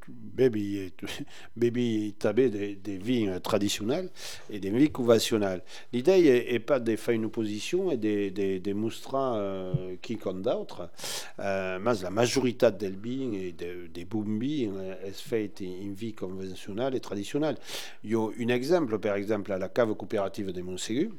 baby, 0.09 0.93
baby 1.57 2.15
tabé 2.19 2.49
des, 2.49 2.75
des 2.77 2.99
vins 2.99 3.41
traditionnels 3.41 4.11
et 4.51 4.59
des 4.61 4.71
vins 4.71 4.87
conventionnels. 4.87 5.63
L'idée 5.93 6.47
n'est 6.51 6.59
pas 6.61 6.81
de 6.81 6.97
faire 6.97 7.15
une 7.15 7.27
opposition 7.27 7.91
et 7.91 7.97
de, 7.97 8.29
de, 8.31 8.59
de 8.59 8.73
montrer 8.73 9.17
euh, 9.17 9.97
qui 10.01 10.17
compte 10.17 10.43
d'autres, 10.43 10.91
euh, 11.41 11.79
mais 11.81 11.95
la 12.03 12.11
majorité 12.11 12.71
des 12.71 12.91
vins 12.91 13.33
et 13.33 13.53
des, 13.53 13.89
des 13.89 14.05
bons 14.05 14.23
vins 14.23 14.73
euh, 14.77 15.07
est 15.07 15.13
faite 15.21 15.63
en 15.63 15.93
vie 15.93 16.13
conventionnelle 16.15 16.95
et 16.95 17.01
traditionnelle. 17.01 17.57
Il 18.05 18.11
y 18.11 18.15
a 18.15 18.29
un 18.29 18.49
exemple, 18.49 18.99
par 18.99 19.17
exemple, 19.17 19.53
à 19.53 19.59
la 19.59 19.69
cave 19.69 19.95
coopérative 19.95 20.53
de 20.53 20.63
Montségur, 20.63 21.11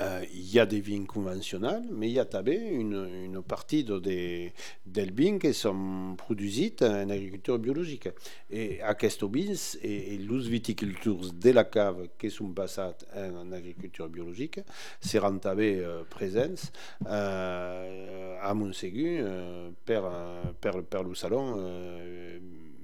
euh, 0.00 0.24
il 0.32 0.52
y 0.52 0.60
a 0.60 0.66
des 0.66 0.80
vignes 0.80 1.06
conventionnelles, 1.06 1.84
mais 1.90 2.08
il 2.08 2.14
y 2.14 2.20
a 2.20 2.26
aussi 2.26 2.56
une, 2.56 3.08
une 3.24 3.42
partie 3.42 3.84
de 3.84 3.98
des, 3.98 4.52
des 4.84 5.06
vignes 5.10 5.38
qui 5.38 5.54
sont 5.54 6.14
produites 6.16 6.82
en 6.82 7.08
agriculture 7.08 7.58
biologique. 7.58 8.08
Et 8.50 8.80
à 8.82 8.94
Kestobins, 8.94 9.54
et, 9.82 10.14
et 10.14 10.18
les 10.18 10.48
viticulteurs 10.48 11.32
de 11.32 11.50
la 11.50 11.64
cave 11.64 12.08
qui 12.18 12.30
sont 12.30 12.52
passés 12.52 12.80
en 13.14 13.52
agriculture 13.52 14.08
biologique 14.08 14.60
seront 15.00 15.36
aussi 15.36 15.80
euh, 15.80 16.02
présents 16.08 16.70
euh, 17.06 18.36
à 18.42 18.54
Montségur 18.54 19.20
euh, 19.22 19.70
per 19.84 21.02
le 21.04 21.14
salon 21.14 21.56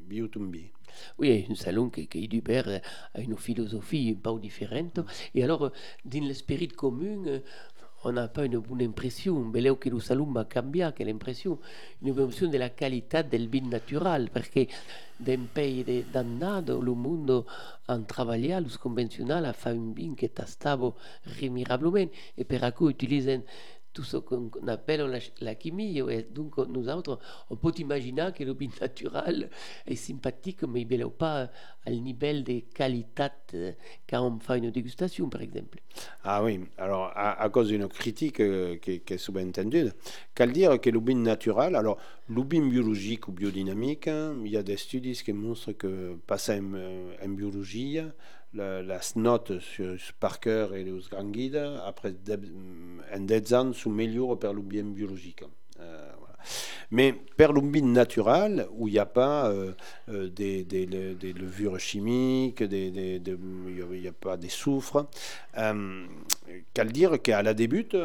Biotumbi. 0.09 0.71
Oui, 1.19 1.47
un 1.51 1.55
salon 1.55 1.91
qui, 1.91 2.07
qui 2.07 2.29
du 2.29 2.43
père 2.43 2.81
a 3.15 3.21
une 3.21 3.37
philosophie 3.37 4.15
peu 4.15 4.39
différente. 4.41 5.01
Et 5.35 5.43
alors, 5.45 5.67
euh, 5.67 5.73
dans 6.05 6.25
l'esprit 6.25 6.69
commun, 6.69 7.27
euh, 7.27 7.41
on 8.05 8.13
n'a 8.13 8.29
pas 8.29 8.45
une 8.45 8.59
bonne 8.59 8.83
impression. 8.83 9.39
Mais 9.45 9.61
là 9.61 9.75
que 9.75 9.89
le 9.89 10.01
salon 10.01 10.27
va 10.27 10.45
cambier, 10.45 10.91
quelle 10.97 11.09
impression? 11.11 11.59
Une 12.03 12.11
impression 12.11 12.49
de 12.49 12.59
la 12.59 12.71
qualité 12.71 13.23
del 13.23 13.49
vin 13.49 13.69
naturel. 13.69 14.29
Parce 14.33 14.49
que 14.49 14.67
dans 15.21 15.33
un 15.35 15.47
pays 15.55 15.85
de- 15.85 16.05
le 16.81 16.95
monde 16.95 17.45
a 17.87 17.99
travaillé, 17.99 18.59
les 18.61 18.77
conventionnels, 18.81 19.45
a 19.45 19.53
fait 19.53 19.71
un 19.71 19.93
vin 19.97 20.15
qui 20.17 20.25
est 20.25 20.47
stable 20.47 20.93
remirablement. 21.41 22.11
Et 22.37 22.45
per 22.45 22.73
cui 22.77 22.91
utilisent 22.91 23.41
tout 23.93 24.05
ce 24.05 24.17
qu'on 24.17 24.51
appelle 24.67 25.21
la, 25.41 25.55
chimie. 25.59 26.01
Donc, 26.31 26.57
nous 26.69 26.89
autres, 26.89 27.19
on 27.51 27.57
peut 27.57 27.73
imaginer 27.79 28.31
que 28.35 28.45
le 28.45 28.53
vin 28.53 28.69
naturel 28.81 29.51
est 29.87 29.97
sympathique, 29.97 30.63
mais 30.65 30.83
il 30.83 30.89
n'est 30.89 31.05
pas 31.11 31.51
au 31.87 31.91
niveau 31.91 32.43
de 32.43 32.61
qualité 32.75 33.29
euh, 33.55 33.73
quand 34.09 34.27
on 34.27 34.39
fait 34.39 34.59
une 34.59 34.71
dégustation, 34.71 35.29
par 35.29 35.43
exemple. 35.43 35.79
Ah 36.25 36.43
oui, 36.43 36.61
alors 36.79 37.13
à, 37.15 37.49
cause 37.51 37.69
d'une 37.69 37.89
critique 37.89 38.41
euh, 38.41 38.77
qui, 38.77 39.03
est 39.07 39.19
souvent 39.19 39.47
entendue, 39.47 39.89
qu'à 40.35 40.47
dire 40.47 40.81
que 40.81 40.91
le 40.91 41.01
vin 41.01 41.17
naturel, 41.17 41.77
alors 41.77 41.99
le 42.29 42.43
vin 42.43 42.67
biologique 42.69 43.29
ou 43.29 43.33
biodynamique, 43.33 44.09
hein, 44.09 44.37
il 44.45 44.51
y 44.51 44.57
a 44.57 44.63
des 44.63 44.75
études 44.75 45.13
qui 45.13 45.33
montrent 45.33 45.73
que 45.73 46.17
passer 46.27 46.61
en, 46.61 47.25
en 47.25 47.29
biologie, 47.29 48.01
la, 48.55 48.83
la 48.83 49.01
note 49.17 49.59
sur 49.61 49.97
Parker 50.21 50.69
et 50.75 50.85
les 50.85 50.99
grands 51.11 51.25
guides, 51.25 51.63
après 51.85 52.15
un 53.13 53.21
10 53.21 53.55
ans, 53.55 53.73
sont 53.73 53.91
meilleurs 53.91 54.39
per 54.39 54.53
le 54.53 54.63
bien 54.63 54.85
biologique. 54.85 55.45
Euh. 55.81 56.13
Mais 56.91 57.15
per 57.37 57.53
le 57.53 57.61
bien 57.61 57.83
naturel, 57.83 58.67
où 58.73 58.89
il 58.89 58.93
n'y 58.93 58.99
a 58.99 59.07
pas 59.07 59.49
euh, 59.49 59.73
euh, 60.09 60.29
des, 60.29 60.65
des, 60.65 60.87
des, 60.87 61.33
levures 61.33 61.79
chimiques, 61.79 62.61
il 62.61 63.23
n'y 63.23 64.09
a 64.09 64.13
pas 64.13 64.37
des 64.37 64.49
soufres, 64.49 65.07
euh, 65.59 66.05
qu'à 66.75 66.85
dire 66.85 67.21
qu'à 67.23 67.43
la 67.43 67.55
débute, 67.55 67.97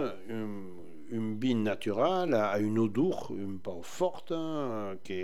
une 1.12 1.36
bine 1.36 1.64
naturelle 1.64 2.34
a 2.34 2.58
une 2.60 2.80
odeur 2.80 3.32
un 3.32 3.58
peu 3.58 3.82
forte, 3.82 4.34
qui, 5.04 5.24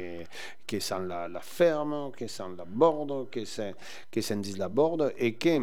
qui 0.65 0.81
sent 0.81 1.07
la, 1.07 1.27
la 1.27 1.39
ferme, 1.39 2.11
qui 2.17 2.27
sent 2.27 2.55
la 2.57 2.65
borde, 2.65 3.29
qui 3.29 3.45
sent, 3.45 3.75
qui 4.11 4.21
sent 4.21 4.41
la 4.57 4.69
borde, 4.69 5.13
et 5.17 5.35
qui 5.35 5.61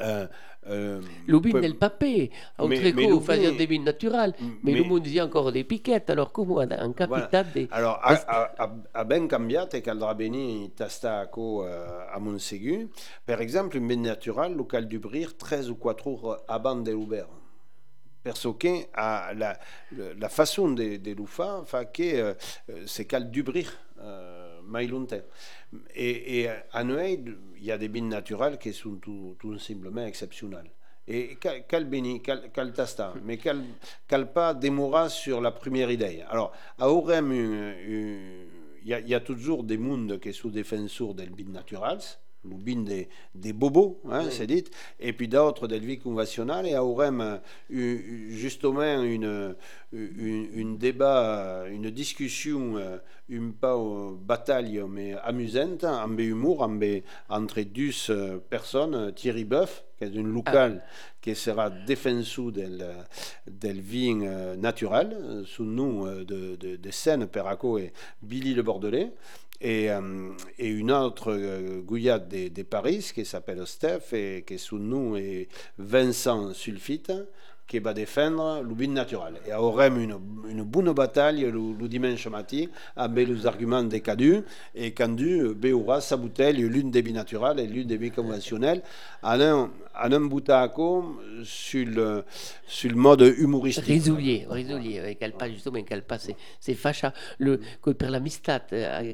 euh, 0.00 0.26
euh, 0.68 1.00
L'ubin 1.26 1.60
del 1.60 1.76
papé, 1.76 2.30
a 2.56 2.66
mais, 2.66 2.92
mais 2.94 3.20
faisait 3.20 3.52
des 3.52 3.66
vins 3.66 3.82
naturels, 3.82 4.32
mais, 4.40 4.48
mais 4.62 4.72
le 4.74 4.84
monde 4.84 5.02
dit 5.02 5.20
encore 5.20 5.50
des 5.50 5.64
piquettes, 5.64 6.08
alors 6.08 6.30
comment 6.30 6.58
en 6.58 6.92
capital 6.92 7.46
voilà. 7.52 7.68
Alors, 7.72 7.98
a, 8.00 8.12
a, 8.12 8.64
a, 8.64 8.70
a 8.94 9.04
ben 9.04 9.26
cambiat 9.26 9.74
e 9.74 9.80
caldrà 9.80 10.14
venir 10.14 10.70
tastaco 10.76 11.64
uh, 11.64 12.14
a 12.14 12.18
Montségu. 12.20 12.88
Per 13.26 13.40
exemple, 13.40 13.78
un 13.78 13.88
vin 13.88 14.02
natural, 14.02 14.54
local 14.54 14.86
d'ubrir 14.86 15.36
13 15.36 15.68
ou 15.68 15.74
4 15.74 16.04
jours 16.04 16.36
avant 16.46 16.76
de 16.76 16.92
l'ouvert. 16.92 17.41
Perso 18.22 18.54
que 18.54 18.86
a 18.94 19.32
la, 19.34 19.58
la 20.16 20.28
façon 20.28 20.70
de, 20.70 20.98
de 20.98 21.12
l'ufa 21.12 21.64
fa 21.66 21.84
que 21.86 22.32
uh, 22.32 22.34
c'est 22.86 23.04
cal 23.04 23.30
d'ubrir 23.30 23.72
uh, 23.98 24.62
mai 24.64 24.86
longtemps. 24.86 25.24
Et, 25.94 26.42
et 26.42 26.48
à 26.48 26.84
Noël, 26.84 27.36
il 27.56 27.64
y 27.64 27.72
a 27.72 27.78
des 27.78 27.88
bines 27.88 28.08
naturelles 28.08 28.58
qui 28.58 28.72
sont 28.72 28.96
tout, 28.96 29.36
tout 29.40 29.58
simplement 29.58 30.04
exceptionnelles. 30.06 30.70
Et 31.08 31.36
quel 31.68 31.86
béni, 31.86 32.22
quel 32.22 32.72
tasta, 32.72 33.12
mais 33.24 33.36
quel, 33.36 33.64
quel 34.06 34.32
pas 34.32 34.54
démoura 34.54 35.08
sur 35.08 35.40
la 35.40 35.50
première 35.50 35.90
idée. 35.90 36.22
Alors, 36.28 36.52
à 36.78 36.88
Orem, 36.88 37.32
il 37.32 38.46
y, 38.84 38.90
y, 38.90 39.14
a 39.14 39.20
toujours 39.20 39.64
des 39.64 39.78
mondes 39.78 40.20
qui 40.20 40.32
sont 40.32 40.48
défenseurs 40.48 41.14
des 41.14 41.26
bines 41.26 41.52
naturelles, 41.52 41.98
l'ubine 42.44 42.84
des, 42.84 43.08
des 43.34 43.52
bobos, 43.52 44.00
hein, 44.10 44.22
oui. 44.24 44.32
c'est 44.32 44.46
dit, 44.46 44.64
et 44.98 45.12
puis 45.12 45.28
d'autres 45.28 45.68
des 45.68 45.78
vies 45.78 45.98
conventionnelles, 45.98 46.66
et 46.66 46.76
aurem 46.76 47.40
justement 47.70 49.02
une, 49.02 49.54
une, 49.92 50.48
une, 50.54 50.76
débat, 50.76 51.64
une 51.70 51.90
discussion, 51.90 52.80
une 53.28 53.52
pas 53.52 53.78
bataille, 54.20 54.82
mais 54.88 55.14
amusante, 55.22 55.84
en 55.84 56.16
humour, 56.18 56.68
entre 57.28 57.60
deux 57.62 58.38
personnes, 58.50 59.12
Thierry 59.14 59.44
Boeuf, 59.44 59.84
qui 59.98 60.04
est 60.04 60.14
une 60.14 60.32
locale 60.32 60.82
ah. 60.84 60.90
qui 61.20 61.34
sera 61.36 61.70
défenseur 61.70 62.50
del, 62.50 62.84
del 63.46 63.80
vin 63.80 64.56
naturel, 64.56 65.44
sous 65.46 65.64
nous 65.64 66.06
de, 66.24 66.56
de, 66.56 66.76
de 66.76 66.90
Seine, 66.90 67.26
Perraco 67.26 67.78
et 67.78 67.92
Billy 68.20 68.54
le 68.54 68.62
Bordelais, 68.62 69.12
et, 69.62 69.90
euh, 69.90 70.30
et, 70.58 70.68
une 70.68 70.90
autre 70.90 71.32
euh, 71.32 71.80
gouillade 71.80 72.28
de, 72.28 72.48
de, 72.48 72.62
Paris 72.62 73.10
qui 73.14 73.24
s'appelle 73.24 73.64
Steph 73.66 74.12
et 74.12 74.44
qui 74.46 74.54
est 74.54 74.58
sous 74.58 74.78
nous 74.78 75.16
et 75.16 75.48
Vincent 75.78 76.52
Sulfite 76.52 77.12
qui 77.72 77.78
va 77.78 77.94
défendre 77.94 78.62
le 78.62 78.74
vin 78.74 78.92
naturel. 78.92 79.40
Et 79.48 79.54
aurem 79.54 79.98
une, 79.98 80.16
une 80.50 80.62
bonne 80.62 80.92
bataille 80.92 81.40
le, 81.40 81.72
le 81.80 81.88
dimanche 81.88 82.26
matin 82.26 82.66
avec 82.94 83.28
les 83.28 83.46
arguments 83.46 83.82
des 83.82 84.02
cadus 84.02 84.42
et 84.74 84.92
Candu 84.92 85.54
beura 85.54 86.02
sa 86.02 86.18
bouteille, 86.18 86.58
l'une 86.58 86.90
des 86.90 87.00
vins 87.00 87.14
naturels 87.14 87.60
et 87.60 87.66
l'une 87.66 87.86
des 87.86 87.96
vins 87.96 88.10
conventionnels, 88.10 88.82
en 89.22 89.40
un, 89.40 89.70
un 89.94 90.20
boutaco 90.20 91.18
sur 91.44 91.86
le, 91.86 92.24
sur 92.66 92.90
le 92.90 92.96
mode 92.96 93.22
humoristique. 93.38 93.86
Risoulier, 93.86 94.46
risoulier, 94.50 95.14
qu'elle 95.14 95.32
passe 95.32 95.52
justement, 95.52 95.80
passe, 96.06 96.28
c'est 96.60 96.74
facha, 96.74 97.14
le, 97.38 97.58
que 97.80 97.92
per 97.92 98.10
l'amistat, 98.10 98.66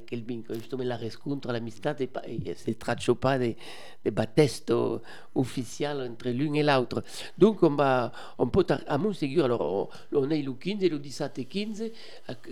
quel 0.04 0.24
vin, 0.24 0.40
justement 0.54 0.82
la 0.82 0.96
rescontre, 0.96 1.52
l'amistat, 1.52 1.94
et 2.00 2.10
c'est 2.56 2.76
traccio 2.76 3.14
pas 3.14 3.38
des, 3.38 3.56
des 4.04 4.10
battesto 4.10 5.00
officiels 5.36 6.10
entre 6.10 6.30
l'une 6.30 6.56
et 6.56 6.64
l'autre. 6.64 7.04
Donc 7.36 7.62
on 7.62 7.76
va, 7.76 8.10
on 8.38 8.47
peut, 8.48 8.66
à 8.86 8.98
Montségur, 8.98 9.44
alors 9.44 9.90
on, 10.12 10.18
on 10.18 10.30
est 10.30 10.42
le 10.42 10.52
15 10.52 10.82
et 10.82 10.88
le 10.88 10.98
17 10.98 11.38
et 11.38 11.44
15, 11.44 11.84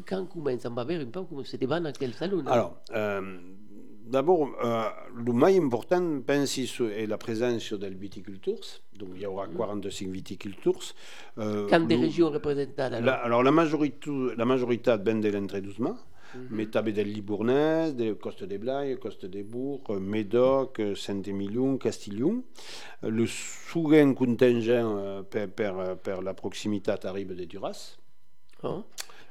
quand 0.07 0.26
commence, 0.26 0.64
va 0.64 0.84
voir 0.84 1.01
un 1.01 1.07
peu 1.07 1.22
comment 1.22 1.44
se 1.44 1.57
débat 1.57 1.80
dans 1.80 1.92
quel 1.92 2.12
salon. 2.14 2.44
Alors, 2.47 2.76
euh, 2.94 3.38
D'abord, 4.07 4.49
euh, 4.64 4.84
le 5.16 5.32
plus 5.32 5.59
important, 5.59 6.20
pense, 6.24 6.59
est 6.59 7.07
la 7.07 7.18
présence 7.18 7.72
des 7.72 7.90
viticulteurs. 7.90 8.55
Donc, 8.97 9.09
il 9.16 9.22
y 9.22 9.26
aura 9.26 9.49
45 9.49 10.09
viticulteurs. 10.09 10.94
Euh, 11.38 11.66
Quand 11.68 11.80
des 11.80 11.97
régions 11.97 12.30
représentées 12.30 12.80
alors? 12.80 13.01
La, 13.01 13.14
Alors, 13.14 13.42
la 13.42 13.51
majorité, 13.51 14.09
la 14.36 14.44
majorité 14.44 14.94
vient 15.05 15.16
de 15.16 15.28
l'entre-doucement. 15.28 15.97
-hmm. 16.37 16.49
Mais 16.51 16.66
tu 16.66 16.93
des 16.93 17.05
Libournais, 17.05 17.93
des 17.93 18.14
Coste 18.14 18.45
des 18.45 18.59
Blaye, 18.59 18.99
Coste 18.99 19.26
des 19.26 19.43
Bourgs, 19.43 19.99
Médoc, 20.01 20.80
Saint-Émilion, 20.95 21.78
Castillon. 21.78 22.45
Le 23.03 23.26
second 23.26 24.14
contingent 24.14 24.97
euh, 24.99 25.22
per, 25.22 25.49
per, 25.49 25.97
per, 26.03 26.22
la 26.22 26.34
proximité 26.34 26.93
arrive 27.05 27.34
des 27.34 27.47
Duras. 27.47 27.97
Oh 28.62 28.84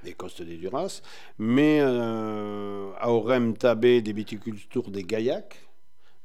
des 0.06 0.14
costes 0.14 0.44
des 0.44 0.58
Duras, 0.58 1.02
mais 1.40 1.80
euh, 1.82 2.92
aurem 3.04 3.58
tabé 3.58 4.02
des 4.02 4.14
viticultures 4.14 4.92
des 4.92 5.04
Gaillac, 5.04 5.58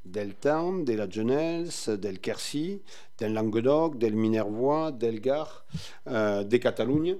del 0.05 0.33
Tarn, 0.35 0.85
de 0.85 0.93
la 0.93 1.09
Genels, 1.09 1.97
del 1.97 2.19
Quercy, 2.19 2.81
del 3.17 3.33
Languedoc, 3.33 3.97
del 3.97 4.15
Minervois, 4.15 4.91
del 4.91 5.19
Gard, 5.19 5.65
euh, 6.07 6.43
des 6.43 6.59
Catalognes, 6.59 7.17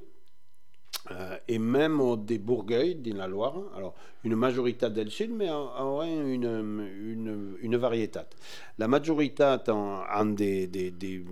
euh, 1.09 1.37
et 1.47 1.57
même 1.57 1.99
des 2.25 2.37
Bourgueil, 2.37 2.95
dans 2.95 3.17
la 3.17 3.27
Loire. 3.27 3.55
Alors, 3.75 3.95
une 4.23 4.35
majorité 4.35 4.89
del 4.89 5.09
Sud, 5.09 5.31
mais 5.31 5.49
aurait 5.49 6.13
une, 6.13 6.43
une, 6.43 7.57
une 7.59 7.75
variété. 7.77 8.19
La 8.77 8.87
majorité 8.87 9.43
en, 9.67 10.03
en 10.13 10.25
des, 10.25 10.67
des, 10.67 10.91
des, 10.91 11.25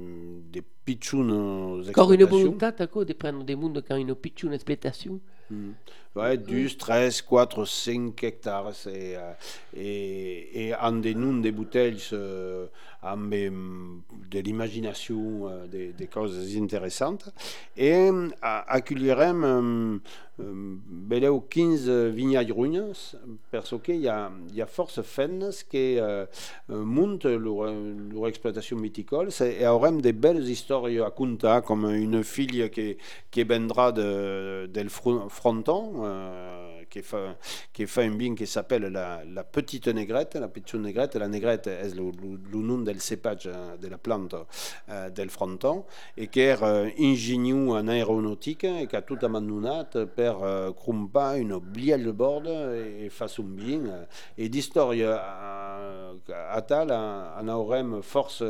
des 0.51 0.63
pitchounes 0.85 1.83
Encore 1.87 2.11
une 2.13 2.23
volonté 2.23 2.65
de 3.05 3.13
prendre 3.13 3.43
des 3.43 3.55
mondes 3.55 3.83
quand 3.87 3.95
une 3.95 4.15
pitchoune 4.15 4.53
exploitation? 4.53 5.19
Mm. 5.51 5.71
Ouais, 6.15 6.37
12, 6.37 6.77
13, 6.77 7.21
4, 7.21 7.65
5 7.65 8.23
hectares. 8.23 8.73
Et, 8.87 9.15
et, 9.77 10.67
et 10.67 10.75
en 10.75 10.93
des 10.93 11.13
noms 11.13 11.37
des 11.37 11.51
bouteilles, 11.51 12.01
euh, 12.13 12.65
amb 13.01 13.29
de 14.31 14.39
l'imagination, 14.39 15.47
euh, 15.47 15.67
des, 15.67 15.93
des 15.93 16.07
coses 16.07 16.55
intéressantes. 16.57 17.29
Et 17.77 18.09
accueillirem 18.41 19.43
euh, 19.43 19.99
beleu 20.39 21.39
15 21.49 21.89
vinyalles 21.89 22.51
runes, 22.51 22.93
parce 23.51 23.73
qu'il 23.81 23.97
y 23.97 24.07
a, 24.07 24.31
y 24.53 24.61
a 24.61 24.65
force 24.65 25.01
feines 25.01 25.49
qui 25.69 25.97
euh, 25.99 26.25
montent 26.69 27.25
leur, 27.25 27.71
leur 28.13 28.27
exploitation 28.27 28.77
viticole 28.77 29.29
et 29.41 29.67
aurem 29.67 30.01
des 30.01 30.13
belles 30.13 30.47
histoires 30.47 30.85
à 30.85 31.11
contar, 31.11 31.63
comme 31.63 31.85
une 31.85 32.23
fille 32.23 32.69
qui, 32.69 32.97
qui 33.31 33.43
vendra 33.43 33.91
de, 33.91 34.67
del 34.67 34.89
fronton, 34.89 35.98
euh, 36.05 36.83
qui, 36.89 37.01
fait, 37.01 38.03
un 38.05 38.17
vin 38.17 38.35
qui 38.35 38.47
s'appelle 38.47 38.83
la, 38.83 39.23
la, 39.25 39.43
petite 39.43 39.87
négrette. 39.87 40.35
La 40.35 40.47
petite 40.47 40.75
négrette, 40.75 41.15
la 41.15 41.27
négrette 41.27 41.67
est 41.67 41.95
le, 41.95 42.11
nom 42.59 42.79
del 42.79 42.99
cépage 42.99 43.49
de 43.81 43.87
la 43.87 43.97
plante 43.97 44.35
euh, 44.89 45.09
del 45.09 45.29
fronton 45.29 45.85
et 46.17 46.27
qui 46.27 46.41
est 46.41 46.61
euh, 46.61 46.89
ingénieux 46.99 47.69
en 47.69 47.87
aéronautique 47.87 48.63
et 48.63 48.87
qui 48.87 48.95
a 48.95 49.01
tout 49.01 49.17
abandonné 49.21 49.83
per 50.15 50.33
euh, 50.41 50.71
crumpa 50.73 51.37
une 51.37 51.57
blielle 51.59 52.11
bord 52.11 52.43
et 52.47 53.09
face 53.09 53.39
un 53.39 53.43
vin 53.43 54.05
et 54.37 54.49
d'histoire 54.49 54.91
à, 54.91 56.11
à 56.51 56.61
tal 56.61 56.91
en 56.91 57.47
aurem 57.47 58.01
force 58.01 58.43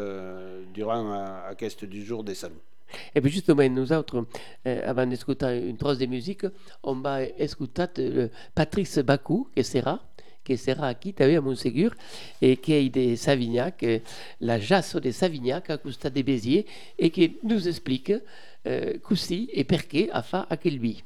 durant 0.73 1.11
à, 1.11 1.49
à 1.49 1.85
du 1.85 2.05
jour 2.05 2.23
des 2.23 2.35
salons. 2.35 2.68
Et 3.15 3.21
puis 3.21 3.31
justement, 3.31 3.67
nous 3.69 3.91
autres, 3.91 4.25
euh, 4.65 4.89
avant 4.89 5.05
d'écouter 5.05 5.63
une 5.67 5.77
trosse 5.77 5.97
de 5.97 6.05
musique, 6.05 6.45
on 6.83 6.95
va 6.95 7.23
écouter 7.23 7.85
euh, 7.99 8.27
Patrice 8.55 8.99
Bakou, 8.99 9.47
qui 9.55 9.63
sera, 9.63 9.99
qui 10.49 10.57
sera 10.57 10.87
aquí 10.87 11.13
també 11.13 11.35
a 11.37 11.41
Montsegur 11.41 11.93
et 12.41 12.57
qui 12.57 12.73
est 12.73 12.89
de 12.89 13.15
Savignac, 13.15 13.83
euh, 13.83 13.99
la 14.41 14.59
jasso 14.59 14.99
de 14.99 15.11
Savignac 15.11 15.69
à 15.69 15.77
costat 15.77 16.09
de 16.09 16.21
Béziers 16.23 16.65
et 16.97 17.11
qui 17.11 17.37
nous 17.43 17.67
explique 17.67 18.13
euh, 18.65 18.97
così 19.01 19.45
e 19.53 19.63
perché 19.65 20.09
a 20.11 20.21
fa 20.21 20.47
aquel 20.49 20.79
vi. 20.79 21.03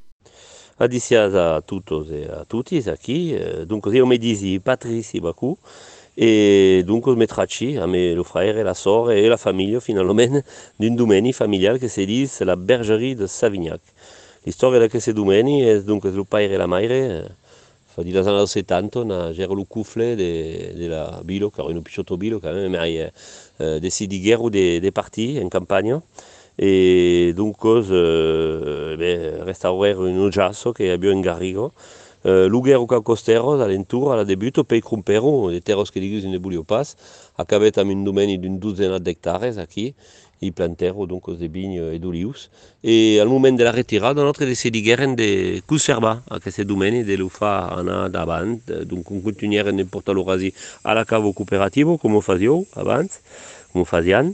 Adicias 0.77 1.35
a 1.35 1.61
tutti 1.61 1.93
e 2.09 2.25
a 2.25 2.45
tutti 2.45 2.81
qui. 2.99 3.33
Eh, 3.35 3.65
dunque 3.65 3.95
io 3.95 4.07
mi 4.07 4.17
disi 4.17 4.59
Patrici 4.59 5.19
Bacou 5.19 5.57
e 6.17 6.83
donc 6.85 7.07
me 7.07 7.25
traci 7.25 7.77
a 7.77 7.87
me 7.87 8.13
lo 8.13 8.23
fraère 8.23 8.59
e 8.59 8.63
la 8.63 8.73
sòr 8.73 9.11
e 9.11 9.27
la 9.27 9.37
familha 9.37 9.79
finalment 9.79 10.43
d'un 10.79 10.95
domeni 10.95 11.33
familial 11.33 11.79
que 11.79 11.87
se 11.87 12.01
dis 12.05 12.29
la 12.41 12.55
bergerie 12.55 13.15
de 13.15 13.27
Savignac. 13.27 13.81
L'istòria 14.45 14.79
de 14.79 14.87
que 14.87 14.99
se 14.99 15.11
domeni 15.13 15.63
es 15.63 15.85
donc 15.85 16.03
lo 16.05 16.25
paire 16.25 16.53
e 16.55 16.57
la 16.57 16.67
maire 16.67 17.29
fa 17.93 18.01
di 18.01 18.11
las 18.11 18.25
anos 18.25 18.49
70 18.51 19.05
na 19.05 19.33
gero 19.33 19.53
lo 19.53 19.65
cufle 19.65 20.15
de, 20.15 20.73
de 20.75 20.87
la 20.89 21.21
bilo, 21.23 21.51
car 21.51 21.67
un 21.67 21.81
pichoto 21.83 22.17
bilo 22.17 22.39
quand 22.39 22.53
même, 22.53 22.71
mais 22.71 22.95
eh, 22.97 23.11
euh, 23.61 23.79
decidi 23.79 24.19
guerre 24.19 24.49
de, 24.49 24.79
de 24.79 24.89
parti 24.89 25.39
en 25.43 25.47
campagne. 25.49 25.99
Et 26.57 27.33
donc, 27.35 27.65
euh, 27.65 28.93
eh 28.93 28.97
ben, 28.97 29.43
restaurer 29.43 29.93
un 29.93 30.17
ojasso 30.19 30.73
que 30.73 30.91
a 30.91 30.97
bio 30.97 31.11
en 31.11 31.21
garrigo. 31.21 31.71
Eh, 32.23 32.47
l'ugèr 32.47 32.79
o 32.79 32.87
cau 32.87 33.01
costèros 33.03 33.59
a 33.59 33.67
l'entour 33.67 34.13
a 34.13 34.15
la 34.15 34.23
debut 34.23 34.57
o 34.57 34.63
pei 34.63 34.79
crumpèro 34.79 35.51
de 35.51 35.59
terros 35.59 35.91
que 35.91 35.99
digus 35.99 36.23
ne 36.23 36.39
bulio 36.39 36.63
pas. 36.63 36.95
Acabèt 37.35 37.77
amb 37.77 37.91
un 37.91 38.05
domeni 38.07 38.37
d'un 38.39 38.59
dozena 38.63 38.99
d'hectares 38.99 39.57
aquí 39.59 39.91
i 40.39 40.51
plantèro 40.51 41.05
donc 41.05 41.27
de 41.35 41.47
vigne 41.47 41.81
e 41.91 41.99
d'olius. 41.99 42.49
E 42.81 43.19
al 43.19 43.27
moment 43.27 43.59
de 43.59 43.63
la 43.63 43.73
retirada 43.75 44.23
notre 44.23 44.45
de 44.45 44.55
se 44.55 44.71
diguèren 44.71 45.17
de 45.19 45.61
conserva 45.67 46.21
aquest 46.31 46.63
domeni 46.63 47.03
de 47.03 47.17
lo 47.17 47.27
fa 47.27 47.67
anar 47.75 48.09
davant 48.09 48.55
eh, 48.69 48.85
donc 48.85 49.11
un 49.11 49.19
continuèr 49.21 49.67
en 49.67 49.83
portar 49.87 50.15
l'orasi 50.15 50.53
a 50.83 50.93
la 50.93 51.03
cava 51.03 51.33
cooperativa 51.33 51.97
com 51.97 52.15
ho 52.15 52.21
faziu 52.21 52.65
abans 52.75 53.19
com 53.73 53.81
ho 53.81 53.85
fazian. 53.85 54.33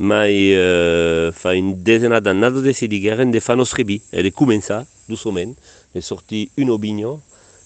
Mai 0.00 0.56
uh, 0.56 1.28
fa 1.36 1.52
un 1.52 1.74
dezena 1.84 2.22
d'annada 2.24 2.62
de 2.64 2.72
se 2.72 2.86
diguèren 2.88 3.30
de 3.30 3.40
fa 3.40 3.52
nos 3.52 3.74
rebi 3.76 4.00
e 4.12 4.22
de 4.24 4.30
començar 4.32 4.86
doçament 5.08 5.52
de 5.92 6.00
sortir 6.00 6.48
un 6.56 6.70
obinyo 6.70 7.18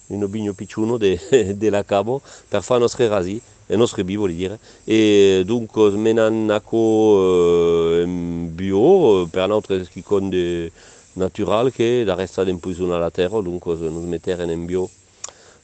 un 0.07 0.23
obinho 0.23 0.53
picciuno 0.53 0.97
de, 0.97 1.19
de 1.57 1.69
la 1.69 1.83
cabo 1.83 2.21
per 2.47 2.61
fare 2.61 2.79
nostre 2.79 3.07
rasi 3.07 3.41
e 3.67 3.75
nostre 3.75 4.03
bivoli 4.03 4.35
dire. 4.35 4.59
E 4.83 5.43
dunque 5.45 5.89
me 5.91 6.13
nanaco 6.13 6.77
uh, 6.77 7.99
eh, 7.99 8.01
in 8.03 8.53
bio 8.53 9.25
per 9.27 9.49
altre 9.49 9.87
che 9.87 10.03
con 10.03 10.29
de 10.29 10.71
natural 11.15 11.71
che 11.71 12.03
la 12.03 12.15
resta 12.15 12.43
d'impulsione 12.43 12.93
alla 12.93 13.09
terra 13.09 13.39
dunque 13.39 13.75
non 13.75 14.07
mettere 14.07 14.51
in 14.51 14.65
bio 14.65 14.89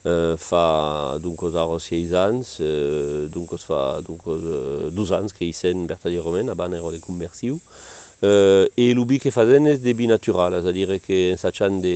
uh, 0.02 0.36
fa 0.38 1.18
dunque 1.20 1.50
da 1.52 1.64
rossi 1.64 1.96
ai 1.96 2.08
sans 2.08 2.58
uh, 2.60 2.64
eh, 2.64 3.28
dunque 3.30 3.58
fa 3.58 4.00
dunque 4.02 4.34
uh, 4.34 4.90
due 4.90 5.06
sans 5.06 5.32
che 5.34 5.44
i 5.44 5.52
sen 5.52 5.86
bertagli 5.86 6.18
romani 6.18 6.50
a 6.50 6.56
banero 6.56 6.90
di 6.90 7.00
commerciu 7.00 7.60
uh, 8.20 8.28
e 8.74 8.94
l'ubi 8.94 9.20
che 9.20 9.32
fa 9.32 9.46
zenes 9.46 9.80
de 9.80 9.94
bi 9.94 10.06
natural 10.06 10.66
a 10.66 10.72
dire 10.72 11.00
che 11.00 11.30
in 11.32 11.38
sacciando 11.38 11.88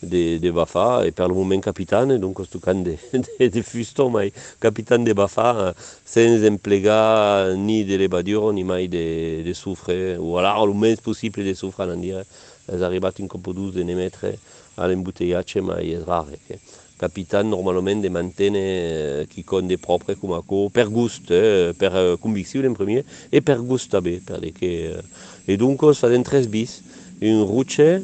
de, 0.00 0.38
de 0.38 0.50
Bafà 0.50 1.04
e 1.06 1.12
per 1.12 1.28
lo 1.28 1.34
moment 1.34 1.60
capitan 1.60 2.16
d'un 2.18 2.32
costucan 2.32 2.82
de, 2.82 2.96
de, 3.12 3.48
de 3.48 3.62
fusto 3.62 4.08
mai 4.08 4.32
capitan 4.58 5.04
de 5.04 5.14
Bafà 5.14 5.74
sens 6.04 6.44
emplegar 6.44 7.54
ni 7.56 7.84
de 7.84 7.98
l'evadur 7.98 8.52
ni 8.52 8.64
mai 8.64 8.88
de, 8.88 9.42
de 9.44 9.54
soufre 9.54 10.16
o 10.18 10.38
a 10.38 10.54
lo 10.64 10.74
mens 10.74 11.00
possible 11.00 11.44
de 11.44 11.54
soufre 11.54 11.90
en 11.90 12.00
dire 12.00 12.24
es 12.68 12.82
arribat 12.82 13.18
un 13.20 13.28
compo 13.28 13.52
dos 13.52 13.74
de 13.74 13.84
nemmetre 13.84 14.38
a 14.76 14.86
l'embouteillatge 14.86 15.60
mai 15.60 15.94
es 15.94 16.04
rare. 16.06 16.38
Eh? 16.48 16.60
capitan 16.98 17.46
normalment 17.48 18.02
de 18.02 18.10
mantene 18.10 18.58
eh, 18.58 19.26
qui 19.30 19.44
con 19.44 19.68
de 19.70 19.78
propre 19.78 20.16
com 20.18 20.34
a 20.34 20.42
cor 20.42 20.70
per 20.74 20.88
gust 20.90 21.30
eh, 21.30 21.72
per 21.78 21.92
eh, 21.94 22.16
conviccion 22.18 22.66
en 22.66 22.74
premier 22.74 23.04
e 23.30 23.40
per 23.40 23.60
gust 23.62 23.92
tabè 23.94 24.18
per 24.26 24.40
de 24.42 24.50
que 24.52 24.72
eh, 24.90 25.02
e 25.46 25.56
donc 25.56 25.86
fa 25.94 26.10
en 26.12 26.26
tres 26.26 26.50
bis 26.50 26.82
un 27.20 27.44
rutxer, 27.46 28.02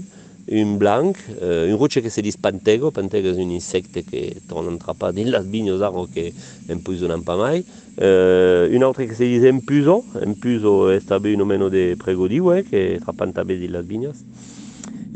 un 0.51 0.77
blanc, 0.77 1.13
euh, 1.43 1.73
un 1.73 1.77
roche 1.77 2.01
que 2.01 2.09
se 2.09 2.21
dit 2.21 2.33
Pantego, 2.41 2.91
Pantego 2.91 3.29
est 3.29 3.43
un 3.43 3.51
insecte 3.51 4.03
qui 4.11 4.35
n'entra 4.51 4.95
pas 4.95 5.13
dans 5.13 5.25
les 5.25 5.49
vignes 5.51 5.73
aux 5.73 5.83
arbres 5.83 6.09
qui 6.13 6.33
n'empoisonnent 6.69 7.25
pas 7.25 7.37
mal. 7.37 7.63
Euh, 8.01 8.69
une 8.71 8.85
autre 8.85 9.03
qui 9.05 9.15
se 9.15 9.23
dit 9.23 9.47
Impuso, 9.47 10.05
Impuso 10.21 10.91
est 10.91 11.11
un 11.11 11.21
peu 11.21 11.35
nomé 11.35 11.59
de 11.59 11.95
Prégodi, 11.95 12.41
ouais, 12.41 12.61
eh, 12.61 12.69
qui 12.69 12.77
est 12.77 13.01
un 13.07 13.13
peu 13.13 13.27
dans 13.27 13.49
les 13.49 13.83
vignes. 13.83 14.11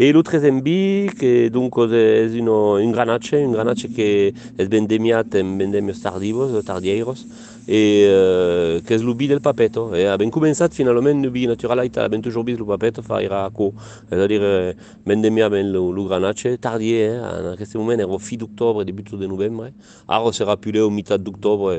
Et 0.00 0.12
le 0.12 0.22
troisième 0.22 0.60
bi, 0.60 1.08
qui 1.18 1.50
donc, 1.50 1.76
est 1.92 2.28
une, 2.32 2.48
une 2.48 2.92
granache, 2.92 3.32
une 3.32 3.52
granache 3.52 3.86
qui 3.88 4.00
est 4.00 4.34
bendémiate, 4.70 5.30
bendémios 5.30 6.00
tardivos, 6.00 6.62
tardieiros, 6.62 7.26
et 7.68 8.06
euh, 8.08 8.80
qu'est-ce 8.86 9.04
l'oubli 9.04 9.28
del 9.28 9.40
papeto 9.40 9.94
eh? 9.94 10.00
et 10.00 10.06
a 10.06 10.16
ben 10.16 10.30
commençat 10.30 10.70
finalement 10.70 11.22
l'oubli 11.22 11.46
naturel 11.46 11.78
aïta 11.80 12.04
a 12.04 12.08
ben 12.08 12.22
toujours 12.22 12.44
bis 12.44 12.56
le 12.58 12.64
papeto 12.64 13.02
fa 13.02 13.22
ira 13.22 13.50
co 13.54 13.74
c'est 14.08 14.18
à 14.18 14.26
dire 14.26 14.40
euh, 14.42 14.72
ben 15.06 15.20
demi 15.20 15.42
a 15.42 15.50
ben 15.50 15.70
le, 15.70 15.92
le 15.92 16.04
granache 16.04 16.48
tardié 16.60 17.06
hein, 17.08 17.54
eh? 17.58 17.62
en 17.62 17.64
ce 17.64 17.78
moment 17.78 17.92
est 17.92 18.04
au 18.04 18.18
fi 18.18 18.36
d'octobre 18.38 18.84
début 18.84 19.02
de 19.02 19.26
novembre 19.26 19.66
eh? 19.68 19.72
alors 20.08 20.34
sera 20.34 20.56
pulé 20.56 20.80
au 20.80 20.90
mitad 20.90 21.22
d'octobre 21.22 21.76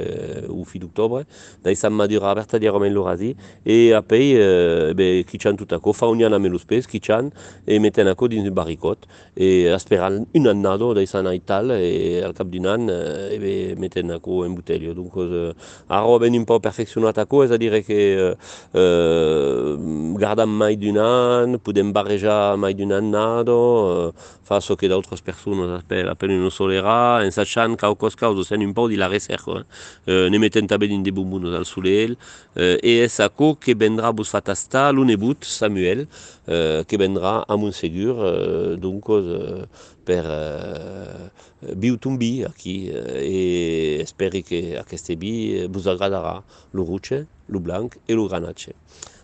ou 0.50 0.64
fi 0.66 0.80
d'octobre. 0.80 1.24
D'ailleurs 1.64 1.78
ça 1.78 1.90
m'a 1.90 2.08
dit 2.08 2.18
Roberta 2.18 2.60
di 2.60 2.68
Romain 2.70 2.90
Lorasi 2.90 3.36
et 3.66 3.94
a 3.94 4.02
pay 4.02 4.36
euh, 4.38 4.94
ben 4.94 5.24
qui 5.24 5.40
chan 5.40 5.56
tout 5.56 5.68
à 5.74 5.80
co 5.80 5.94
fa 5.94 6.06
un 6.06 6.22
an 6.22 6.34
à 6.34 6.40
melus 6.40 6.66
pes 6.68 6.86
qui 6.88 7.02
chan 7.04 7.30
et 7.68 7.80
mettait 7.80 8.02
un 8.02 8.16
co 8.16 8.28
dans 8.28 8.38
une 8.38 8.50
baricote 8.50 9.08
et 9.36 9.64
espérant 9.64 10.26
un 10.36 10.46
annado 10.46 10.94
d'ailleurs 10.94 11.10
ça 11.10 11.22
n'a 11.22 11.34
et 11.34 12.22
al 12.24 12.34
cap 12.34 12.50
d'un 12.50 12.66
an 12.66 12.88
et 12.88 13.38
e 13.38 13.40
ben 13.40 13.80
mettait 13.80 14.04
un 14.04 14.20
co 14.20 14.46
en 14.46 14.50
bouteille. 14.50 14.94
Donc 14.94 15.12
euh, 15.18 15.54
Arro 15.88 16.20
ben 16.20 16.36
un 16.36 16.46
pau 16.46 16.60
perfeccionat 16.60 17.18
aò, 17.24 17.44
es 17.44 17.52
a 17.52 17.58
dire 17.58 17.84
que 17.84 18.36
euh, 18.76 19.78
gardam 20.20 20.50
mai 20.50 20.76
d'un 20.76 20.98
an, 20.98 21.58
pudem 21.64 21.94
barrejar 21.94 22.58
mai 22.58 22.74
d'un 22.74 22.92
an 22.92 23.12
nado, 23.12 23.60
euh, 23.90 24.12
fa 24.44 24.60
o 24.70 24.76
que 24.76 24.88
d'autres 24.88 25.22
personas 25.22 25.84
apen 26.10 26.32
un 26.32 26.50
solera, 26.50 27.22
en 27.24 27.32
sachan 27.32 27.76
cau 27.76 27.96
cos 27.96 28.16
cau 28.16 28.34
o 28.34 28.44
sen 28.44 28.62
un 28.62 28.74
pau 28.74 28.90
di 28.90 28.96
la 28.96 29.08
recerca. 29.08 29.60
Eh? 29.60 29.64
Euh, 30.10 30.30
ne 30.30 30.38
meten 30.40 30.68
tab 30.68 30.84
din 30.84 31.04
de 31.04 31.12
bombunos 31.12 31.54
al 31.56 31.66
soleel. 31.66 32.18
Euh, 32.58 32.78
e 32.82 33.04
es 33.06 33.20
aò 33.20 33.56
que 33.56 33.76
vendra 33.76 34.12
vos 34.12 34.30
fatasta 34.30 34.92
l'un 34.92 35.10
ebut 35.10 35.46
Samuel 35.46 36.08
euh, 36.50 36.84
que 36.84 36.98
vendra 36.98 37.46
a 37.48 37.56
mon 37.58 37.72
segur 37.72 38.18
euh, 38.20 38.76
d'un 38.76 39.00
cos 39.00 39.24
euh, 39.24 39.66
per 40.04 40.24
euh, 40.26 41.30
biotumbi 41.76 42.44
aquí 42.44 42.90
euh, 42.90 43.22
e 43.22 44.02
espere 44.02 44.42
que 44.42 44.78
aquest 44.80 45.14
bi 45.16 45.68
vos 45.70 45.88
agradarà 45.88 46.44
lo 46.72 46.84
ruce, 46.84 47.28
lo 47.48 47.60
blanc 47.60 48.00
e 48.06 48.14
lo 48.14 48.28
granace. 48.28 48.74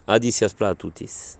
Adicias 0.05 0.53
pla 0.53 0.69
a 0.69 0.75
tutis. 0.75 1.37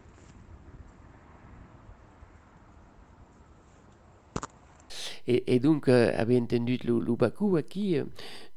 Et, 5.27 5.55
et 5.55 5.59
donc, 5.59 5.87
euh, 5.87 6.11
avait 6.15 6.39
entendu 6.39 6.77
le 6.83 7.15
Bakou 7.15 7.59
qui, 7.67 7.97
euh, 7.97 8.03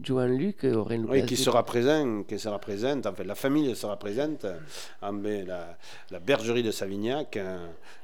Jean-Luc 0.03 0.65
aurait 0.65 0.99
Oui, 0.99 1.25
qui 1.27 1.37
sera 1.37 1.65
présent, 1.65 2.23
qui 2.23 2.39
sera 2.39 2.59
présente, 2.59 3.07
en 3.07 3.13
fait, 3.15 3.25
la 3.25 3.35
famille 3.35 3.75
sera 3.75 3.99
présente 3.99 4.47
en 5.03 5.13
la, 5.13 5.77
la 6.11 6.19
bergerie 6.21 6.63
de 6.63 6.71
Savignac 6.71 7.37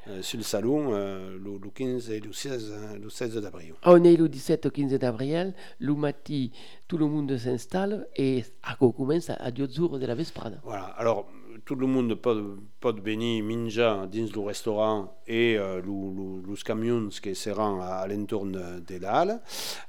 euh, 0.06 0.20
sur 0.22 0.38
le 0.38 0.44
salon 0.44 0.88
euh, 0.92 1.38
le, 1.42 1.58
le 1.62 1.70
15 1.70 2.10
et 2.10 2.20
le 2.20 2.32
16, 2.32 2.72
le 3.02 3.08
16 3.08 3.36
d'avril. 3.36 3.74
On 3.84 4.02
est 4.02 4.16
le 4.16 4.28
17 4.28 4.66
au 4.66 4.70
15 4.70 4.92
d'avril, 4.98 5.54
le 5.78 5.94
matin, 5.94 6.48
tout 6.88 6.98
le 6.98 7.06
monde 7.06 7.36
s'installe 7.38 8.06
et 8.16 8.44
à 8.62 8.74
quoi 8.76 8.92
commence 8.92 9.30
à 9.30 9.50
deux 9.50 9.68
jours 9.68 9.98
de 9.98 10.06
la 10.06 10.14
Vesprada. 10.14 10.56
Voilà, 10.64 10.84
alors 10.98 11.26
tout 11.64 11.74
le 11.76 11.86
monde 11.86 12.14
peut, 12.16 12.56
peut 12.78 12.94
venir 13.02 13.42
manger 13.42 13.80
dans 13.82 14.42
le 14.42 14.46
restaurant 14.46 15.16
et 15.26 15.56
euh, 15.56 15.80
les 15.80 16.62
camions 16.62 17.08
qui 17.08 17.34
seront 17.34 17.80
à, 17.80 18.06
l'entour 18.06 18.44
de 18.44 18.98
la 19.00 19.12
halle 19.12 19.40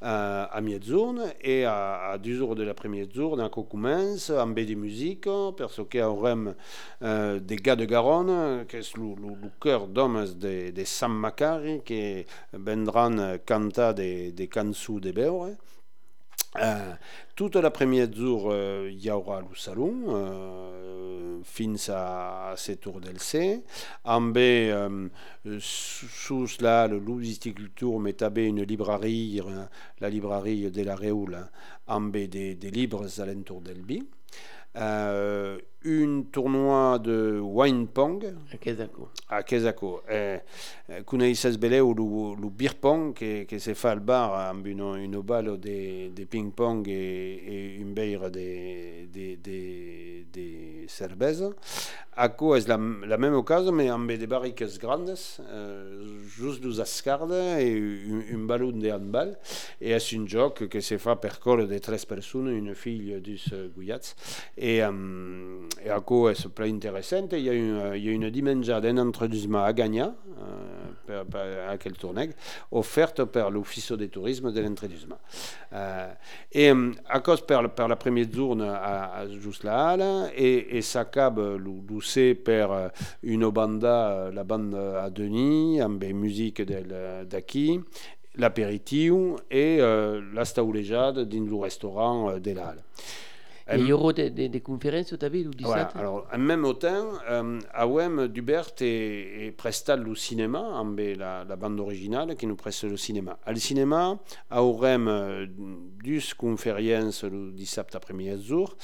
euh, 0.01 0.45
à 0.49 0.61
mi-journée 0.61 1.33
et 1.41 1.65
à, 1.65 2.11
à 2.11 2.17
10 2.17 2.41
heures 2.41 2.55
de 2.55 2.63
l'après-midi, 2.63 3.19
on 3.19 3.49
commence 3.49 4.29
en 4.29 4.47
baie 4.47 4.65
de 4.65 4.75
musique 4.75 5.27
parce 5.57 5.81
qu'on 5.91 6.03
aura 6.03 6.35
euh, 7.01 7.39
des 7.39 7.57
gars 7.57 7.75
de 7.75 7.85
Garonne 7.85 8.65
qui 8.67 8.81
sont 8.81 9.15
le, 9.17 9.27
le, 9.27 9.35
le 9.41 9.49
cœur 9.59 9.87
d'hommes 9.87 10.25
de, 10.39 10.71
de 10.71 10.83
San 10.85 11.11
Macari 11.11 11.81
qui 11.83 12.25
viendront 12.53 13.37
canter 13.45 13.93
des, 13.95 14.31
des 14.31 14.47
cançons 14.47 14.99
de. 14.99 15.13
Euh, 16.61 16.93
toute 17.35 17.55
l'après-midi 17.57 18.21
euh, 18.23 18.89
il 18.89 19.03
y 19.03 19.11
aura 19.11 19.41
le 19.41 19.55
salon, 19.55 19.93
euh, 20.07 21.39
fins 21.43 21.75
à 21.89 22.53
7 22.55 22.87
heures 22.87 23.01
d'LC. 23.01 23.61
En 24.05 24.21
B, 24.21 24.37
euh, 24.37 25.09
sous 25.59 26.47
cela, 26.47 26.87
le 26.87 26.97
louisiculture 26.99 27.99
met 27.99 28.23
une 28.47 28.63
librairie, 28.63 29.41
la 29.99 30.09
librairie 30.09 30.71
de 30.71 30.81
la 30.83 30.95
Réoule, 30.95 31.37
B 32.01 32.17
des, 32.27 32.55
des 32.55 32.71
livres 32.71 33.19
alentour 33.19 33.61
d'Elbi. 33.61 34.03
euh, 34.77 35.57
un 35.85 36.25
tournoi 36.31 36.99
de 36.99 37.39
wine 37.39 37.87
pong 37.87 38.25
A 38.51 38.57
Kesako. 38.57 39.09
a 39.29 39.43
Kesako. 39.43 40.01
E, 40.09 40.41
coneixes 41.05 41.57
beleu 41.57 41.93
lo, 41.93 42.33
lo 42.35 42.49
beer 42.49 42.75
pong 42.81 43.13
que, 43.13 43.45
que 43.49 43.59
se 43.59 43.75
fa 43.75 43.91
al 43.93 44.01
bar 44.01 44.33
amb 44.49 44.65
un, 44.69 44.81
un 44.81 45.21
balo 45.25 45.57
de, 45.57 46.11
de 46.13 46.25
ping 46.25 46.51
pong 46.51 46.87
e, 46.87 46.97
e 47.45 47.83
un 47.83 47.93
beire 47.93 48.29
de, 48.29 49.07
de, 49.11 49.37
de, 49.37 50.25
de 50.33 50.47
cervesa. 50.89 51.53
Aco 52.15 52.53
és 52.55 52.63
la, 52.69 52.77
la 52.79 53.17
même 53.19 53.41
cosa, 53.43 53.73
mais 53.75 53.89
amb 53.91 54.07
de 54.07 54.27
barriques 54.31 54.77
grandes, 54.79 55.41
euh, 55.51 56.23
just 56.37 56.61
dos 56.63 56.79
escarda 56.79 57.59
e 57.59 57.75
un, 57.75 58.21
un 58.37 58.45
ballon 58.47 58.79
de 58.79 58.93
handball. 58.93 59.33
E 59.81 59.91
és 59.91 60.07
un 60.15 60.23
joc 60.31 60.63
que 60.71 60.81
se 60.81 60.95
fa 61.01 61.17
per 61.19 61.33
col 61.43 61.65
de 61.67 61.81
tres 61.83 62.07
persones, 62.07 62.55
una 62.55 62.75
filla 62.75 63.19
dus 63.19 63.49
guiats. 65.75 65.79
E, 65.79 65.81
um, 65.81 65.87
e 65.87 65.89
aco 65.89 66.29
és 66.29 66.45
ple 66.53 66.67
interessant. 66.69 67.33
Hi 67.33 67.49
ha, 67.49 67.53
una, 67.53 67.95
hi 67.95 68.09
ha 68.09 68.15
una 68.15 68.29
dimensió 68.29 68.79
d'entredusme 68.79 69.59
a 69.59 69.71
guanyar 69.71 70.09
uh, 70.09 70.93
per, 71.05 71.25
per 71.29 71.45
aquell 71.71 71.95
torneig, 71.95 72.35
ofert 72.71 73.25
per 73.31 73.49
l'Office 73.51 73.97
de 73.97 74.09
Tourisme 74.09 74.51
de 74.51 74.61
l'entredusme. 74.61 75.17
Uh, 75.71 76.15
e 76.49 76.71
um, 76.71 76.93
a 77.07 77.21
cos 77.21 77.41
per, 77.41 77.69
per 77.73 77.89
la 77.89 77.97
première 77.97 78.29
journée 78.31 78.69
a, 78.69 79.21
a 79.21 79.25
just 79.27 79.63
la 79.63 79.91
hala, 79.91 80.31
e, 80.31 80.67
e 80.69 80.81
s'acaba 80.81 81.55
l'UC 81.55 82.35
per 82.43 82.91
una 83.23 83.51
banda, 83.51 84.31
la 84.31 84.43
banda 84.43 85.03
a 85.03 85.09
Denis, 85.09 85.81
amb 85.81 86.03
musique 86.13 86.65
d'aquí, 86.65 87.81
l'aperitiu 88.35 89.37
e 89.47 89.79
uh, 89.79 90.19
la 90.33 90.43
staulejada 90.43 91.23
dins 91.23 91.47
el 91.47 91.61
restaurant 91.61 92.35
de 92.43 92.53
l'Ala. 92.53 92.83
Et 93.67 93.77
il 93.77 93.87
y 93.87 93.93
aura 93.93 94.13
des, 94.13 94.29
des, 94.29 94.47
des 94.47 94.61
conférences, 94.61 95.07
tu 95.17 95.25
as 95.25 95.29
vu, 95.29 95.43
le 95.43 95.49
17 95.49 95.65
Voilà, 95.65 95.87
alors 95.95 96.27
en 96.31 96.37
même 96.37 96.71
temps, 96.79 97.13
euh, 97.27 98.27
Dubert 98.27 98.69
est, 98.79 99.47
est 99.47 99.51
prestat 99.51 99.95
le 99.95 100.13
cinéma, 100.13 100.59
amb 100.59 100.95
la, 101.17 101.43
la 101.43 101.55
bande 101.55 101.79
originale 101.79 102.35
qui 102.35 102.45
nous 102.45 102.55
preste 102.55 102.83
le 102.83 102.95
cinéma. 102.95 103.39
Al 103.43 103.57
cinéma, 103.57 104.19
aurem 104.51 105.07
euh, 105.07 105.47
dus 106.03 106.35
conférences 106.35 107.23
le 107.23 107.51
17 107.51 107.95
après-midi 107.95 108.45
jour. 108.45 108.75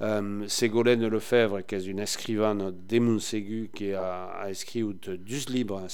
Euh, 0.00 0.48
Ségolène 0.48 1.06
Lefebvre, 1.06 1.64
qui 1.64 1.76
est 1.76 1.86
une 1.86 2.00
écrivaine 2.00 2.72
de 2.88 2.98
Montségu, 2.98 3.70
qui 3.72 3.92
a, 3.92 4.24
a 4.42 4.50
écrit 4.50 4.82
dus 5.18 5.48
livres 5.48 5.86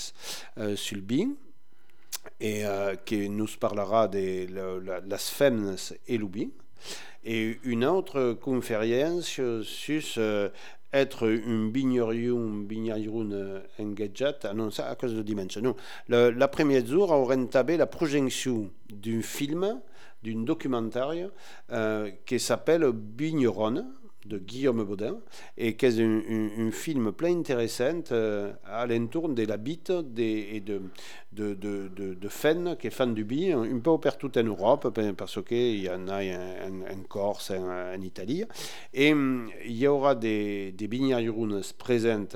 euh, 0.58 0.76
sur 0.76 0.96
le 0.96 1.02
bin 1.02 1.32
et 2.40 2.64
euh, 2.64 2.96
qui 3.04 3.28
nous 3.28 3.46
parlera 3.58 4.08
de 4.08 4.46
la, 4.52 4.78
la, 4.82 5.00
las 5.00 5.30
femmes 5.30 5.76
et 6.06 6.18
et 7.24 7.58
une 7.64 7.84
autre 7.84 8.32
conférence 8.32 9.40
sur 9.62 10.20
être 10.92 11.28
un 11.28 11.68
bignorium, 11.68 12.66
bignorium 12.66 13.62
engagé, 13.78 14.32
ah 14.42 14.54
non, 14.54 14.70
ça 14.70 14.88
à 14.88 14.96
cause 14.96 15.14
de 15.14 15.22
dimension. 15.22 15.62
Non, 15.62 15.76
la 16.08 16.48
première 16.48 16.84
jour, 16.84 17.10
on 17.10 17.30
entamé 17.30 17.76
la 17.76 17.86
projection 17.86 18.70
d'un 18.92 19.22
film, 19.22 19.80
d'un 20.22 20.42
documentaire 20.42 21.30
euh, 21.70 22.10
qui 22.26 22.40
s'appelle 22.40 22.90
Bigneron 22.92 23.84
de 24.26 24.38
Guillaume 24.38 24.84
Baudin 24.84 25.18
et 25.56 25.76
qui 25.76 25.86
est 25.86 26.00
un, 26.00 26.66
un, 26.66 26.70
film 26.70 27.12
plein 27.12 27.36
intéressant 27.38 28.02
euh, 28.12 28.52
à 28.64 28.86
l'entour 28.86 29.28
de 29.28 29.44
la 29.44 29.56
des, 29.56 30.48
et 30.52 30.60
de, 30.60 30.82
de, 31.32 31.54
de, 31.54 31.88
de, 31.88 32.14
de 32.14 32.28
Fenn, 32.28 32.76
qui 32.78 32.88
est 32.88 32.90
fan 32.90 33.14
du 33.14 33.24
bi, 33.24 33.52
un 33.52 33.78
peu 33.78 33.98
partout 33.98 34.30
en 34.38 34.42
Europe, 34.42 34.98
parce 35.16 35.42
qu'il 35.42 35.80
y 35.80 35.90
en 35.90 36.08
a 36.08 36.22
en, 36.22 37.02
Corse, 37.08 37.50
en, 37.52 38.00
Italie. 38.00 38.44
Et 38.92 39.10
il 39.10 39.76
y 39.76 39.86
aura 39.86 40.14
des, 40.14 40.72
des 40.72 40.86
vignerons 40.86 41.60
présents 41.78 42.26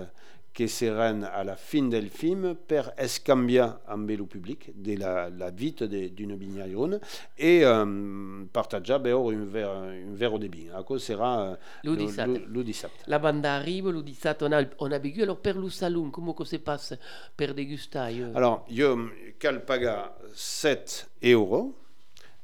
qui 0.55 0.69
seran 0.69 1.25
a 1.25 1.43
la 1.43 1.57
fin 1.57 1.89
del 1.91 2.09
film 2.15 2.55
per 2.55 2.93
escanviar 2.97 3.67
amb 3.91 4.11
el 4.15 4.23
public 4.31 4.69
de 4.71 4.95
la, 5.01 5.29
la 5.29 5.51
vita 5.51 5.89
d'una 5.91 6.37
vignaion 6.39 6.95
e 7.35 7.55
um, 7.67 8.47
partagiar 8.55 9.01
veure 9.03 9.35
un, 9.35 9.43
ver, 9.51 9.67
un 9.67 10.15
verre 10.15 10.39
de 10.39 10.49
vin. 10.49 10.71
Le 10.71 11.97
17. 11.97 12.47
Le, 12.47 12.63
17. 12.63 12.93
La 13.09 13.19
banda 13.19 13.59
le 13.65 14.03
17, 14.03 14.43
on 14.43 14.53
a, 14.53 14.63
on 14.79 14.93
a 14.93 14.99
vécu. 14.99 15.23
Alors, 15.23 15.41
per 15.41 15.55
le 15.55 15.69
salon, 15.71 16.11
comment 16.11 16.37
ça 16.39 16.45
se 16.45 16.57
passe 16.57 16.95
per 17.37 17.53
degustar 17.53 18.11
euh? 18.13 18.33
Alors, 18.37 18.65
jo 18.71 19.11
cal 19.39 19.65
pagar 19.65 20.15
7 20.35 21.11
euros 21.23 21.75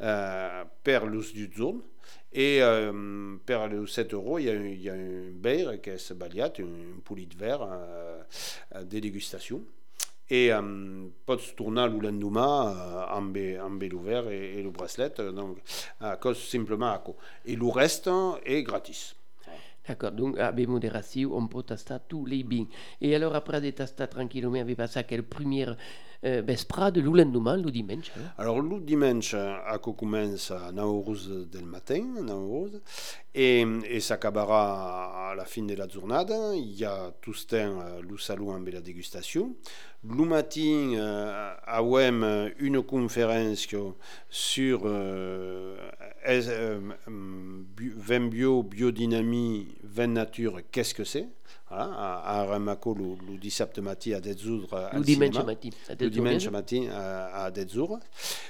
uh, 0.01 0.67
per 0.83 1.07
l'ús 1.07 1.33
du 1.33 1.49
jour 1.55 1.77
et 2.33 2.63
euh, 2.63 3.37
per 3.45 3.67
les 3.69 3.87
7 3.87 4.15
euros, 4.15 4.39
il 4.39 4.45
y 4.45 4.51
a, 4.51 4.55
il 4.55 4.81
y 4.81 4.89
a 4.89 4.95
un 4.95 5.77
qui 5.79 5.91
est 5.91 6.13
baliat, 6.13 6.53
un 6.61 7.01
poulet 7.05 7.27
de 7.27 7.37
verre 7.37 7.67
euh, 7.69 8.23
de 8.85 9.01
dégustation. 9.01 9.63
Et 10.33 10.53
euh, 10.53 11.09
pots 11.27 11.39
le 11.59 11.99
lendemain 11.99 12.73
euh, 12.73 13.17
amb, 13.17 13.37
amb 13.61 13.83
l'ouvert 13.83 14.29
et, 14.29 14.63
le 14.63 14.71
bracelet, 14.71 15.13
donc 15.35 15.59
à 16.01 16.17
cause 16.17 16.39
simplement 16.39 16.93
à 16.93 16.99
quoi. 16.99 17.17
Et 17.45 17.57
le 17.57 17.67
reste 17.67 18.09
est 18.45 18.63
gratis. 18.63 19.17
D'accord, 19.89 20.13
donc 20.13 20.39
avec 20.39 20.69
modération, 20.69 21.37
on 21.37 21.49
peut 21.49 21.65
tester 21.65 21.97
tous 22.09 22.27
les 22.27 22.45
bins. 22.45 22.67
Et 23.01 23.13
alors, 23.17 23.35
après 23.35 23.61
de 23.61 23.71
tester 23.71 24.07
tranquillement, 24.07 24.65
passer 24.77 25.01
à 25.01 25.03
quelle 25.03 25.25
première 25.25 25.77
vesprade, 26.23 26.99
le 26.99 27.11
lendemain, 27.11 27.57
le 27.57 27.71
dimanche? 27.71 28.13
Alors, 28.39 28.61
le 28.61 28.81
dimanche, 28.81 29.35
à 29.35 29.79
commence 29.79 30.51
à 30.51 30.73
9h 30.73 31.49
du 31.49 31.65
matin, 31.65 32.03
9h, 32.21 32.81
et, 33.35 33.67
et 33.89 34.01
s'acabera 34.01 35.31
à 35.31 35.35
la 35.35 35.45
fin 35.45 35.63
de 35.63 35.75
la 35.75 35.89
journée. 35.89 36.23
Il 36.57 36.79
y 36.79 36.85
a 36.85 37.13
tout 37.21 37.33
ce 37.33 37.47
temps 37.47 37.79
le 38.07 38.19
salon 38.19 38.63
la 38.71 38.81
dégustation. 38.81 39.55
Le 40.03 40.25
matin, 40.25 41.57
à 41.67 41.83
WEM, 41.83 42.53
une 42.59 42.83
conférence 42.83 43.67
sur 44.29 44.83
euh, 44.85 45.77
vin 47.97 48.27
bio, 48.29 48.63
biodynamie, 48.63 49.69
vin 49.83 50.07
nature, 50.07 50.61
qu'est-ce 50.71 50.95
que 50.95 51.05
c'est? 51.05 51.29
Voilà, 51.71 52.47
le, 52.49 53.33
le 53.33 53.39
17 53.39 53.79
matin 53.79 54.13
à 54.17 54.21
Detzour 54.21 54.69
le 54.93 55.01
dimanche 55.03 55.45
matin 55.45 55.69
le 56.01 56.11
dimanche 56.11 56.49
matin 56.49 56.89
à, 56.93 57.45
à 57.45 57.51
Detzour 57.51 57.99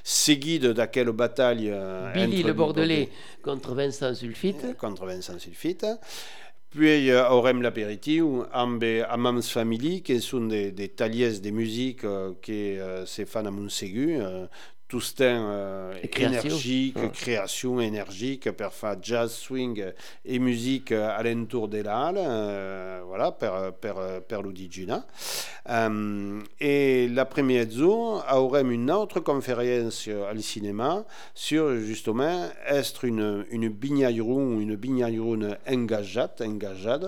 seguido 0.03 0.73
d'aquelle 0.73 1.13
bataille 1.13 1.73
Billy 2.15 2.43
le 2.43 2.53
Bordelais 2.53 3.09
contre 3.43 3.75
Vincent 3.75 4.15
Sulfite. 4.15 4.77
Contre 4.77 5.07
Vincent 5.07 5.39
Sulfite. 5.39 5.87
Puis 6.71 7.11
euh, 7.11 7.29
aurem 7.29 7.63
l'aperitiu 7.63 8.45
amb 8.53 8.81
Amams 9.09 9.43
Family, 9.43 10.03
qui 10.03 10.21
sont 10.21 10.47
des, 10.47 10.71
des 10.71 10.89
taliers 10.89 11.41
de 11.41 11.51
musique 11.51 12.05
euh, 12.05 12.33
qui 12.41 12.79
euh, 12.79 13.05
se 13.07 13.25
fan 13.25 13.49
à 13.49 13.51
Montségu, 13.51 14.19
euh, 14.21 14.47
tout 14.91 15.01
ce 15.01 15.15
euh, 15.21 15.95
énergique, 16.19 17.13
création 17.13 17.81
énergique, 17.81 18.51
per 18.51 18.71
faire 18.73 18.97
jazz, 19.01 19.33
swing 19.33 19.85
et 20.25 20.39
musique 20.41 20.91
euh, 20.91 21.17
alentour 21.17 21.69
de 21.69 21.79
la 21.79 22.07
halle, 22.09 22.19
euh, 22.19 23.01
voilà, 23.07 23.31
per, 23.31 23.71
per, 23.81 24.21
per 24.27 24.43
l'Udigina. 24.43 25.07
Euh, 25.69 26.41
et 26.59 27.07
l'après-midi, 27.07 27.85
aurem 27.85 28.73
une 28.73 28.91
autre 28.91 29.21
conférence 29.21 30.09
au 30.09 30.41
cinéma 30.41 31.05
sur 31.35 31.77
justement 31.77 32.49
être 32.67 33.05
une, 33.05 33.47
une 33.51 33.69
bignailleron, 33.69 34.59
une 34.59 34.75
bignailleron 34.75 35.57
engagée, 35.69 36.27
engagée, 36.41 36.99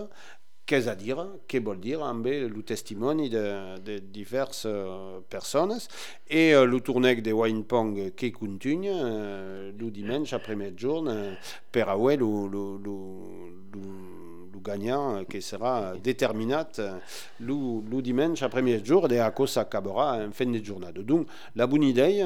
qu'est-ce 0.67 0.89
à 0.89 0.95
dire, 0.95 1.27
que 1.49 1.59
vol 1.59 1.81
dire 1.81 2.03
amb 2.03 2.25
le 2.25 2.63
testimoni 2.63 3.29
de, 3.29 3.79
de 3.81 3.99
diverses 3.99 4.65
uh, 4.65 5.21
persones 5.29 5.89
et 6.29 6.53
uh, 6.53 6.65
le 6.65 6.81
tourneg 6.81 7.23
de 7.23 7.33
wine 7.33 7.65
pong 7.65 8.13
qui 8.15 8.33
continue 8.33 8.91
uh, 8.91 9.73
le 9.77 9.91
dimanche 9.91 10.33
après 10.33 10.57
midi-journée 10.57 11.35
per 11.71 11.89
away 11.89 12.17
le, 12.17 12.27
le, 12.49 12.79
le, 12.83 13.01
le, 13.75 14.61
gagnant 14.63 15.25
qui 15.25 15.43
sera 15.43 15.95
déterminat 16.03 16.69
le, 17.41 17.83
le 17.91 18.01
dimanche 18.01 18.43
après 18.43 18.63
midi-journée 18.63 19.17
et 19.17 19.21
à 19.21 19.33
quoi 19.33 19.49
ça 19.49 19.63
acabera 19.63 20.19
en 20.25 20.31
fin 20.31 20.47
de 20.47 20.63
journée. 20.65 20.93
Donc 20.93 21.27
la 21.57 21.67
bonne 21.67 21.83
idée 21.83 22.25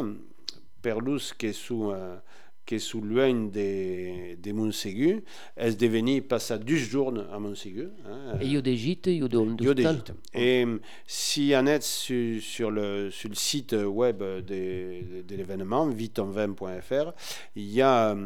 per 0.83 1.01
l'us 1.03 1.33
qui 1.33 1.55
sous 1.55 1.91
uh, 1.91 2.21
que 2.67 2.79
sous 2.79 3.01
loin 3.01 3.33
de, 3.33 4.35
de 4.35 4.53
Montségu, 4.53 5.23
est 5.57 5.81
devenu 5.81 6.21
passer 6.23 6.59
12 6.59 6.79
jours 6.79 7.15
à 7.33 7.39
Montségu. 7.39 7.89
Hein, 8.05 8.39
et 8.41 8.45
il 8.47 8.53
y 8.53 8.57
a 8.57 8.61
des 8.61 8.77
gîtes, 8.77 9.07
il 9.07 9.19
y 9.19 9.25
a 9.25 9.29
des 9.29 9.75
des 9.75 9.83
gîtes. 9.83 10.13
Et 10.35 10.67
si 11.07 11.53
on 11.55 11.67
est 11.67 11.83
sur, 11.83 12.43
sur, 12.43 12.71
le, 12.71 13.11
sur 13.11 13.29
le 13.29 13.35
site 13.35 13.73
web 13.73 14.19
de, 14.19 14.41
de, 14.41 15.23
de 15.23 15.37
l'événement, 15.37 15.87
vitonvin.fr, 15.87 17.13
il 17.55 17.71
y 17.71 17.81
a 17.83 18.17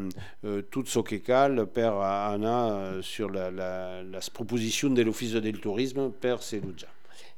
euh, 0.43 0.61
tout 0.71 0.85
ce 0.85 0.99
qui 0.99 1.21
cale 1.21 1.67
per 1.67 1.91
Anna 2.01 2.93
sur 3.01 3.29
la, 3.29 3.51
la, 3.51 4.01
la 4.03 4.19
proposition 4.33 4.89
de 4.89 5.01
l'Office 5.03 5.35
du 5.35 5.51
tourisme 5.53 6.11
per 6.11 6.41
Seluja. 6.41 6.87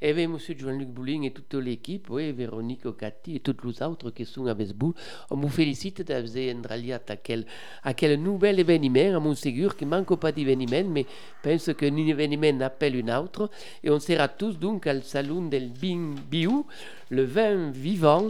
Et 0.05 0.11
bien, 0.11 0.27
monsieur 0.27 0.53
Jean-Luc 0.57 0.89
Boulin 0.89 1.21
et 1.21 1.31
toute 1.31 1.53
l'équipe, 1.53 2.09
oui, 2.09 2.33
Véronique 2.33 2.85
Ocati 2.85 3.37
et 3.37 3.39
tous 3.39 3.55
les 3.63 3.81
autres 3.83 4.09
qui 4.09 4.25
sont 4.25 4.47
avec 4.47 4.67
vous, 4.77 4.93
on 5.31 5.37
vous 5.37 5.47
félicite 5.47 6.01
d'avoir 6.01 6.53
endraliat 6.53 6.99
à 7.07 7.15
quel, 7.15 7.45
à 7.83 7.93
quel 7.93 8.21
nouvel 8.21 8.59
événement, 8.59 9.15
à 9.15 9.19
mon 9.21 9.33
ségur, 9.33 9.77
qui 9.77 9.85
manque 9.85 10.13
pas 10.19 10.33
d'événement, 10.33 10.89
mais 10.89 11.05
pense 11.41 11.71
qu'un 11.73 11.95
événement 11.95 12.65
appelle 12.65 13.01
un 13.09 13.17
autre, 13.21 13.49
et 13.81 13.89
on 13.89 13.99
sera 14.01 14.27
tous 14.27 14.59
donc 14.59 14.87
au 14.87 15.01
salon 15.01 15.47
del 15.47 15.69
Bing 15.69 16.19
Biou, 16.29 16.65
le 17.09 17.23
vin 17.23 17.71
vivant, 17.71 18.29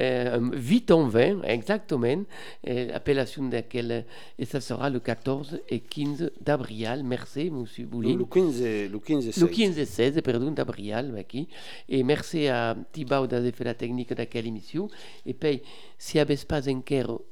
euh, 0.00 0.50
vite 0.54 0.90
en 0.90 1.08
vin, 1.08 1.42
exactement, 1.42 2.24
euh, 2.68 2.94
appellation 2.94 3.46
de 3.46 3.52
laquelle, 3.52 4.06
et 4.38 4.44
ça 4.44 4.60
sera 4.60 4.88
le 4.88 5.00
14 5.00 5.60
et 5.68 5.80
15 5.80 6.30
d'avril. 6.40 7.02
Merci, 7.04 7.50
monsieur 7.50 7.86
Boulin. 7.86 8.16
Le 8.16 8.24
15 8.24 8.62
et 8.62 8.88
le 8.88 8.98
15 8.98 9.26
et 9.28 9.40
Le 9.40 9.46
15 9.46 9.78
et 9.78 9.84
16, 9.84 10.20
pardon, 10.22 10.50
d'avril, 10.52 11.14
aquí. 11.18 11.48
Et 11.88 12.02
merci 12.02 12.48
à 12.48 12.76
Thibaut 12.92 13.26
d'avoir 13.26 13.52
fait 13.52 13.64
la 13.64 13.74
technique 13.74 14.14
de 14.14 14.24
quelle 14.24 14.46
émission. 14.46 14.88
Et 15.26 15.34
puis, 15.34 15.62
si 15.98 16.18
vous 16.18 16.24
n'avez 16.24 16.36
pas 16.48 16.68
encore 16.68 17.22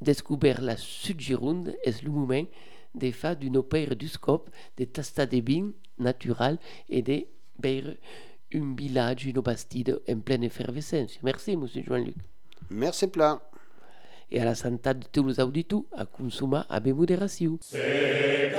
découvert 0.00 0.60
la 0.60 0.76
Sud-Gironde, 0.76 1.74
est 1.84 2.02
le 2.02 2.10
moment 2.10 2.44
de 2.94 3.10
faire 3.10 3.36
d'une 3.36 3.56
opère 3.56 3.94
du 3.94 4.08
scope, 4.08 4.50
de 4.76 4.84
tasta 4.84 5.26
de 5.26 5.40
vin 5.40 5.70
natural 5.98 6.58
et 6.88 7.02
de 7.02 7.26
beire 7.58 7.94
un 8.54 8.74
village, 8.74 9.26
une 9.26 9.40
bastide 9.40 10.00
en 10.08 10.20
pleine 10.20 10.44
effervescence. 10.44 11.18
Merci, 11.22 11.56
monsieur 11.56 11.82
Jean-Luc. 11.86 12.16
Merci 12.70 13.06
plein. 13.06 13.40
Et 14.30 14.40
à 14.40 14.44
la 14.44 14.54
santé 14.54 14.94
de 14.94 15.04
tous 15.12 15.26
les 15.26 15.40
auditeurs, 15.40 15.82
à 15.92 16.06
consommer 16.06 16.62
avec 16.68 16.94
modération. 16.94 17.58
C'est 17.60 18.52